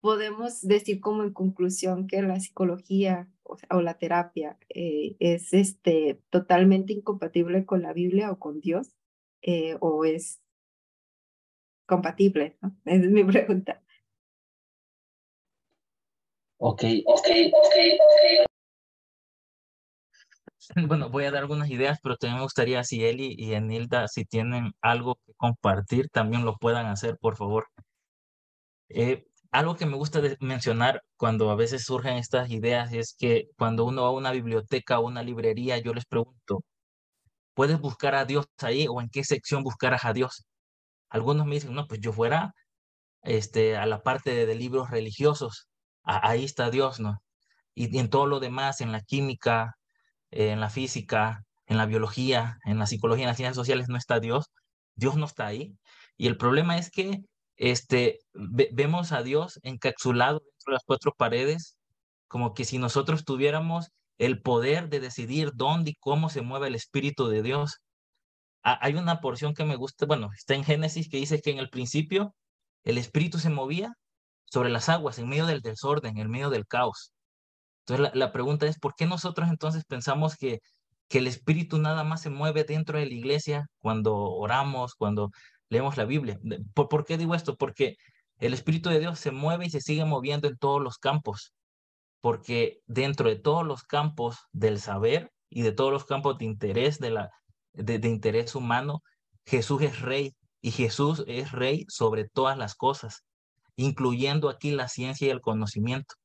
podemos 0.02 0.62
decir 0.62 1.00
como 1.00 1.24
en 1.24 1.32
conclusión 1.32 2.08
que 2.08 2.22
la 2.22 2.40
psicología 2.40 3.30
o, 3.44 3.82
la 3.82 3.98
terapia 3.98 4.58
eh, 4.70 5.16
es 5.20 5.54
este, 5.54 6.20
totalmente 6.30 6.94
incompatible 6.94 7.66
con 7.66 7.82
la 7.82 7.94
Biblia 7.94 8.32
o 8.32 8.40
con 8.40 8.60
Dios, 8.60 8.96
eh, 9.42 9.78
o 9.80 10.06
es 10.06 10.42
compatible, 11.86 12.58
¿no? 12.62 12.76
Esa 12.86 13.06
es 13.06 13.12
mi 13.12 13.24
pregunta. 13.24 13.82
Ok, 16.58 16.84
ok, 17.06 17.28
ok, 17.54 18.53
Bueno, 20.88 21.10
voy 21.10 21.26
a 21.26 21.32
dar 21.32 21.42
algunas 21.44 21.70
ideas, 21.70 22.00
pero 22.02 22.18
también 22.18 22.38
me 22.38 22.44
gustaría 22.44 22.84
si 22.84 23.04
Eli 23.04 23.36
y 23.38 23.54
Enilda, 23.54 24.08
si 24.08 24.26
tienen 24.26 24.74
algo 24.82 25.16
que 25.26 25.34
compartir, 25.36 26.10
también 26.10 26.46
lo 26.46 26.58
puedan 26.58 26.86
hacer, 26.88 27.18
por 27.20 27.36
favor. 27.38 27.68
Eh, 28.90 29.26
algo 29.52 29.76
que 29.76 29.86
me 29.86 29.96
gusta 29.98 30.22
mencionar 30.40 31.04
cuando 31.18 31.50
a 31.52 31.56
veces 31.56 31.84
surgen 31.86 32.18
estas 32.18 32.50
ideas 32.50 32.94
es 32.94 33.16
que 33.18 33.50
cuando 33.58 33.86
uno 33.86 34.04
va 34.04 34.08
a 34.10 34.12
una 34.12 34.32
biblioteca 34.32 35.00
o 35.00 35.08
una 35.08 35.24
librería, 35.24 35.78
yo 35.80 35.94
les 35.94 36.06
pregunto, 36.06 36.64
¿puedes 37.54 37.80
buscar 37.80 38.16
a 38.16 38.26
Dios 38.26 38.48
ahí 38.62 38.88
o 38.90 39.02
en 39.02 39.10
qué 39.10 39.24
sección 39.24 39.64
buscarás 39.64 40.06
a 40.06 40.14
Dios? 40.14 40.46
Algunos 41.10 41.46
me 41.48 41.56
dicen, 41.56 41.74
no, 41.76 41.88
pues 41.88 42.02
yo 42.02 42.14
fuera 42.14 42.54
este, 43.24 43.78
a 43.78 43.86
la 43.88 44.04
parte 44.04 44.46
de, 44.48 44.56
libros 44.56 44.90
religiosos, 44.92 45.70
ahí 46.04 46.46
está 46.46 46.72
Dios, 46.72 47.00
¿no? 47.00 47.20
y 47.76 47.98
en 48.00 48.10
todo 48.10 48.28
lo 48.28 48.40
demás, 48.40 48.82
en 48.82 48.92
la 48.92 49.02
química, 49.02 49.78
en 50.34 50.60
la 50.60 50.70
física, 50.70 51.44
en 51.68 51.78
la 51.78 51.86
biología, 51.86 52.60
en 52.66 52.80
la 52.80 52.88
psicología, 52.88 53.24
en 53.24 53.30
las 53.30 53.38
ciencias 53.38 53.56
sociales 53.56 53.88
no 53.90 53.98
está 53.98 54.20
Dios, 54.20 54.52
Dios 54.96 55.16
no 55.16 55.26
está 55.26 55.48
ahí. 55.48 55.76
Y 56.18 56.28
el 56.28 56.38
problema 56.38 56.78
es 56.78 56.92
que 56.92 57.22
este, 57.58 58.20
vemos 58.34 59.12
a 59.12 59.24
Dios 59.24 59.60
encapsulado 59.64 60.40
dentro 60.40 60.72
de 60.72 60.74
las 60.74 60.84
cuatro 60.86 61.14
paredes, 61.16 61.78
como 62.28 62.54
que 62.54 62.66
si 62.66 62.78
nosotros 62.78 63.26
tuviéramos 63.26 63.90
el 64.18 64.42
poder 64.42 64.90
de 64.90 65.00
decidir 65.00 65.52
dónde 65.56 65.92
y 65.92 65.96
cómo 65.96 66.30
se 66.30 66.42
mueve 66.42 66.68
el 66.68 66.76
Espíritu 66.76 67.28
de 67.28 67.42
Dios. 67.44 67.80
hay 68.64 68.96
una 68.96 69.20
porción 69.22 69.54
que 69.54 69.66
me 69.66 69.76
gusta, 69.76 70.06
bueno, 70.06 70.30
está 70.36 70.56
en 70.56 70.64
Génesis 70.64 71.10
que 71.10 71.18
dice 71.18 71.42
que 71.42 71.52
en 71.52 71.60
el 71.60 71.70
principio 71.70 72.34
el 72.84 72.98
Espíritu 72.98 73.40
se 73.40 73.50
movía 73.50 73.94
sobre 74.46 74.70
las 74.70 74.90
aguas, 74.90 75.20
en 75.20 75.30
medio 75.30 75.46
del 75.46 75.62
desorden, 75.62 76.18
en 76.18 76.30
medio 76.30 76.50
del 76.50 76.68
caos. 76.68 77.14
Entonces 77.86 78.16
la, 78.16 78.32
pregunta 78.32 78.66
es, 78.68 78.80
¿por 78.80 78.96
qué 78.96 79.06
nosotros 79.06 79.50
entonces 79.50 79.84
pensamos 79.86 80.38
que, 80.38 80.60
que 81.10 81.18
el 81.20 81.28
Espíritu 81.28 81.80
nada 81.80 82.04
más 82.04 82.22
se 82.22 82.30
mueve 82.30 82.64
dentro 82.64 82.98
de 82.98 83.06
la 83.06 83.14
iglesia 83.14 83.68
cuando 83.80 84.16
oramos, 84.16 84.96
cuando 84.96 85.32
leemos 85.70 85.98
la 85.98 86.06
Biblia? 86.06 86.40
¿Por, 86.74 86.88
¿Por 86.90 87.06
qué 87.06 87.18
digo 87.18 87.36
esto? 87.36 87.58
Porque 87.58 87.98
el 88.40 88.54
Espíritu 88.54 88.90
de 88.90 89.00
Dios 89.00 89.20
se 89.20 89.32
mueve 89.32 89.66
y 89.66 89.70
se 89.70 89.82
sigue 89.82 90.06
moviendo 90.06 90.48
en 90.48 90.58
todos 90.58 90.82
los 90.82 90.98
campos, 90.98 91.54
porque 92.22 92.80
dentro 92.88 93.30
de 93.30 93.36
todos 93.38 93.66
los 93.66 93.84
campos 93.84 94.38
del 94.54 94.80
saber 94.80 95.32
y 95.50 95.62
de 95.64 95.74
todos 95.74 95.92
los 95.92 96.06
campos 96.06 96.38
de 96.38 96.46
interés 96.46 97.00
de, 97.00 97.12
la, 97.12 97.30
de 97.74 98.08
interés 98.08 98.56
humano, 98.56 99.04
Jesús 99.46 99.82
es 99.82 100.00
rey 100.00 100.36
y 100.62 100.72
Jesús 100.72 101.24
es 101.28 101.52
rey 101.52 101.86
sobre 101.90 102.30
todas 102.30 102.58
las 102.58 102.76
cosas, 102.76 103.26
incluyendo 103.76 104.50
aquí 104.50 104.72
la 104.72 104.88
ciencia 104.88 105.28
y 105.28 105.32
el 105.32 105.42
conocimiento. 105.42 106.16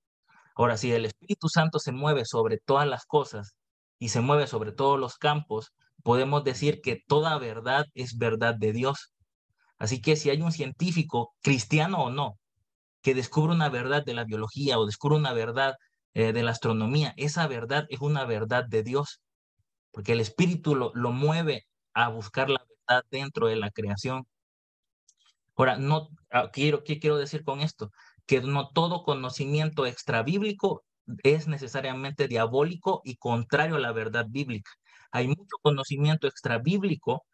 Ahora, 0.58 0.76
si 0.76 0.90
el 0.92 1.04
Espíritu 1.04 1.48
Santo 1.48 1.78
se 1.78 1.92
mueve 1.92 2.24
sobre 2.24 2.58
todas 2.58 2.86
las 2.88 3.06
cosas 3.06 3.54
y 4.00 4.08
se 4.08 4.20
mueve 4.20 4.48
sobre 4.48 4.72
todos 4.72 4.98
los 4.98 5.16
campos, 5.16 5.72
podemos 6.02 6.42
decir 6.42 6.80
que 6.82 7.00
toda 7.06 7.38
verdad 7.38 7.86
es 7.94 8.18
verdad 8.18 8.56
de 8.56 8.72
Dios. 8.72 9.12
Así 9.78 10.02
que 10.02 10.16
si 10.16 10.30
hay 10.30 10.42
un 10.42 10.50
científico, 10.50 11.32
cristiano 11.42 12.02
o 12.02 12.10
no, 12.10 12.40
que 13.02 13.14
descubre 13.14 13.54
una 13.54 13.68
verdad 13.68 14.04
de 14.04 14.14
la 14.14 14.24
biología 14.24 14.80
o 14.80 14.86
descubre 14.86 15.16
una 15.16 15.32
verdad 15.32 15.76
eh, 16.14 16.32
de 16.32 16.42
la 16.42 16.50
astronomía, 16.50 17.14
esa 17.16 17.46
verdad 17.46 17.86
es 17.88 18.00
una 18.00 18.24
verdad 18.24 18.64
de 18.68 18.82
Dios, 18.82 19.20
porque 19.92 20.12
el 20.12 20.20
Espíritu 20.20 20.74
lo, 20.74 20.90
lo 20.94 21.12
mueve 21.12 21.66
a 21.94 22.08
buscar 22.08 22.50
la 22.50 22.66
dentro 23.12 23.46
de 23.46 23.56
la 23.56 23.70
creación. 23.70 24.26
Ahora, 25.54 25.76
no 25.76 26.08
ah, 26.30 26.50
quiero, 26.52 26.82
¿qué 26.82 26.98
quiero 26.98 27.16
decir 27.16 27.44
con 27.44 27.60
esto? 27.60 27.90
Que 28.28 28.40
no 28.42 28.70
todo 28.70 29.02
conocimiento 29.04 29.86
extrabíblico 29.86 30.84
es 31.24 31.48
necesariamente 31.48 32.28
diabólico 32.28 33.02
y 33.04 33.16
contrario 33.16 33.76
a 33.76 33.80
la 33.80 33.92
verdad 33.92 34.26
bíblica. 34.28 34.70
Hay 35.12 35.28
mucho 35.28 35.56
conocimiento 35.62 36.28
extrabíblico 36.28 37.24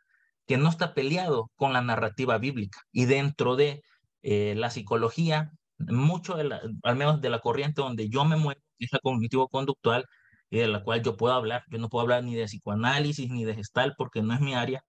que 0.46 0.56
no 0.58 0.68
está 0.70 0.94
peleado 0.94 1.50
con 1.56 1.72
la 1.74 1.82
narrativa 1.82 2.38
bíblica. 2.38 2.80
Y 2.92 3.06
dentro 3.06 3.56
de 3.56 3.82
eh, 4.22 4.54
la 4.56 4.70
psicología, 4.70 5.52
mucho, 5.78 6.36
al 6.36 6.96
menos 6.96 7.20
de 7.20 7.30
la 7.30 7.40
corriente 7.40 7.82
donde 7.82 8.08
yo 8.08 8.24
me 8.24 8.36
muevo, 8.36 8.60
es 8.78 8.92
la 8.92 9.00
cognitivo-conductual, 9.00 10.06
y 10.50 10.58
de 10.58 10.68
la 10.68 10.82
cual 10.84 11.02
yo 11.02 11.16
puedo 11.16 11.34
hablar. 11.34 11.64
Yo 11.68 11.78
no 11.78 11.88
puedo 11.88 12.02
hablar 12.02 12.24
ni 12.24 12.34
de 12.34 12.44
psicoanálisis 12.46 13.30
ni 13.30 13.44
de 13.44 13.54
gestal 13.56 13.94
porque 13.96 14.22
no 14.22 14.34
es 14.34 14.40
mi 14.40 14.54
área, 14.54 14.84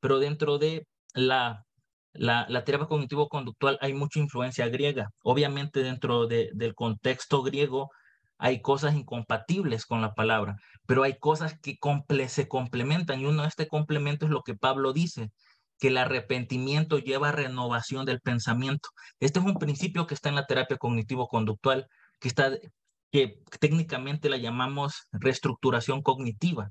pero 0.00 0.18
dentro 0.18 0.58
de 0.58 0.86
la, 1.14 1.64
la, 2.12 2.64
terapia 2.64 2.86
cognitivo-conductual 2.86 3.78
hay 3.80 3.94
mucha 3.94 4.20
influencia 4.20 4.68
griega. 4.68 5.10
Obviamente 5.22 5.82
dentro 5.82 6.26
de, 6.26 6.50
del 6.54 6.74
contexto 6.74 7.42
griego 7.42 7.90
hay 8.38 8.60
cosas 8.60 8.94
incompatibles 8.94 9.86
con 9.86 10.02
la 10.02 10.14
palabra, 10.14 10.56
pero 10.86 11.04
hay 11.04 11.18
cosas 11.18 11.58
que 11.60 11.78
se 12.28 12.48
complementan 12.48 13.20
y 13.20 13.26
uno 13.26 13.42
de 13.42 13.48
este 13.48 13.68
complemento 13.68 14.26
es 14.26 14.32
lo 14.32 14.42
que 14.42 14.54
Pablo 14.54 14.92
dice, 14.92 15.30
que 15.78 15.88
el 15.88 15.98
arrepentimiento 15.98 16.98
lleva 16.98 17.30
a 17.30 17.32
renovación 17.32 18.06
del 18.06 18.20
pensamiento. 18.20 18.88
Este 19.20 19.40
es 19.40 19.44
un 19.44 19.58
principio 19.58 20.06
que 20.06 20.14
está 20.14 20.28
en 20.28 20.36
la 20.36 20.46
terapia 20.46 20.76
cognitivo-conductual, 20.76 21.86
que 22.20 22.28
está 22.28 22.52
que 23.12 23.40
técnicamente 23.60 24.30
la 24.30 24.38
llamamos 24.38 25.06
reestructuración 25.12 26.02
cognitiva 26.02 26.70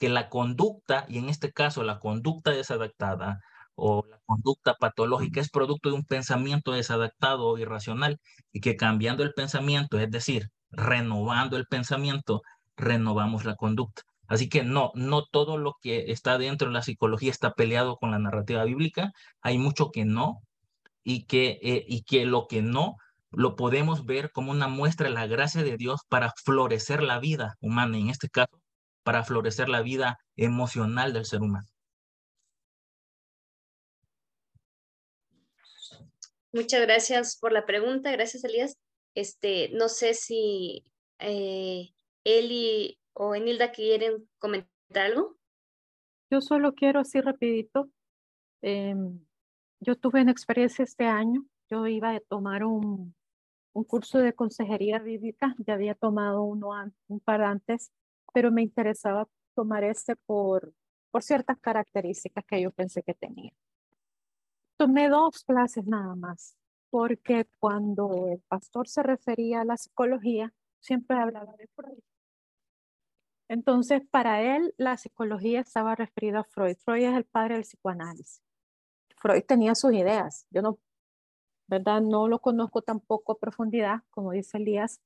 que 0.00 0.08
la 0.08 0.30
conducta, 0.30 1.04
y 1.08 1.18
en 1.18 1.28
este 1.28 1.52
caso 1.52 1.84
la 1.84 2.00
conducta 2.00 2.50
desadaptada 2.52 3.40
o 3.80 4.04
la 4.08 4.20
conducta 4.26 4.74
patológica 4.74 5.40
es 5.40 5.50
producto 5.50 5.90
de 5.90 5.96
un 5.96 6.04
pensamiento 6.04 6.72
desadaptado 6.72 7.46
o 7.46 7.58
irracional, 7.58 8.20
y 8.52 8.60
que 8.60 8.76
cambiando 8.76 9.22
el 9.22 9.32
pensamiento, 9.34 9.98
es 9.98 10.10
decir, 10.10 10.50
renovando 10.70 11.56
el 11.56 11.66
pensamiento, 11.66 12.42
renovamos 12.76 13.44
la 13.44 13.56
conducta. 13.56 14.02
Así 14.28 14.48
que 14.48 14.62
no, 14.62 14.92
no 14.94 15.24
todo 15.24 15.58
lo 15.58 15.76
que 15.82 16.12
está 16.12 16.38
dentro 16.38 16.68
de 16.68 16.74
la 16.74 16.82
psicología 16.82 17.30
está 17.30 17.52
peleado 17.54 17.96
con 17.96 18.10
la 18.12 18.18
narrativa 18.18 18.64
bíblica, 18.64 19.12
hay 19.42 19.58
mucho 19.58 19.90
que 19.90 20.04
no, 20.04 20.42
y 21.02 21.24
que, 21.24 21.58
eh, 21.62 21.84
y 21.88 22.02
que 22.02 22.26
lo 22.26 22.46
que 22.46 22.62
no 22.62 22.96
lo 23.32 23.56
podemos 23.56 24.04
ver 24.06 24.32
como 24.32 24.50
una 24.52 24.68
muestra 24.68 25.08
de 25.08 25.14
la 25.14 25.26
gracia 25.26 25.62
de 25.62 25.76
Dios 25.76 26.02
para 26.08 26.32
florecer 26.44 27.02
la 27.02 27.18
vida 27.20 27.56
humana, 27.60 27.98
en 27.98 28.08
este 28.08 28.28
caso, 28.28 28.60
para 29.02 29.24
florecer 29.24 29.68
la 29.68 29.82
vida 29.82 30.18
emocional 30.36 31.12
del 31.12 31.24
ser 31.26 31.40
humano. 31.42 31.66
Muchas 36.52 36.80
gracias 36.82 37.38
por 37.38 37.52
la 37.52 37.66
pregunta. 37.66 38.10
Gracias, 38.12 38.44
Elías. 38.44 38.76
Este, 39.14 39.70
no 39.70 39.88
sé 39.88 40.14
si 40.14 40.84
eh, 41.18 41.90
Eli 42.24 42.98
o 43.12 43.34
Enilda 43.34 43.72
quieren 43.72 44.28
comentar 44.38 44.70
algo. 44.96 45.36
Yo 46.30 46.40
solo 46.40 46.74
quiero 46.74 47.00
así 47.00 47.20
rapidito. 47.20 47.90
Em, 48.62 49.20
yo 49.80 49.96
tuve 49.96 50.22
una 50.22 50.32
experiencia 50.32 50.84
este 50.84 51.06
año. 51.06 51.44
Yo 51.70 51.86
iba 51.86 52.14
a 52.14 52.20
tomar 52.20 52.64
un, 52.64 53.14
un 53.72 53.84
curso 53.84 54.18
de 54.18 54.32
consejería 54.32 54.98
bíblica. 54.98 55.54
Ya 55.66 55.74
había 55.74 55.94
tomado 55.94 56.42
uno 56.42 56.70
un 57.08 57.20
par 57.20 57.42
antes 57.42 57.92
pero 58.32 58.50
me 58.50 58.62
interesaba 58.62 59.28
tomar 59.54 59.84
este 59.84 60.16
por, 60.16 60.72
por 61.10 61.22
ciertas 61.22 61.58
características 61.60 62.44
que 62.46 62.62
yo 62.62 62.70
pensé 62.70 63.02
que 63.02 63.14
tenía. 63.14 63.52
Tomé 64.80 65.10
dos 65.10 65.44
clases 65.44 65.86
nada 65.86 66.14
más, 66.14 66.56
porque 66.88 67.46
cuando 67.58 68.28
el 68.28 68.40
pastor 68.48 68.88
se 68.88 69.02
refería 69.02 69.60
a 69.60 69.64
la 69.66 69.76
psicología, 69.76 70.54
siempre 70.80 71.18
hablaba 71.18 71.54
de 71.56 71.66
Freud. 71.66 71.98
Entonces, 73.48 74.00
para 74.10 74.40
él, 74.40 74.72
la 74.78 74.96
psicología 74.96 75.60
estaba 75.60 75.96
referida 75.96 76.40
a 76.40 76.44
Freud. 76.44 76.78
Freud 76.78 77.04
es 77.04 77.14
el 77.14 77.26
padre 77.26 77.56
del 77.56 77.64
psicoanálisis. 77.64 78.42
Freud 79.18 79.42
tenía 79.46 79.74
sus 79.74 79.92
ideas. 79.92 80.46
Yo 80.48 80.62
no, 80.62 80.78
¿verdad? 81.66 82.00
No 82.00 82.26
lo 82.26 82.38
conozco 82.38 82.80
tampoco 82.80 83.32
a 83.32 83.38
profundidad, 83.38 84.04
como 84.08 84.32
dice 84.32 84.56
Elías, 84.56 85.02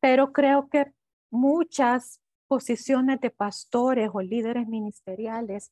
pero 0.00 0.32
creo 0.32 0.70
que 0.70 0.90
muchas 1.28 2.22
posiciones 2.48 3.20
de 3.20 3.28
pastores 3.28 4.08
o 4.14 4.22
líderes 4.22 4.66
ministeriales 4.66 5.70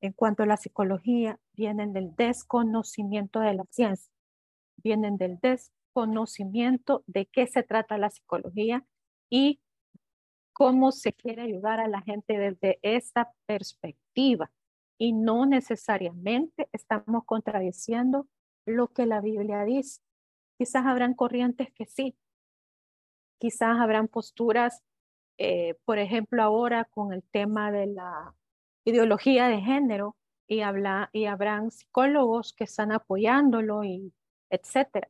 en 0.00 0.12
cuanto 0.12 0.42
a 0.42 0.46
la 0.46 0.56
psicología 0.56 1.38
vienen 1.52 1.92
del 1.92 2.14
desconocimiento 2.14 3.40
de 3.40 3.54
la 3.54 3.64
ciencia, 3.70 4.12
vienen 4.76 5.16
del 5.16 5.38
desconocimiento 5.40 7.02
de 7.06 7.26
qué 7.26 7.46
se 7.46 7.62
trata 7.62 7.98
la 7.98 8.10
psicología 8.10 8.84
y 9.28 9.60
cómo 10.52 10.92
se 10.92 11.12
quiere 11.12 11.42
ayudar 11.42 11.80
a 11.80 11.88
la 11.88 12.02
gente 12.02 12.38
desde 12.38 12.78
esa 12.82 13.32
perspectiva. 13.46 14.50
Y 14.98 15.12
no 15.12 15.46
necesariamente 15.46 16.68
estamos 16.72 17.24
contradiciendo 17.24 18.26
lo 18.66 18.88
que 18.88 19.06
la 19.06 19.20
Biblia 19.20 19.64
dice. 19.64 20.00
Quizás 20.58 20.86
habrán 20.86 21.14
corrientes 21.14 21.72
que 21.72 21.86
sí, 21.86 22.16
quizás 23.38 23.78
habrán 23.78 24.08
posturas 24.08 24.82
eh, 25.38 25.76
por 25.84 25.98
ejemplo, 25.98 26.42
ahora 26.42 26.84
con 26.84 27.12
el 27.12 27.22
tema 27.22 27.70
de 27.70 27.86
la 27.86 28.34
ideología 28.88 29.48
de 29.48 29.60
género 29.60 30.16
y, 30.46 30.60
habla, 30.60 31.10
y 31.12 31.26
habrán 31.26 31.70
psicólogos 31.70 32.52
que 32.54 32.64
están 32.64 32.92
apoyándolo 32.92 33.84
y 33.84 34.12
etcétera. 34.50 35.08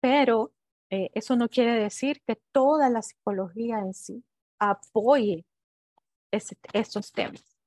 Pero 0.00 0.52
eh, 0.90 1.10
eso 1.14 1.36
no 1.36 1.48
quiere 1.48 1.74
decir 1.74 2.22
que 2.26 2.36
toda 2.52 2.88
la 2.88 3.02
psicología 3.02 3.78
en 3.80 3.94
sí 3.94 4.24
apoye 4.58 5.44
esos 6.72 7.12
temas. 7.12 7.58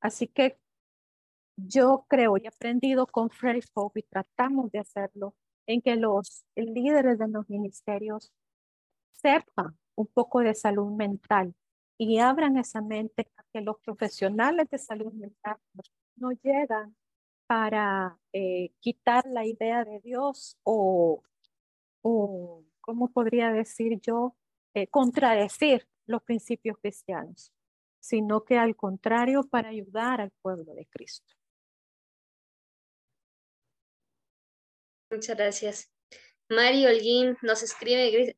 Así 0.00 0.28
que 0.28 0.58
yo 1.56 2.06
creo 2.08 2.36
y 2.36 2.44
he 2.44 2.48
aprendido 2.48 3.06
con 3.06 3.30
Freddy 3.30 3.60
Pope 3.72 4.00
y 4.00 4.02
tratamos 4.04 4.70
de 4.72 4.80
hacerlo 4.80 5.34
en 5.66 5.80
que 5.82 5.96
los 5.96 6.44
líderes 6.56 7.18
de 7.18 7.28
los 7.28 7.48
ministerios 7.48 8.32
sepan 9.12 9.78
un 9.94 10.06
poco 10.06 10.40
de 10.40 10.54
salud 10.54 10.90
mental 10.92 11.54
y 11.98 12.18
abran 12.18 12.56
esa 12.56 12.80
mente 12.80 13.30
a 13.36 13.44
que 13.52 13.60
los 13.60 13.78
profesionales 13.80 14.68
de 14.70 14.78
salud 14.78 15.12
mental 15.12 15.56
no 16.16 16.32
llegan 16.32 16.96
para 17.46 18.18
eh, 18.32 18.72
quitar 18.80 19.26
la 19.26 19.46
idea 19.46 19.84
de 19.84 20.00
Dios 20.00 20.58
o, 20.64 21.22
o 22.02 22.64
¿cómo 22.80 23.12
podría 23.12 23.52
decir 23.52 24.00
yo? 24.00 24.36
Eh, 24.74 24.88
contradecir 24.88 25.86
los 26.06 26.22
principios 26.22 26.78
cristianos, 26.78 27.52
sino 28.00 28.44
que 28.44 28.58
al 28.58 28.76
contrario, 28.76 29.44
para 29.44 29.68
ayudar 29.68 30.20
al 30.20 30.32
pueblo 30.42 30.74
de 30.74 30.86
Cristo. 30.86 31.32
Muchas 35.10 35.36
gracias. 35.36 35.92
Mario 36.48 36.88
Holguín 36.88 37.36
nos 37.42 37.62
escribe, 37.62 38.36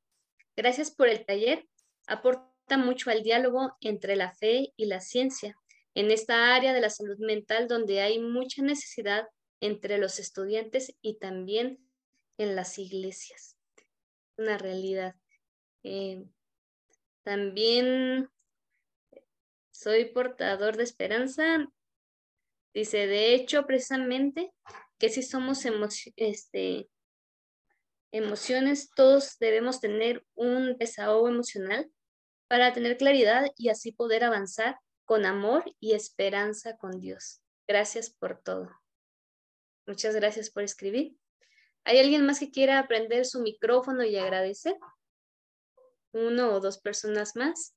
gracias 0.54 0.90
por 0.90 1.08
el 1.08 1.24
taller, 1.24 1.66
aporta 2.06 2.55
mucho 2.76 3.10
al 3.10 3.22
diálogo 3.22 3.76
entre 3.80 4.16
la 4.16 4.32
fe 4.32 4.72
y 4.76 4.86
la 4.86 5.00
ciencia 5.00 5.56
en 5.94 6.10
esta 6.10 6.54
área 6.54 6.74
de 6.74 6.80
la 6.80 6.90
salud 6.90 7.16
mental 7.18 7.68
donde 7.68 8.00
hay 8.00 8.18
mucha 8.18 8.62
necesidad 8.62 9.28
entre 9.60 9.96
los 9.96 10.18
estudiantes 10.18 10.94
y 11.00 11.18
también 11.18 11.78
en 12.36 12.54
las 12.56 12.78
iglesias. 12.78 13.56
Una 14.36 14.58
realidad. 14.58 15.14
Eh, 15.84 16.22
también 17.22 18.28
soy 19.70 20.06
portador 20.06 20.76
de 20.76 20.82
esperanza. 20.82 21.66
Dice, 22.74 23.06
de 23.06 23.34
hecho, 23.34 23.64
precisamente, 23.66 24.52
que 24.98 25.08
si 25.08 25.22
somos 25.22 25.64
este, 26.16 26.90
emociones, 28.12 28.90
todos 28.94 29.38
debemos 29.38 29.80
tener 29.80 30.26
un 30.34 30.76
desahogo 30.76 31.28
emocional 31.28 31.90
para 32.48 32.72
tener 32.72 32.96
claridad 32.96 33.46
y 33.56 33.68
así 33.68 33.92
poder 33.92 34.24
avanzar 34.24 34.78
con 35.04 35.24
amor 35.24 35.64
y 35.80 35.94
esperanza 35.94 36.76
con 36.76 37.00
Dios. 37.00 37.40
Gracias 37.68 38.10
por 38.10 38.40
todo. 38.40 38.70
Muchas 39.86 40.14
gracias 40.14 40.50
por 40.50 40.62
escribir. 40.62 41.16
¿Hay 41.84 41.98
alguien 41.98 42.26
más 42.26 42.40
que 42.40 42.50
quiera 42.50 42.80
aprender 42.80 43.24
su 43.24 43.40
micrófono 43.40 44.02
y 44.04 44.16
agradecer? 44.16 44.76
Uno 46.12 46.52
o 46.52 46.60
dos 46.60 46.78
personas 46.78 47.36
más. 47.36 47.75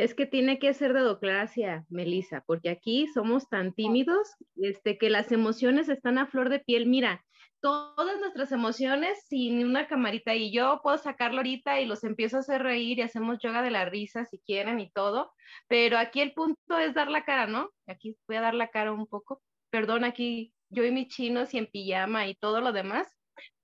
Es 0.00 0.14
que 0.14 0.24
tiene 0.24 0.58
que 0.58 0.72
ser 0.72 0.94
dedocracia, 0.94 1.84
Melissa, 1.90 2.42
porque 2.46 2.70
aquí 2.70 3.06
somos 3.08 3.50
tan 3.50 3.74
tímidos 3.74 4.34
este, 4.56 4.96
que 4.96 5.10
las 5.10 5.30
emociones 5.30 5.90
están 5.90 6.16
a 6.16 6.26
flor 6.26 6.48
de 6.48 6.58
piel. 6.58 6.86
Mira, 6.86 7.22
todas 7.60 8.18
nuestras 8.18 8.50
emociones 8.50 9.22
sin 9.28 9.62
una 9.62 9.88
camarita 9.88 10.34
y 10.34 10.52
yo 10.52 10.80
puedo 10.82 10.96
sacarlo 10.96 11.40
ahorita 11.40 11.80
y 11.80 11.84
los 11.84 12.02
empiezo 12.02 12.38
a 12.38 12.40
hacer 12.40 12.62
reír 12.62 12.98
y 12.98 13.02
hacemos 13.02 13.40
yoga 13.42 13.60
de 13.60 13.70
la 13.70 13.84
risa 13.84 14.24
si 14.24 14.38
quieren 14.38 14.80
y 14.80 14.90
todo, 14.90 15.34
pero 15.68 15.98
aquí 15.98 16.22
el 16.22 16.32
punto 16.32 16.78
es 16.78 16.94
dar 16.94 17.10
la 17.10 17.26
cara, 17.26 17.46
¿no? 17.46 17.68
Aquí 17.86 18.16
voy 18.26 18.38
a 18.38 18.40
dar 18.40 18.54
la 18.54 18.68
cara 18.68 18.92
un 18.92 19.06
poco. 19.06 19.42
Perdón, 19.68 20.04
aquí 20.04 20.54
yo 20.70 20.82
y 20.82 20.92
mis 20.92 21.08
chinos 21.08 21.52
y 21.52 21.58
en 21.58 21.66
pijama 21.66 22.26
y 22.26 22.34
todo 22.36 22.62
lo 22.62 22.72
demás, 22.72 23.06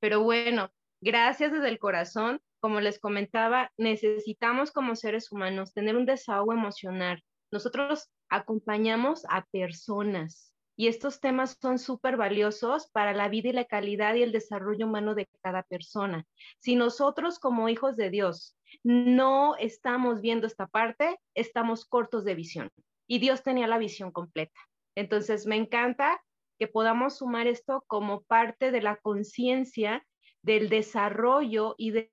pero 0.00 0.20
bueno, 0.22 0.70
gracias 1.00 1.52
desde 1.52 1.70
el 1.70 1.78
corazón 1.78 2.42
como 2.60 2.80
les 2.80 2.98
comentaba, 2.98 3.70
necesitamos 3.76 4.72
como 4.72 4.96
seres 4.96 5.30
humanos 5.30 5.72
tener 5.72 5.96
un 5.96 6.06
desahogo 6.06 6.52
emocional. 6.52 7.22
Nosotros 7.50 8.10
acompañamos 8.28 9.24
a 9.28 9.44
personas 9.46 10.52
y 10.76 10.88
estos 10.88 11.20
temas 11.20 11.56
son 11.60 11.78
súper 11.78 12.16
valiosos 12.16 12.90
para 12.90 13.14
la 13.14 13.28
vida 13.28 13.48
y 13.48 13.52
la 13.52 13.64
calidad 13.64 14.14
y 14.14 14.22
el 14.22 14.32
desarrollo 14.32 14.86
humano 14.86 15.14
de 15.14 15.26
cada 15.42 15.62
persona. 15.62 16.26
Si 16.58 16.76
nosotros 16.76 17.38
como 17.38 17.68
hijos 17.68 17.96
de 17.96 18.10
Dios 18.10 18.56
no 18.84 19.56
estamos 19.56 20.20
viendo 20.20 20.46
esta 20.46 20.66
parte, 20.66 21.18
estamos 21.34 21.86
cortos 21.86 22.24
de 22.24 22.34
visión 22.34 22.70
y 23.06 23.20
Dios 23.20 23.42
tenía 23.42 23.66
la 23.66 23.78
visión 23.78 24.10
completa. 24.12 24.60
Entonces, 24.94 25.46
me 25.46 25.56
encanta 25.56 26.20
que 26.58 26.68
podamos 26.68 27.18
sumar 27.18 27.46
esto 27.46 27.84
como 27.86 28.22
parte 28.22 28.70
de 28.70 28.82
la 28.82 28.96
conciencia 28.96 30.06
del 30.42 30.68
desarrollo 30.68 31.74
y 31.76 31.90
de 31.90 32.12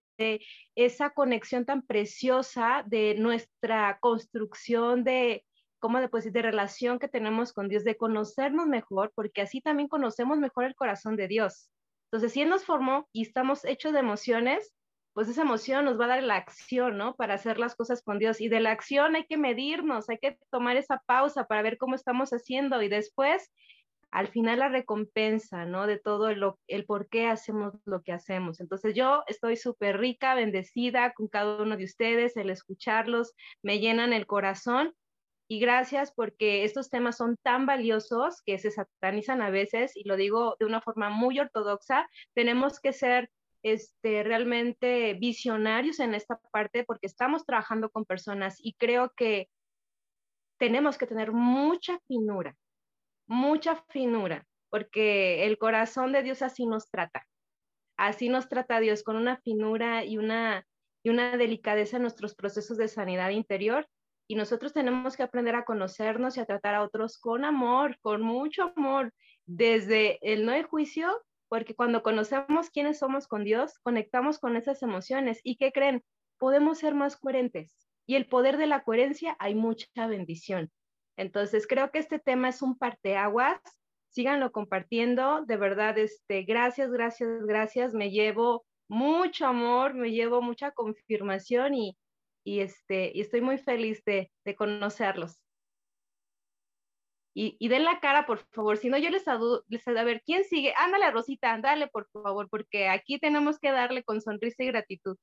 esa 0.76 1.10
conexión 1.12 1.66
tan 1.66 1.82
preciosa 1.82 2.84
de 2.86 3.16
nuestra 3.16 3.98
construcción 4.00 5.04
de, 5.04 5.46
¿cómo 5.80 6.00
de, 6.00 6.10
pues, 6.10 6.32
de 6.32 6.42
relación 6.42 7.00
que 7.00 7.08
tenemos 7.08 7.54
con 7.54 7.70
Dios, 7.70 7.84
de 7.84 7.98
conocernos 7.98 8.68
mejor, 8.68 9.12
porque 9.16 9.42
así 9.42 9.62
también 9.62 9.90
conocemos 9.90 10.38
mejor 10.38 10.66
el 10.66 10.76
corazón 10.76 11.16
de 11.16 11.28
Dios. 11.28 11.70
Entonces, 12.12 12.32
si 12.32 12.42
Él 12.42 12.50
nos 12.50 12.64
formó 12.64 13.10
y 13.12 13.24
estamos 13.24 13.66
hechos 13.66 13.94
de 13.94 14.00
emociones, 14.00 14.74
pues 15.14 15.30
esa 15.30 15.44
emoción 15.44 15.86
nos 15.86 16.00
va 16.00 16.06
a 16.06 16.10
dar 16.10 16.24
la 16.24 16.36
acción, 16.36 16.98
¿no? 16.98 17.16
Para 17.16 17.36
hacer 17.36 17.60
las 17.60 17.76
cosas 17.76 18.02
con 18.02 18.18
Dios. 18.18 18.42
Y 18.42 18.50
de 18.50 18.60
la 18.60 18.72
acción 18.72 19.16
hay 19.16 19.26
que 19.26 19.38
medirnos, 19.38 20.10
hay 20.10 20.18
que 20.18 20.38
tomar 20.50 20.76
esa 20.76 21.02
pausa 21.06 21.46
para 21.46 21.62
ver 21.62 21.78
cómo 21.78 21.96
estamos 21.96 22.32
haciendo 22.32 22.82
y 22.82 22.90
después 22.90 23.52
al 24.14 24.28
final 24.28 24.60
la 24.60 24.70
recompensa, 24.70 25.66
¿no? 25.66 25.88
De 25.88 25.98
todo 25.98 26.30
el 26.30 26.86
por 26.86 27.10
qué 27.10 27.26
hacemos 27.26 27.74
lo 27.86 28.04
que 28.04 28.12
hacemos. 28.12 28.60
Entonces 28.60 28.94
yo 28.94 29.24
estoy 29.26 29.58
súper 29.58 29.98
rica, 30.00 30.36
bendecida 30.36 31.14
con 31.14 31.28
cada 31.28 31.64
uno 31.64 31.78
de 31.78 31.86
ustedes, 31.86 32.38
el 32.38 32.52
escucharlos 32.52 33.34
me 33.64 33.80
llenan 33.80 34.14
el 34.14 34.28
corazón 34.28 34.94
y 35.48 35.60
gracias 35.60 36.14
porque 36.16 36.64
estos 36.64 36.92
temas 36.92 37.18
son 37.18 37.38
tan 37.42 37.66
valiosos 37.66 38.44
que 38.46 38.60
se 38.60 38.70
satanizan 38.70 39.42
a 39.42 39.50
veces 39.50 39.98
y 39.98 40.08
lo 40.08 40.16
digo 40.16 40.58
de 40.60 40.68
una 40.68 40.80
forma 40.80 41.10
muy 41.10 41.40
ortodoxa, 41.40 42.08
tenemos 42.36 42.80
que 42.80 42.94
ser 42.94 43.32
este, 43.64 44.22
realmente 44.22 45.16
visionarios 45.16 46.00
en 46.00 46.14
esta 46.14 46.40
parte 46.52 46.84
porque 46.84 47.08
estamos 47.08 47.46
trabajando 47.46 47.90
con 47.90 48.06
personas 48.06 48.58
y 48.60 48.74
creo 48.74 49.12
que 49.18 49.50
tenemos 50.60 51.00
que 51.00 51.08
tener 51.08 51.32
mucha 51.32 51.98
finura 52.08 52.56
mucha 53.34 53.84
finura, 53.90 54.46
porque 54.70 55.46
el 55.46 55.58
corazón 55.58 56.12
de 56.12 56.24
Dios 56.24 56.42
así 56.42 56.66
nos 56.66 56.90
trata. 56.90 57.26
Así 57.98 58.30
nos 58.30 58.48
trata 58.48 58.80
Dios 58.80 59.04
con 59.04 59.16
una 59.16 59.38
finura 59.38 60.06
y 60.06 60.18
una, 60.18 60.66
y 61.04 61.10
una 61.10 61.36
delicadeza 61.36 61.98
en 61.98 62.04
nuestros 62.04 62.36
procesos 62.36 62.78
de 62.78 62.88
sanidad 62.88 63.32
interior. 63.32 63.88
Y 64.28 64.36
nosotros 64.36 64.72
tenemos 64.72 65.18
que 65.18 65.24
aprender 65.24 65.56
a 65.56 65.66
conocernos 65.66 66.38
y 66.38 66.40
a 66.40 66.46
tratar 66.46 66.76
a 66.76 66.84
otros 66.84 67.18
con 67.18 67.44
amor, 67.44 67.98
con 68.02 68.22
mucho 68.22 68.72
amor, 68.76 69.12
desde 69.46 70.20
el 70.22 70.46
no 70.46 70.54
hay 70.54 70.64
juicio, 70.64 71.12
porque 71.50 71.76
cuando 71.76 72.04
conocemos 72.04 72.70
quiénes 72.70 73.00
somos 73.00 73.28
con 73.28 73.44
Dios, 73.44 73.80
conectamos 73.80 74.40
con 74.40 74.56
esas 74.56 74.82
emociones. 74.82 75.40
¿Y 75.44 75.58
qué 75.58 75.72
creen? 75.72 76.04
Podemos 76.38 76.78
ser 76.80 76.94
más 76.94 77.18
coherentes. 77.18 77.76
Y 78.06 78.16
el 78.16 78.28
poder 78.28 78.58
de 78.58 78.68
la 78.68 78.84
coherencia 78.84 79.36
hay 79.40 79.56
mucha 79.56 80.08
bendición. 80.08 80.72
Entonces, 81.18 81.68
creo 81.68 81.92
que 81.92 82.00
este 82.00 82.20
tema 82.20 82.50
es 82.50 82.62
un 82.62 82.78
parteaguas. 82.78 83.60
Síganlo 84.10 84.52
compartiendo. 84.52 85.44
De 85.46 85.58
verdad, 85.58 85.98
este, 85.98 86.44
gracias, 86.44 86.92
gracias, 86.92 87.46
gracias. 87.46 87.94
Me 87.94 88.12
llevo 88.12 88.66
mucho 88.88 89.46
amor, 89.48 89.94
me 89.94 90.12
llevo 90.12 90.42
mucha 90.42 90.72
confirmación 90.72 91.74
y, 91.74 91.98
y, 92.44 92.60
este, 92.60 93.12
y 93.14 93.22
estoy 93.22 93.42
muy 93.42 93.58
feliz 93.58 94.04
de, 94.06 94.32
de 94.46 94.56
conocerlos. 94.56 95.40
Y, 97.36 97.58
y, 97.60 97.68
den 97.68 97.84
la 97.84 98.00
cara, 98.00 98.28
por 98.28 98.40
favor. 98.52 98.78
Si 98.78 98.90
no, 98.90 98.98
yo 98.98 99.10
les 99.10 99.26
les 99.68 99.88
a 99.88 100.04
ver, 100.04 100.22
¿quién 100.24 100.44
sigue? 100.44 100.74
Ándale, 100.78 101.10
Rosita, 101.10 101.58
dale, 101.60 101.88
por 101.88 102.08
favor, 102.12 102.48
porque 102.48 102.88
aquí 102.88 103.18
tenemos 103.18 103.58
que 103.58 103.72
darle 103.72 104.04
con 104.04 104.22
sonrisa 104.22 104.64
y 104.64 104.68
gratitud. 104.68 105.18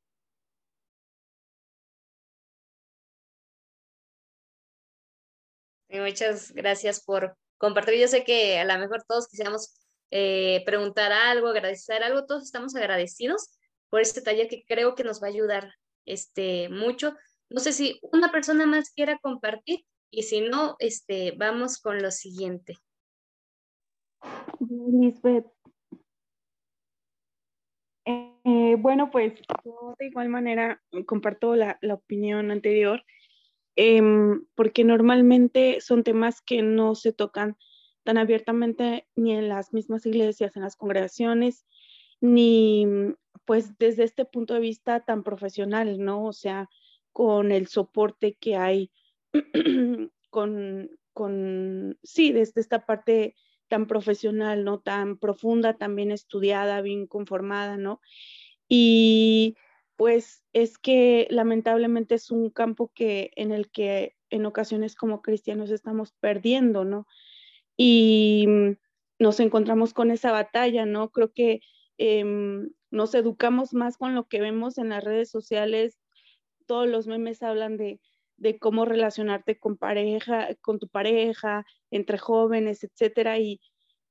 Muchas 5.91 6.53
gracias 6.53 7.03
por 7.03 7.37
compartir. 7.59 7.99
Yo 7.99 8.09
sé 8.09 8.23
que 8.25 8.59
a 8.59 8.65
lo 8.65 8.79
mejor 8.79 9.03
todos 9.09 9.27
quisiéramos 9.27 9.75
eh, 10.13 10.63
preguntar 10.65 11.13
algo, 11.13 11.49
agradecer 11.49 12.03
algo, 12.03 12.27
todos 12.27 12.45
estamos 12.45 12.75
agradecidos 12.77 13.59
por 13.91 14.01
este 14.01 14.23
taller 14.23 14.49
que 14.49 14.65
creo 14.67 14.95
que 14.95 15.05
nos 15.05 15.21
va 15.21 15.27
a 15.27 15.31
ayudar 15.31 15.75
este, 16.07 16.69
mucho. 16.69 17.17
No 17.49 17.61
sé 17.61 17.73
si 17.73 17.99
una 18.13 18.31
persona 18.31 18.67
más 18.67 18.91
quiera 18.91 19.19
compartir 19.19 19.85
y 20.11 20.23
si 20.23 20.41
no, 20.41 20.77
este, 20.79 21.33
vamos 21.37 21.79
con 21.79 22.01
lo 22.01 22.11
siguiente. 22.11 22.77
Lisbeth. 24.61 25.47
Eh, 28.05 28.77
bueno, 28.79 29.11
pues 29.11 29.35
yo 29.65 29.95
de 29.99 30.07
igual 30.07 30.29
manera 30.29 30.81
comparto 31.07 31.57
la, 31.57 31.79
la 31.81 31.95
opinión 31.95 32.51
anterior. 32.51 33.03
Em, 33.83 34.45
porque 34.57 34.85
normalmente 34.85 35.81
son 35.81 36.05
temas 36.05 36.43
que 36.43 36.61
no 36.61 36.95
se 36.95 37.15
tocan 37.15 37.57
tan 38.05 38.19
abiertamente 38.19 39.09
ni 39.17 39.33
en 39.33 39.49
las 39.49 39.73
mismas 39.73 40.05
iglesias, 40.05 40.55
en 40.55 40.61
las 40.65 40.77
congregaciones, 40.77 41.65
ni 42.21 42.87
pues 43.47 43.79
desde 43.79 44.05
este 44.05 44.27
punto 44.27 44.53
de 44.53 44.61
vista 44.61 45.01
tan 45.01 45.23
profesional, 45.23 45.99
¿no? 45.99 46.27
O 46.27 46.35
sea, 46.35 46.69
con 47.11 47.53
el 47.53 47.69
soporte 47.69 48.35
que 48.35 48.57
hay, 48.57 48.91
con, 50.29 50.91
con, 51.15 51.99
sí, 52.03 52.33
desde 52.33 52.61
esta 52.61 52.85
parte 52.85 53.35
tan 53.69 53.87
profesional, 53.87 54.63
¿no? 54.63 54.81
Tan 54.81 55.17
profunda, 55.17 55.79
tan 55.79 55.97
bien 55.97 56.11
estudiada, 56.11 56.83
bien 56.83 57.07
conformada, 57.07 57.79
¿no? 57.79 58.03
Y 58.69 59.57
pues 60.01 60.43
es 60.55 60.79
que 60.79 61.27
lamentablemente 61.29 62.15
es 62.15 62.31
un 62.31 62.49
campo 62.49 62.91
que 62.95 63.33
en 63.37 63.53
el 63.53 63.71
que 63.71 64.17
en 64.31 64.47
ocasiones 64.47 64.95
como 64.95 65.21
cristianos 65.21 65.71
estamos 65.71 66.15
perdiendo, 66.21 66.87
¿no? 66.87 67.07
Y 67.77 68.47
nos 69.19 69.41
encontramos 69.41 69.93
con 69.93 70.11
esa 70.11 70.33
batalla, 70.33 70.87
¿no? 70.87 71.11
Creo 71.11 71.35
que 71.35 71.61
em, 71.99 72.71
nos 72.91 73.15
educamos 73.15 73.75
más 73.75 73.99
con 73.99 74.15
lo 74.15 74.27
que 74.27 74.41
vemos 74.41 74.79
en 74.79 74.89
las 74.89 75.05
redes 75.05 75.29
sociales. 75.31 75.99
Todos 76.65 76.89
los 76.89 77.07
memes 77.07 77.43
hablan 77.43 77.77
de, 77.77 78.01
de 78.39 78.59
cómo 78.59 78.87
relacionarte 78.87 79.59
con 79.59 79.77
pareja, 79.77 80.49
con 80.63 80.79
tu 80.79 80.89
pareja, 80.89 81.67
entre 81.91 82.17
jóvenes, 82.17 82.85
etcétera. 82.85 83.39
Y, 83.39 83.61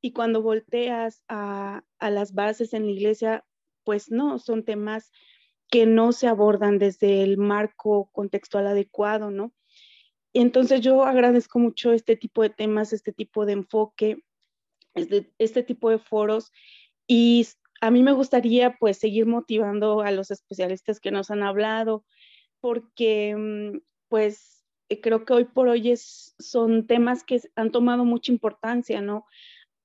y 0.01 0.13
cuando 0.13 0.43
volteas 0.43 1.23
a, 1.27 1.81
a, 1.97 2.11
las 2.11 2.35
bases 2.35 2.75
en 2.75 2.85
la 2.85 2.91
iglesia, 2.91 3.43
pues 3.83 4.11
no, 4.11 4.37
son 4.37 4.63
temas 4.63 5.11
que 5.69 5.85
no 5.85 6.11
se 6.11 6.27
abordan 6.27 6.79
desde 6.79 7.23
el 7.23 7.37
marco 7.37 8.09
contextual 8.11 8.67
adecuado, 8.67 9.31
¿no? 9.31 9.53
Entonces 10.33 10.81
yo 10.81 11.03
agradezco 11.03 11.59
mucho 11.59 11.91
este 11.91 12.15
tipo 12.15 12.43
de 12.43 12.49
temas, 12.49 12.93
este 12.93 13.11
tipo 13.11 13.45
de 13.45 13.53
enfoque, 13.53 14.23
este, 14.93 15.31
este 15.37 15.63
tipo 15.63 15.89
de 15.89 15.99
foros 15.99 16.51
y 17.07 17.47
a 17.81 17.91
mí 17.91 18.03
me 18.03 18.11
gustaría 18.11 18.77
pues 18.77 18.97
seguir 18.97 19.25
motivando 19.25 20.01
a 20.01 20.11
los 20.11 20.31
especialistas 20.31 20.99
que 20.99 21.11
nos 21.11 21.31
han 21.31 21.43
hablado 21.43 22.05
porque 22.59 23.35
mm, 23.35 23.79
pues 24.09 24.65
creo 25.01 25.25
que 25.25 25.33
hoy 25.33 25.45
por 25.45 25.67
hoy 25.67 25.93
son 25.95 26.87
temas 26.87 27.23
que 27.23 27.41
han 27.55 27.71
tomado 27.71 28.05
mucha 28.05 28.31
importancia, 28.31 29.01
¿no? 29.01 29.25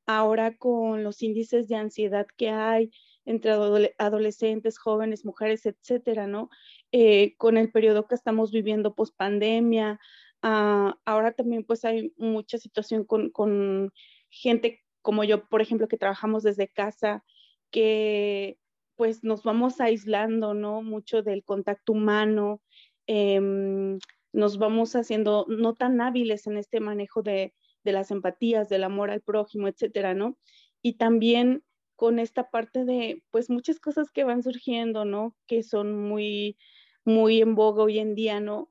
Ahora 0.06 0.56
con 0.56 1.04
los 1.04 1.22
índices 1.22 1.68
de 1.68 1.76
ansiedad 1.76 2.26
que 2.36 2.50
hay 2.50 2.90
entre 3.24 3.52
adolescentes, 3.98 4.78
jóvenes, 4.78 5.24
mujeres, 5.24 5.66
etcétera, 5.66 6.26
¿no? 6.26 6.50
Eh, 6.92 7.36
con 7.36 7.56
el 7.56 7.70
periodo 7.72 8.06
que 8.06 8.14
estamos 8.14 8.52
viviendo 8.52 8.94
post 8.94 9.16
pandemia, 9.16 9.98
ah, 10.42 10.96
ahora 11.04 11.32
también 11.32 11.64
pues 11.64 11.84
hay 11.84 12.12
mucha 12.16 12.58
situación 12.58 13.04
con, 13.04 13.30
con 13.30 13.92
gente 14.30 14.84
como 15.02 15.22
yo, 15.24 15.46
por 15.48 15.60
ejemplo, 15.60 15.86
que 15.88 15.98
trabajamos 15.98 16.42
desde 16.42 16.68
casa, 16.68 17.24
que 17.70 18.58
pues 18.96 19.24
nos 19.24 19.42
vamos 19.42 19.80
aislando, 19.80 20.54
¿no? 20.54 20.82
Mucho 20.82 21.22
del 21.22 21.44
contacto 21.44 21.92
humano, 21.92 22.62
em, 23.06 23.98
nos 24.32 24.58
vamos 24.58 24.96
haciendo 24.96 25.46
no 25.48 25.74
tan 25.74 26.00
hábiles 26.00 26.46
en 26.46 26.56
este 26.56 26.80
manejo 26.80 27.22
de, 27.22 27.54
de, 27.84 27.92
las 27.92 28.10
empatías, 28.10 28.68
del 28.68 28.84
amor 28.84 29.10
al 29.10 29.20
prójimo, 29.20 29.68
etcétera, 29.68 30.14
¿no? 30.14 30.38
Y 30.82 30.94
también 30.94 31.64
con 31.96 32.18
esta 32.18 32.50
parte 32.50 32.84
de, 32.84 33.22
pues, 33.30 33.50
muchas 33.50 33.80
cosas 33.80 34.10
que 34.10 34.24
van 34.24 34.42
surgiendo, 34.42 35.04
¿no? 35.04 35.36
Que 35.46 35.62
son 35.62 36.00
muy, 36.08 36.56
muy 37.04 37.40
en 37.40 37.54
boga 37.54 37.84
hoy 37.84 37.98
en 37.98 38.14
día, 38.14 38.40
¿no? 38.40 38.68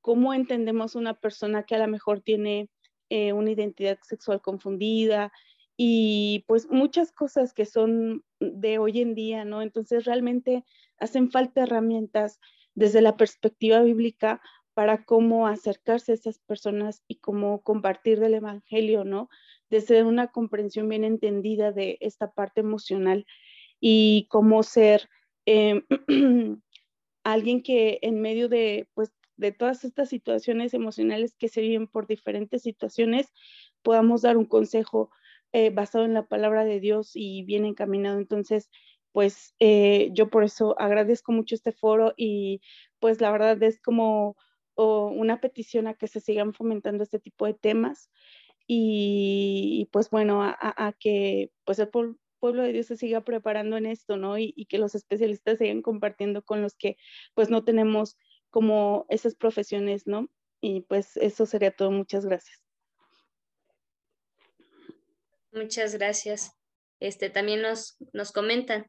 ¿Cómo 0.00 0.34
entendemos 0.34 0.94
una 0.94 1.14
persona 1.14 1.64
que 1.64 1.76
a 1.76 1.78
lo 1.78 1.88
mejor 1.88 2.20
tiene 2.20 2.70
eh, 3.10 3.32
una 3.32 3.50
identidad 3.52 3.98
sexual 4.02 4.40
confundida, 4.40 5.32
y 5.76 6.44
pues 6.46 6.70
muchas 6.70 7.12
cosas 7.12 7.52
que 7.52 7.64
son 7.64 8.24
de 8.40 8.78
hoy 8.78 9.00
en 9.00 9.14
día, 9.14 9.44
¿no? 9.44 9.62
Entonces 9.62 10.04
realmente 10.04 10.64
hacen 10.98 11.30
falta 11.30 11.62
herramientas 11.62 12.38
desde 12.74 13.02
la 13.02 13.16
perspectiva 13.16 13.82
bíblica 13.82 14.40
para 14.74 15.04
cómo 15.04 15.46
acercarse 15.46 16.12
a 16.12 16.14
esas 16.14 16.38
personas 16.38 17.02
y 17.08 17.16
cómo 17.16 17.62
compartir 17.62 18.20
del 18.20 18.34
Evangelio, 18.34 19.04
¿no? 19.04 19.28
Desde 19.72 20.04
una 20.04 20.28
comprensión 20.28 20.86
bien 20.90 21.02
entendida 21.02 21.72
de 21.72 21.96
esta 22.02 22.30
parte 22.30 22.60
emocional 22.60 23.24
y 23.80 24.26
cómo 24.28 24.62
ser 24.62 25.08
em, 25.46 25.82
alguien 27.24 27.62
que 27.62 27.98
en 28.02 28.20
medio 28.20 28.50
de, 28.50 28.86
pues, 28.92 29.14
de 29.38 29.50
todas 29.50 29.84
estas 29.84 30.10
situaciones 30.10 30.74
emocionales 30.74 31.34
que 31.38 31.48
se 31.48 31.62
viven 31.62 31.86
por 31.86 32.06
diferentes 32.06 32.60
situaciones, 32.60 33.32
podamos 33.80 34.20
dar 34.20 34.36
un 34.36 34.44
consejo 34.44 35.10
eh, 35.52 35.70
basado 35.70 36.04
en 36.04 36.12
la 36.12 36.26
palabra 36.26 36.66
de 36.66 36.78
Dios 36.78 37.12
y 37.14 37.42
bien 37.44 37.64
encaminado. 37.64 38.18
Entonces, 38.18 38.68
pues 39.10 39.54
eh, 39.58 40.10
yo 40.12 40.28
por 40.28 40.44
eso 40.44 40.78
agradezco 40.78 41.32
mucho 41.32 41.54
este 41.54 41.72
foro 41.72 42.12
y 42.14 42.60
pues 42.98 43.22
la 43.22 43.32
verdad 43.32 43.62
es 43.62 43.80
como 43.80 44.36
una 44.74 45.40
petición 45.40 45.86
a 45.86 45.94
que 45.94 46.08
se 46.08 46.20
sigan 46.20 46.52
fomentando 46.52 47.04
este 47.04 47.18
tipo 47.18 47.46
de 47.46 47.54
temas 47.54 48.10
y, 48.74 49.88
pues 49.92 50.08
bueno, 50.08 50.42
a, 50.42 50.94
que 50.98 51.50
pues 51.64 51.78
el 51.78 51.88
pueblo 51.88 52.62
de 52.62 52.72
Dios 52.72 52.86
se 52.86 52.96
siga 52.96 53.20
preparando 53.20 53.76
en 53.76 53.84
esto, 53.84 54.16
¿no? 54.16 54.38
Y, 54.38 54.54
y, 54.56 54.64
que 54.64 54.78
los 54.78 54.94
especialistas 54.94 55.58
sigan 55.58 55.82
compartiendo 55.82 56.42
con 56.42 56.62
los 56.62 56.74
que 56.74 56.96
pues 57.34 57.50
no 57.50 57.64
tenemos 57.64 58.16
como 58.48 59.04
esas 59.10 59.34
profesiones, 59.34 60.06
¿no? 60.06 60.30
Y 60.62 60.82
pues 60.82 61.18
eso 61.18 61.44
sería 61.44 61.70
todo. 61.70 61.90
Muchas 61.90 62.24
gracias. 62.24 62.62
Muchas 65.52 65.94
gracias. 65.96 66.52
Este, 66.98 67.28
también 67.28 67.60
nos, 67.60 67.98
nos 68.14 68.32
comentan, 68.32 68.86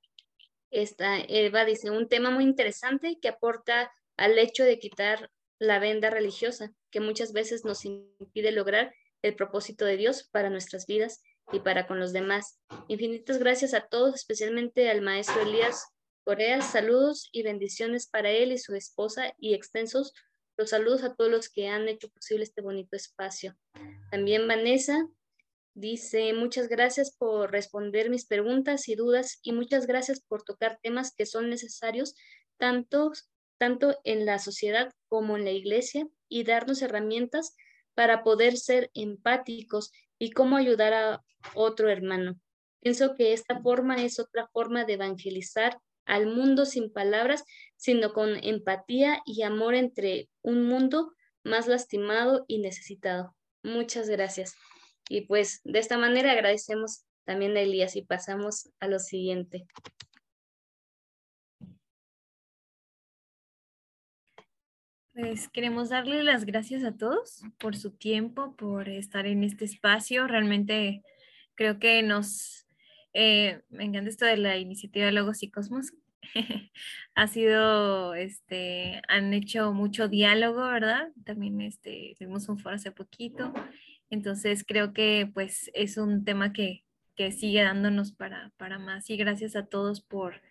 esta 0.71 1.19
Eva 1.19 1.65
dice, 1.65 1.91
un 1.91 2.07
tema 2.07 2.31
muy 2.31 2.45
interesante 2.45 3.19
que 3.21 3.27
aporta 3.27 3.91
al 4.15 4.39
hecho 4.39 4.63
de 4.63 4.79
quitar 4.79 5.29
la 5.59 5.79
venda 5.79 6.09
religiosa, 6.09 6.71
que 6.89 7.01
muchas 7.01 7.33
veces 7.33 7.65
nos 7.65 7.83
impide 7.83 8.51
lograr 8.53 8.93
el 9.23 9.35
propósito 9.35 9.85
de 9.85 9.97
Dios 9.97 10.29
para 10.31 10.51
nuestras 10.51 10.85
vidas 10.85 11.23
y 11.51 11.59
para 11.59 11.87
con 11.87 11.99
los 11.99 12.13
demás. 12.13 12.59
Infinitas 12.87 13.39
gracias 13.39 13.73
a 13.73 13.87
todos, 13.87 14.13
especialmente 14.13 14.91
al 14.91 15.01
maestro 15.01 15.41
Elías 15.41 15.87
Corea. 16.23 16.61
Saludos 16.61 17.29
y 17.31 17.41
bendiciones 17.41 18.07
para 18.07 18.29
él 18.29 18.51
y 18.51 18.59
su 18.59 18.75
esposa 18.75 19.33
y 19.39 19.55
extensos 19.55 20.13
los 20.55 20.69
saludos 20.69 21.03
a 21.03 21.15
todos 21.15 21.31
los 21.31 21.49
que 21.49 21.67
han 21.67 21.89
hecho 21.89 22.09
posible 22.09 22.43
este 22.43 22.61
bonito 22.61 22.95
espacio. 22.95 23.57
También 24.11 24.47
Vanessa 24.47 25.09
Dice, 25.75 26.33
muchas 26.33 26.69
gracias 26.69 27.15
por 27.17 27.51
responder 27.51 28.11
mis 28.11 28.27
preguntas 28.27 28.87
y 28.89 28.95
dudas 28.95 29.39
y 29.41 29.53
muchas 29.53 29.87
gracias 29.87 30.19
por 30.19 30.43
tocar 30.43 30.79
temas 30.83 31.15
que 31.15 31.25
son 31.25 31.49
necesarios 31.49 32.13
tanto, 32.57 33.11
tanto 33.57 33.97
en 34.03 34.27
la 34.27 34.37
sociedad 34.37 34.91
como 35.07 35.35
en 35.35 35.45
la 35.45 35.51
iglesia 35.51 36.07
y 36.29 36.43
darnos 36.43 36.83
herramientas 36.83 37.55
para 37.93 38.23
poder 38.23 38.57
ser 38.57 38.89
empáticos 38.93 39.91
y 40.19 40.31
cómo 40.31 40.57
ayudar 40.57 40.93
a 40.93 41.23
otro 41.55 41.89
hermano. 41.89 42.39
Pienso 42.81 43.15
que 43.15 43.33
esta 43.33 43.61
forma 43.61 44.03
es 44.03 44.19
otra 44.19 44.47
forma 44.51 44.83
de 44.83 44.93
evangelizar 44.93 45.79
al 46.05 46.27
mundo 46.27 46.65
sin 46.65 46.91
palabras, 46.91 47.43
sino 47.77 48.13
con 48.13 48.43
empatía 48.43 49.21
y 49.25 49.43
amor 49.43 49.75
entre 49.75 50.29
un 50.41 50.67
mundo 50.67 51.13
más 51.43 51.67
lastimado 51.67 52.45
y 52.47 52.59
necesitado. 52.59 53.35
Muchas 53.63 54.09
gracias. 54.09 54.55
Y 55.09 55.21
pues 55.21 55.61
de 55.63 55.79
esta 55.79 55.97
manera 55.97 56.31
agradecemos 56.31 57.05
también 57.25 57.55
a 57.55 57.61
Elías 57.61 57.95
y 57.95 58.01
pasamos 58.01 58.69
a 58.79 58.87
lo 58.87 58.99
siguiente. 58.99 59.65
Pues 65.13 65.47
queremos 65.49 65.89
darle 65.89 66.23
las 66.23 66.45
gracias 66.45 66.83
a 66.83 66.97
todos 66.97 67.43
por 67.59 67.75
su 67.75 67.91
tiempo, 67.91 68.55
por 68.55 68.89
estar 68.89 69.25
en 69.27 69.43
este 69.43 69.65
espacio. 69.65 70.27
Realmente 70.27 71.03
creo 71.55 71.79
que 71.79 72.01
nos, 72.01 72.67
eh, 73.13 73.61
me 73.69 73.83
encanta 73.83 74.09
esto 74.09 74.25
de 74.25 74.37
la 74.37 74.57
iniciativa 74.57 75.11
Logos 75.11 75.43
y 75.43 75.51
Cosmos. 75.51 75.93
ha 77.15 77.27
sido, 77.27 78.15
este, 78.15 79.01
han 79.07 79.33
hecho 79.33 79.71
mucho 79.73 80.07
diálogo, 80.07 80.65
¿verdad? 80.65 81.09
También 81.25 81.61
este, 81.61 82.15
tuvimos 82.17 82.49
un 82.49 82.57
foro 82.57 82.75
hace 82.75 82.91
poquito 82.91 83.53
entonces 84.13 84.63
creo 84.63 84.93
que 84.93 85.29
pues 85.33 85.71
es 85.73 85.97
un 85.97 86.23
tema 86.23 86.53
que, 86.53 86.83
sigue 87.31 87.61
dándonos 87.61 88.11
para, 88.11 88.51
para, 88.57 88.79
más 88.79 89.09
y 89.09 89.17
gracias 89.17 89.55
a 89.55 89.65
todos 89.65 90.01
por, 90.01 90.41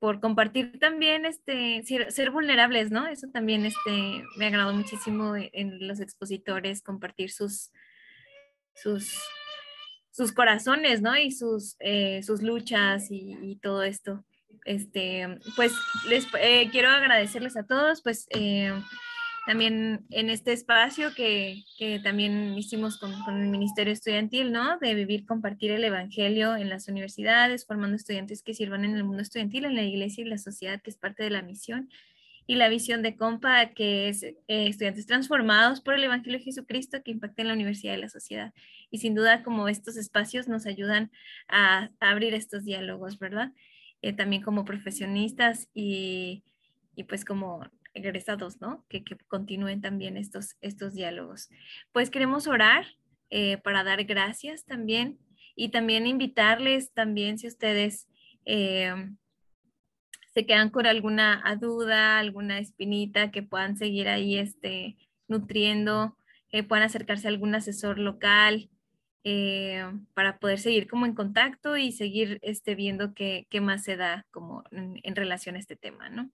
por 0.00 0.18
compartir 0.18 0.78
también, 0.80 1.26
este, 1.26 1.84
ser, 1.84 2.30
vulnerables, 2.30 2.90
¿no? 2.90 3.06
Eso 3.06 3.28
también 3.28 3.66
este, 3.66 4.24
me 4.38 4.46
agradó 4.46 4.72
muchísimo 4.72 5.36
en 5.36 5.86
los 5.86 6.00
expositores, 6.00 6.82
compartir 6.82 7.30
sus, 7.30 7.70
sus, 8.74 9.22
sus 10.10 10.32
corazones, 10.32 11.02
¿no? 11.02 11.16
Y 11.18 11.30
sus, 11.32 11.76
eh, 11.80 12.22
sus 12.22 12.40
luchas 12.40 13.08
y, 13.10 13.56
todo 13.62 13.82
esto. 13.82 14.24
Este, 14.64 15.38
pues 15.54 15.72
les 16.08 16.26
eh, 16.40 16.70
quiero 16.72 16.88
agradecerles 16.88 17.58
a 17.58 17.66
todos, 17.66 18.02
pues 18.02 18.26
eh, 18.30 18.72
también 19.50 20.06
en 20.10 20.30
este 20.30 20.52
espacio 20.52 21.12
que, 21.12 21.64
que 21.76 21.98
también 21.98 22.56
hicimos 22.56 22.98
con, 22.98 23.12
el 23.12 23.48
Ministerio 23.48 23.92
Estudiantil, 23.92 24.52
¿no? 24.52 24.78
De 24.78 24.94
vivir, 24.94 25.26
compartir 25.26 25.72
el 25.72 25.82
Evangelio 25.82 26.54
en 26.54 26.68
las 26.68 26.86
universidades, 26.86 27.66
formando 27.66 27.96
estudiantes 27.96 28.44
que 28.44 28.54
sirvan 28.54 28.84
en 28.84 28.94
el 28.94 29.02
mundo 29.02 29.22
estudiantil, 29.22 29.64
en 29.64 29.74
la 29.74 29.82
iglesia 29.82 30.22
y 30.22 30.28
la 30.28 30.38
sociedad, 30.38 30.80
que 30.80 30.90
es 30.90 30.96
parte 30.96 31.24
de 31.24 31.30
la 31.30 31.42
misión. 31.42 31.90
Y 32.46 32.54
la 32.54 32.68
visión 32.68 33.02
de 33.02 33.16
COMPA, 33.16 33.74
que 33.74 34.08
es 34.08 34.22
eh, 34.22 34.36
estudiantes 34.46 35.06
transformados 35.06 35.80
por 35.80 35.94
el 35.94 36.04
Evangelio 36.04 36.38
de 36.38 36.44
Jesucristo 36.44 37.02
que 37.02 37.10
impacten 37.10 37.48
la 37.48 37.54
universidad 37.54 37.94
y 37.94 38.00
la 38.00 38.08
sociedad. 38.08 38.54
Y 38.92 38.98
sin 38.98 39.16
duda, 39.16 39.42
como 39.42 39.66
estos 39.66 39.96
espacios 39.96 40.46
nos 40.46 40.64
ayudan 40.64 41.10
a, 41.48 41.90
abrir 41.98 42.34
estos 42.34 42.64
diálogos, 42.64 43.18
¿verdad? 43.18 43.50
Eh, 44.00 44.12
también 44.12 44.42
como 44.42 44.64
profesionistas 44.64 45.68
y, 45.74 46.44
y 46.94 47.02
pues 47.02 47.24
como 47.24 47.68
egresados, 47.94 48.60
¿no? 48.60 48.84
Que, 48.88 49.04
continúen 49.28 49.80
también 49.80 50.16
estos, 50.16 50.56
estos 50.60 50.94
diálogos. 50.94 51.48
Pues 51.92 52.10
queremos 52.10 52.46
orar 52.46 52.86
eh, 53.30 53.58
para 53.58 53.84
dar 53.84 54.04
gracias 54.04 54.64
también 54.64 55.18
y 55.54 55.70
también 55.70 56.06
invitarles 56.06 56.92
también 56.92 57.38
si 57.38 57.46
ustedes 57.46 58.08
eh, 58.44 58.94
se 60.32 60.46
quedan 60.46 60.70
con 60.70 60.86
alguna 60.86 61.42
duda, 61.60 62.18
alguna 62.18 62.58
espinita 62.58 63.30
que 63.30 63.42
puedan 63.42 63.76
seguir 63.76 64.08
ahí 64.08 64.38
este, 64.38 64.96
nutriendo, 65.28 66.16
que 66.50 66.62
puedan 66.62 66.84
acercarse 66.84 67.26
a 67.26 67.30
algún 67.30 67.54
asesor 67.54 67.98
local 67.98 68.70
eh, 69.22 69.84
para 70.14 70.38
poder 70.38 70.58
seguir 70.58 70.88
como 70.88 71.04
en 71.04 71.14
contacto 71.14 71.76
y 71.76 71.92
seguir 71.92 72.38
este, 72.42 72.74
viendo 72.74 73.12
qué, 73.12 73.46
qué 73.50 73.60
más 73.60 73.84
se 73.84 73.96
da 73.96 74.26
como 74.30 74.64
en, 74.70 75.16
relación 75.16 75.56
a 75.56 75.58
este 75.58 75.76
tema, 75.76 76.08
¿no? 76.08 76.30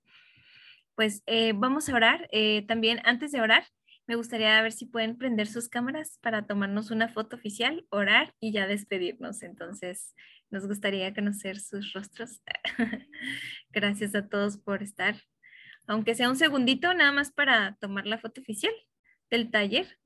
Pues 0.96 1.22
eh, 1.26 1.52
vamos 1.54 1.88
a 1.88 1.94
orar. 1.94 2.28
también 2.66 3.00
antes 3.04 3.30
de 3.30 3.40
orar, 3.40 3.64
me 4.06 4.16
gustaría 4.16 4.60
ver 4.62 4.72
si 4.72 4.86
pueden 4.86 5.16
prender 5.16 5.46
sus 5.46 5.68
cámaras 5.68 6.18
para 6.22 6.46
tomarnos 6.46 6.90
una 6.90 7.08
foto 7.08 7.36
oficial, 7.36 7.84
orar 7.90 8.34
y 8.40 8.52
ya 8.52 8.66
despedirnos. 8.66 9.42
Entonces, 9.42 10.14
nos 10.50 10.66
gustaría 10.66 11.12
conocer 11.12 11.58
sus 11.58 11.92
rostros. 11.92 12.40
Gracias 13.70 14.14
a 14.14 14.28
todos 14.28 14.58
por 14.58 14.82
estar, 14.82 15.16
aunque 15.86 16.14
sea 16.14 16.30
un 16.30 16.36
segundito 16.36 16.92
nada 16.94 17.12
más 17.12 17.32
para 17.32 17.76
tomar 17.80 18.06
la 18.06 18.18
foto 18.18 18.40
oficial 18.40 18.72
del 19.30 19.50
taller, 19.50 19.98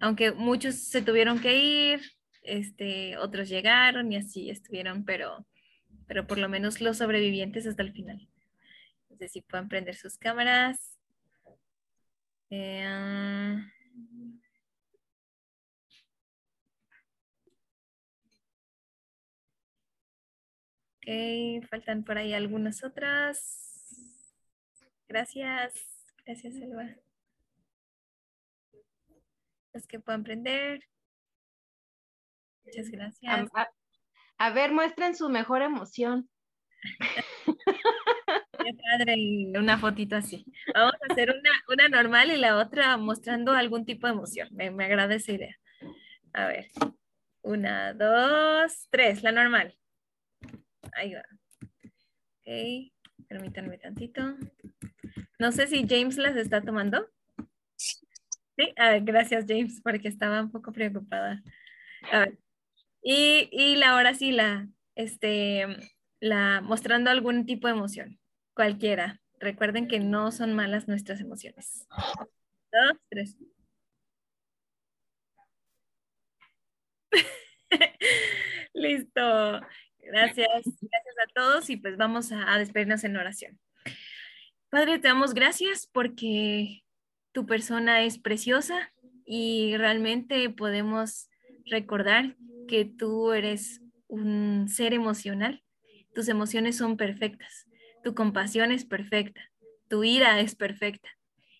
aunque 0.00 0.32
muchos 0.32 0.74
se 0.74 1.02
tuvieron 1.02 1.40
que 1.40 1.58
ir, 1.58 2.00
este, 2.42 3.16
otros 3.16 3.48
llegaron 3.48 4.12
y 4.12 4.16
así 4.16 4.50
estuvieron, 4.50 5.04
pero, 5.04 5.46
pero 6.06 6.26
por 6.26 6.38
lo 6.38 6.48
menos 6.48 6.80
los 6.80 6.98
sobrevivientes 6.98 7.66
hasta 7.66 7.82
el 7.82 7.92
final. 7.92 8.28
Entonces, 9.16 9.32
si 9.32 9.40
pueden 9.40 9.66
prender 9.66 9.96
sus 9.96 10.18
cámaras. 10.18 10.94
Eh, 12.50 13.56
ok, 20.96 21.66
faltan 21.70 22.04
por 22.04 22.18
ahí 22.18 22.34
algunas 22.34 22.84
otras. 22.84 23.96
Gracias. 25.08 25.72
Gracias, 26.26 26.56
Elba. 26.56 26.94
Los 29.72 29.86
que 29.86 29.98
puedan 29.98 30.24
prender. 30.24 30.80
Muchas 32.66 32.90
gracias. 32.90 33.48
a 34.36 34.50
ver, 34.50 34.72
muestren 34.72 35.16
su 35.16 35.30
mejor 35.30 35.62
emoción. 35.62 36.28
padre 38.74 39.52
una 39.58 39.78
fotito 39.78 40.16
así. 40.16 40.44
Vamos 40.74 40.94
a 40.94 41.12
hacer 41.12 41.30
una, 41.30 41.50
una 41.68 41.88
normal 41.88 42.30
y 42.30 42.36
la 42.36 42.56
otra 42.58 42.96
mostrando 42.96 43.52
algún 43.52 43.84
tipo 43.84 44.06
de 44.06 44.12
emoción. 44.14 44.48
Me, 44.52 44.70
me 44.70 44.84
agrada 44.84 45.14
esa 45.14 45.32
idea. 45.32 45.56
A 46.32 46.46
ver. 46.46 46.68
Una, 47.42 47.94
dos, 47.94 48.88
tres, 48.90 49.22
la 49.22 49.30
normal. 49.30 49.76
Ahí 50.92 51.14
va. 51.14 51.22
Ok, 52.40 52.92
permítanme 53.28 53.78
tantito. 53.78 54.36
No 55.38 55.52
sé 55.52 55.66
si 55.66 55.86
James 55.88 56.16
las 56.16 56.36
está 56.36 56.60
tomando. 56.60 57.08
Sí, 58.56 58.74
gracias 59.02 59.44
James, 59.46 59.80
porque 59.82 60.08
estaba 60.08 60.40
un 60.40 60.50
poco 60.50 60.72
preocupada. 60.72 61.42
Y, 63.02 63.48
y 63.52 63.76
la 63.76 63.90
ahora 63.90 64.14
sí, 64.14 64.32
la, 64.32 64.68
este, 64.94 65.66
la, 66.20 66.60
mostrando 66.62 67.10
algún 67.10 67.46
tipo 67.46 67.68
de 67.68 67.74
emoción. 67.74 68.18
Cualquiera. 68.56 69.20
Recuerden 69.38 69.86
que 69.86 70.00
no 70.00 70.32
son 70.32 70.54
malas 70.54 70.88
nuestras 70.88 71.20
emociones. 71.20 71.86
Dos, 71.90 72.98
tres. 73.10 73.36
Listo. 78.72 79.60
Gracias. 79.98 80.48
Gracias 80.64 81.16
a 81.22 81.26
todos 81.34 81.68
y 81.68 81.76
pues 81.76 81.98
vamos 81.98 82.32
a, 82.32 82.56
despedirnos 82.56 83.04
en 83.04 83.18
oración. 83.18 83.60
Padre, 84.70 84.98
te 85.00 85.08
damos 85.08 85.34
gracias 85.34 85.86
porque 85.92 86.82
tu 87.32 87.44
persona 87.44 88.04
es 88.04 88.18
preciosa 88.18 88.90
y 89.26 89.76
realmente 89.76 90.48
podemos 90.48 91.28
recordar 91.66 92.36
que 92.68 92.86
tú 92.86 93.32
eres 93.32 93.82
un 94.08 94.70
ser 94.70 94.94
emocional. 94.94 95.62
Tus 96.14 96.28
emociones 96.28 96.78
son 96.78 96.96
perfectas 96.96 97.66
tu 98.06 98.14
compasión 98.14 98.70
es 98.70 98.84
perfecta, 98.84 99.40
tu 99.88 100.04
ira 100.04 100.38
es 100.38 100.54
perfecta. 100.54 101.08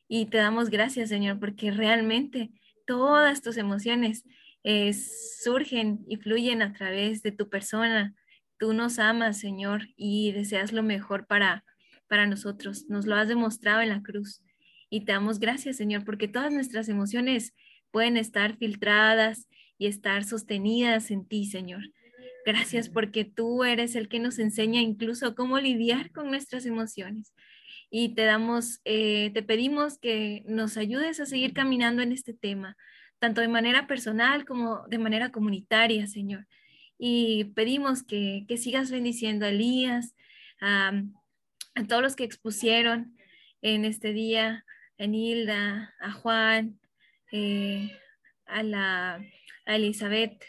Y 0.06 0.26
te 0.26 0.38
damos 0.38 0.70
gracias, 0.70 1.08
Señor, 1.08 1.40
porque 1.40 1.72
realmente 1.72 2.52
todas 2.86 3.42
tus 3.42 3.56
emociones 3.56 4.22
eh, 4.62 4.92
surgen 4.92 6.04
y 6.06 6.18
fluyen 6.18 6.62
a 6.62 6.72
través 6.72 7.24
de 7.24 7.32
tu 7.32 7.48
persona. 7.48 8.14
Tú 8.60 8.74
nos 8.74 9.00
amas, 9.00 9.40
Señor, 9.40 9.88
y 9.96 10.30
deseas 10.30 10.72
lo 10.72 10.84
mejor 10.84 11.26
para, 11.26 11.64
para 12.06 12.28
nosotros. 12.28 12.84
Nos 12.88 13.06
lo 13.06 13.16
has 13.16 13.26
demostrado 13.26 13.80
en 13.80 13.88
la 13.88 14.02
cruz. 14.02 14.40
Y 14.88 15.00
te 15.00 15.10
damos 15.10 15.40
gracias, 15.40 15.76
Señor, 15.76 16.04
porque 16.04 16.28
todas 16.28 16.52
nuestras 16.52 16.88
emociones 16.88 17.54
pueden 17.90 18.16
estar 18.16 18.56
filtradas 18.56 19.48
y 19.78 19.88
estar 19.88 20.22
sostenidas 20.22 21.10
en 21.10 21.26
ti, 21.26 21.46
Señor. 21.46 21.82
Gracias 22.46 22.88
porque 22.88 23.24
tú 23.24 23.64
eres 23.64 23.96
el 23.96 24.08
que 24.08 24.20
nos 24.20 24.38
enseña 24.38 24.80
incluso 24.80 25.34
cómo 25.34 25.58
lidiar 25.58 26.12
con 26.12 26.28
nuestras 26.28 26.64
emociones. 26.64 27.34
Y 27.90 28.14
te 28.14 28.22
damos, 28.22 28.80
eh, 28.84 29.32
te 29.34 29.42
pedimos 29.42 29.98
que 29.98 30.44
nos 30.46 30.76
ayudes 30.76 31.18
a 31.18 31.26
seguir 31.26 31.52
caminando 31.52 32.02
en 32.02 32.12
este 32.12 32.34
tema, 32.34 32.76
tanto 33.18 33.40
de 33.40 33.48
manera 33.48 33.88
personal 33.88 34.44
como 34.44 34.86
de 34.86 34.98
manera 34.98 35.32
comunitaria, 35.32 36.06
Señor. 36.06 36.46
Y 36.98 37.46
pedimos 37.56 38.04
que, 38.04 38.44
que 38.46 38.58
sigas 38.58 38.92
bendiciendo 38.92 39.44
a 39.44 39.48
Elías, 39.48 40.14
a, 40.60 40.92
todos 41.88 42.00
los 42.00 42.14
que 42.14 42.22
expusieron 42.22 43.16
en 43.60 43.84
este 43.84 44.12
día, 44.12 44.64
a 45.00 45.06
Nilda, 45.08 45.96
a 45.98 46.12
Juan, 46.12 46.78
eh, 47.32 47.90
a, 48.46 48.62
la, 48.62 49.20
a 49.64 49.76
Elizabeth, 49.76 50.44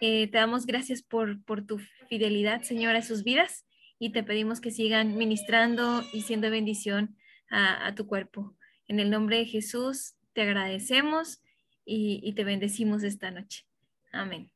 eh, 0.00 0.28
te 0.28 0.38
damos 0.38 0.66
gracias 0.66 1.02
por, 1.02 1.42
por 1.44 1.66
tu 1.66 1.78
fidelidad, 2.08 2.62
Señor, 2.62 2.96
a 2.96 3.02
sus 3.02 3.24
vidas 3.24 3.66
y 3.98 4.10
te 4.10 4.22
pedimos 4.22 4.60
que 4.60 4.70
sigan 4.70 5.16
ministrando 5.16 6.04
y 6.12 6.22
siendo 6.22 6.50
bendición 6.50 7.16
a, 7.50 7.94
tu 7.94 8.06
cuerpo. 8.06 8.54
En 8.86 9.00
el 9.00 9.10
nombre 9.10 9.38
de 9.38 9.46
Jesús 9.46 10.14
te 10.34 10.42
agradecemos 10.42 11.42
y 11.84 12.32
te 12.34 12.44
bendecimos 12.44 13.02
esta 13.02 13.30
noche. 13.30 13.64
Amén. 14.12 14.50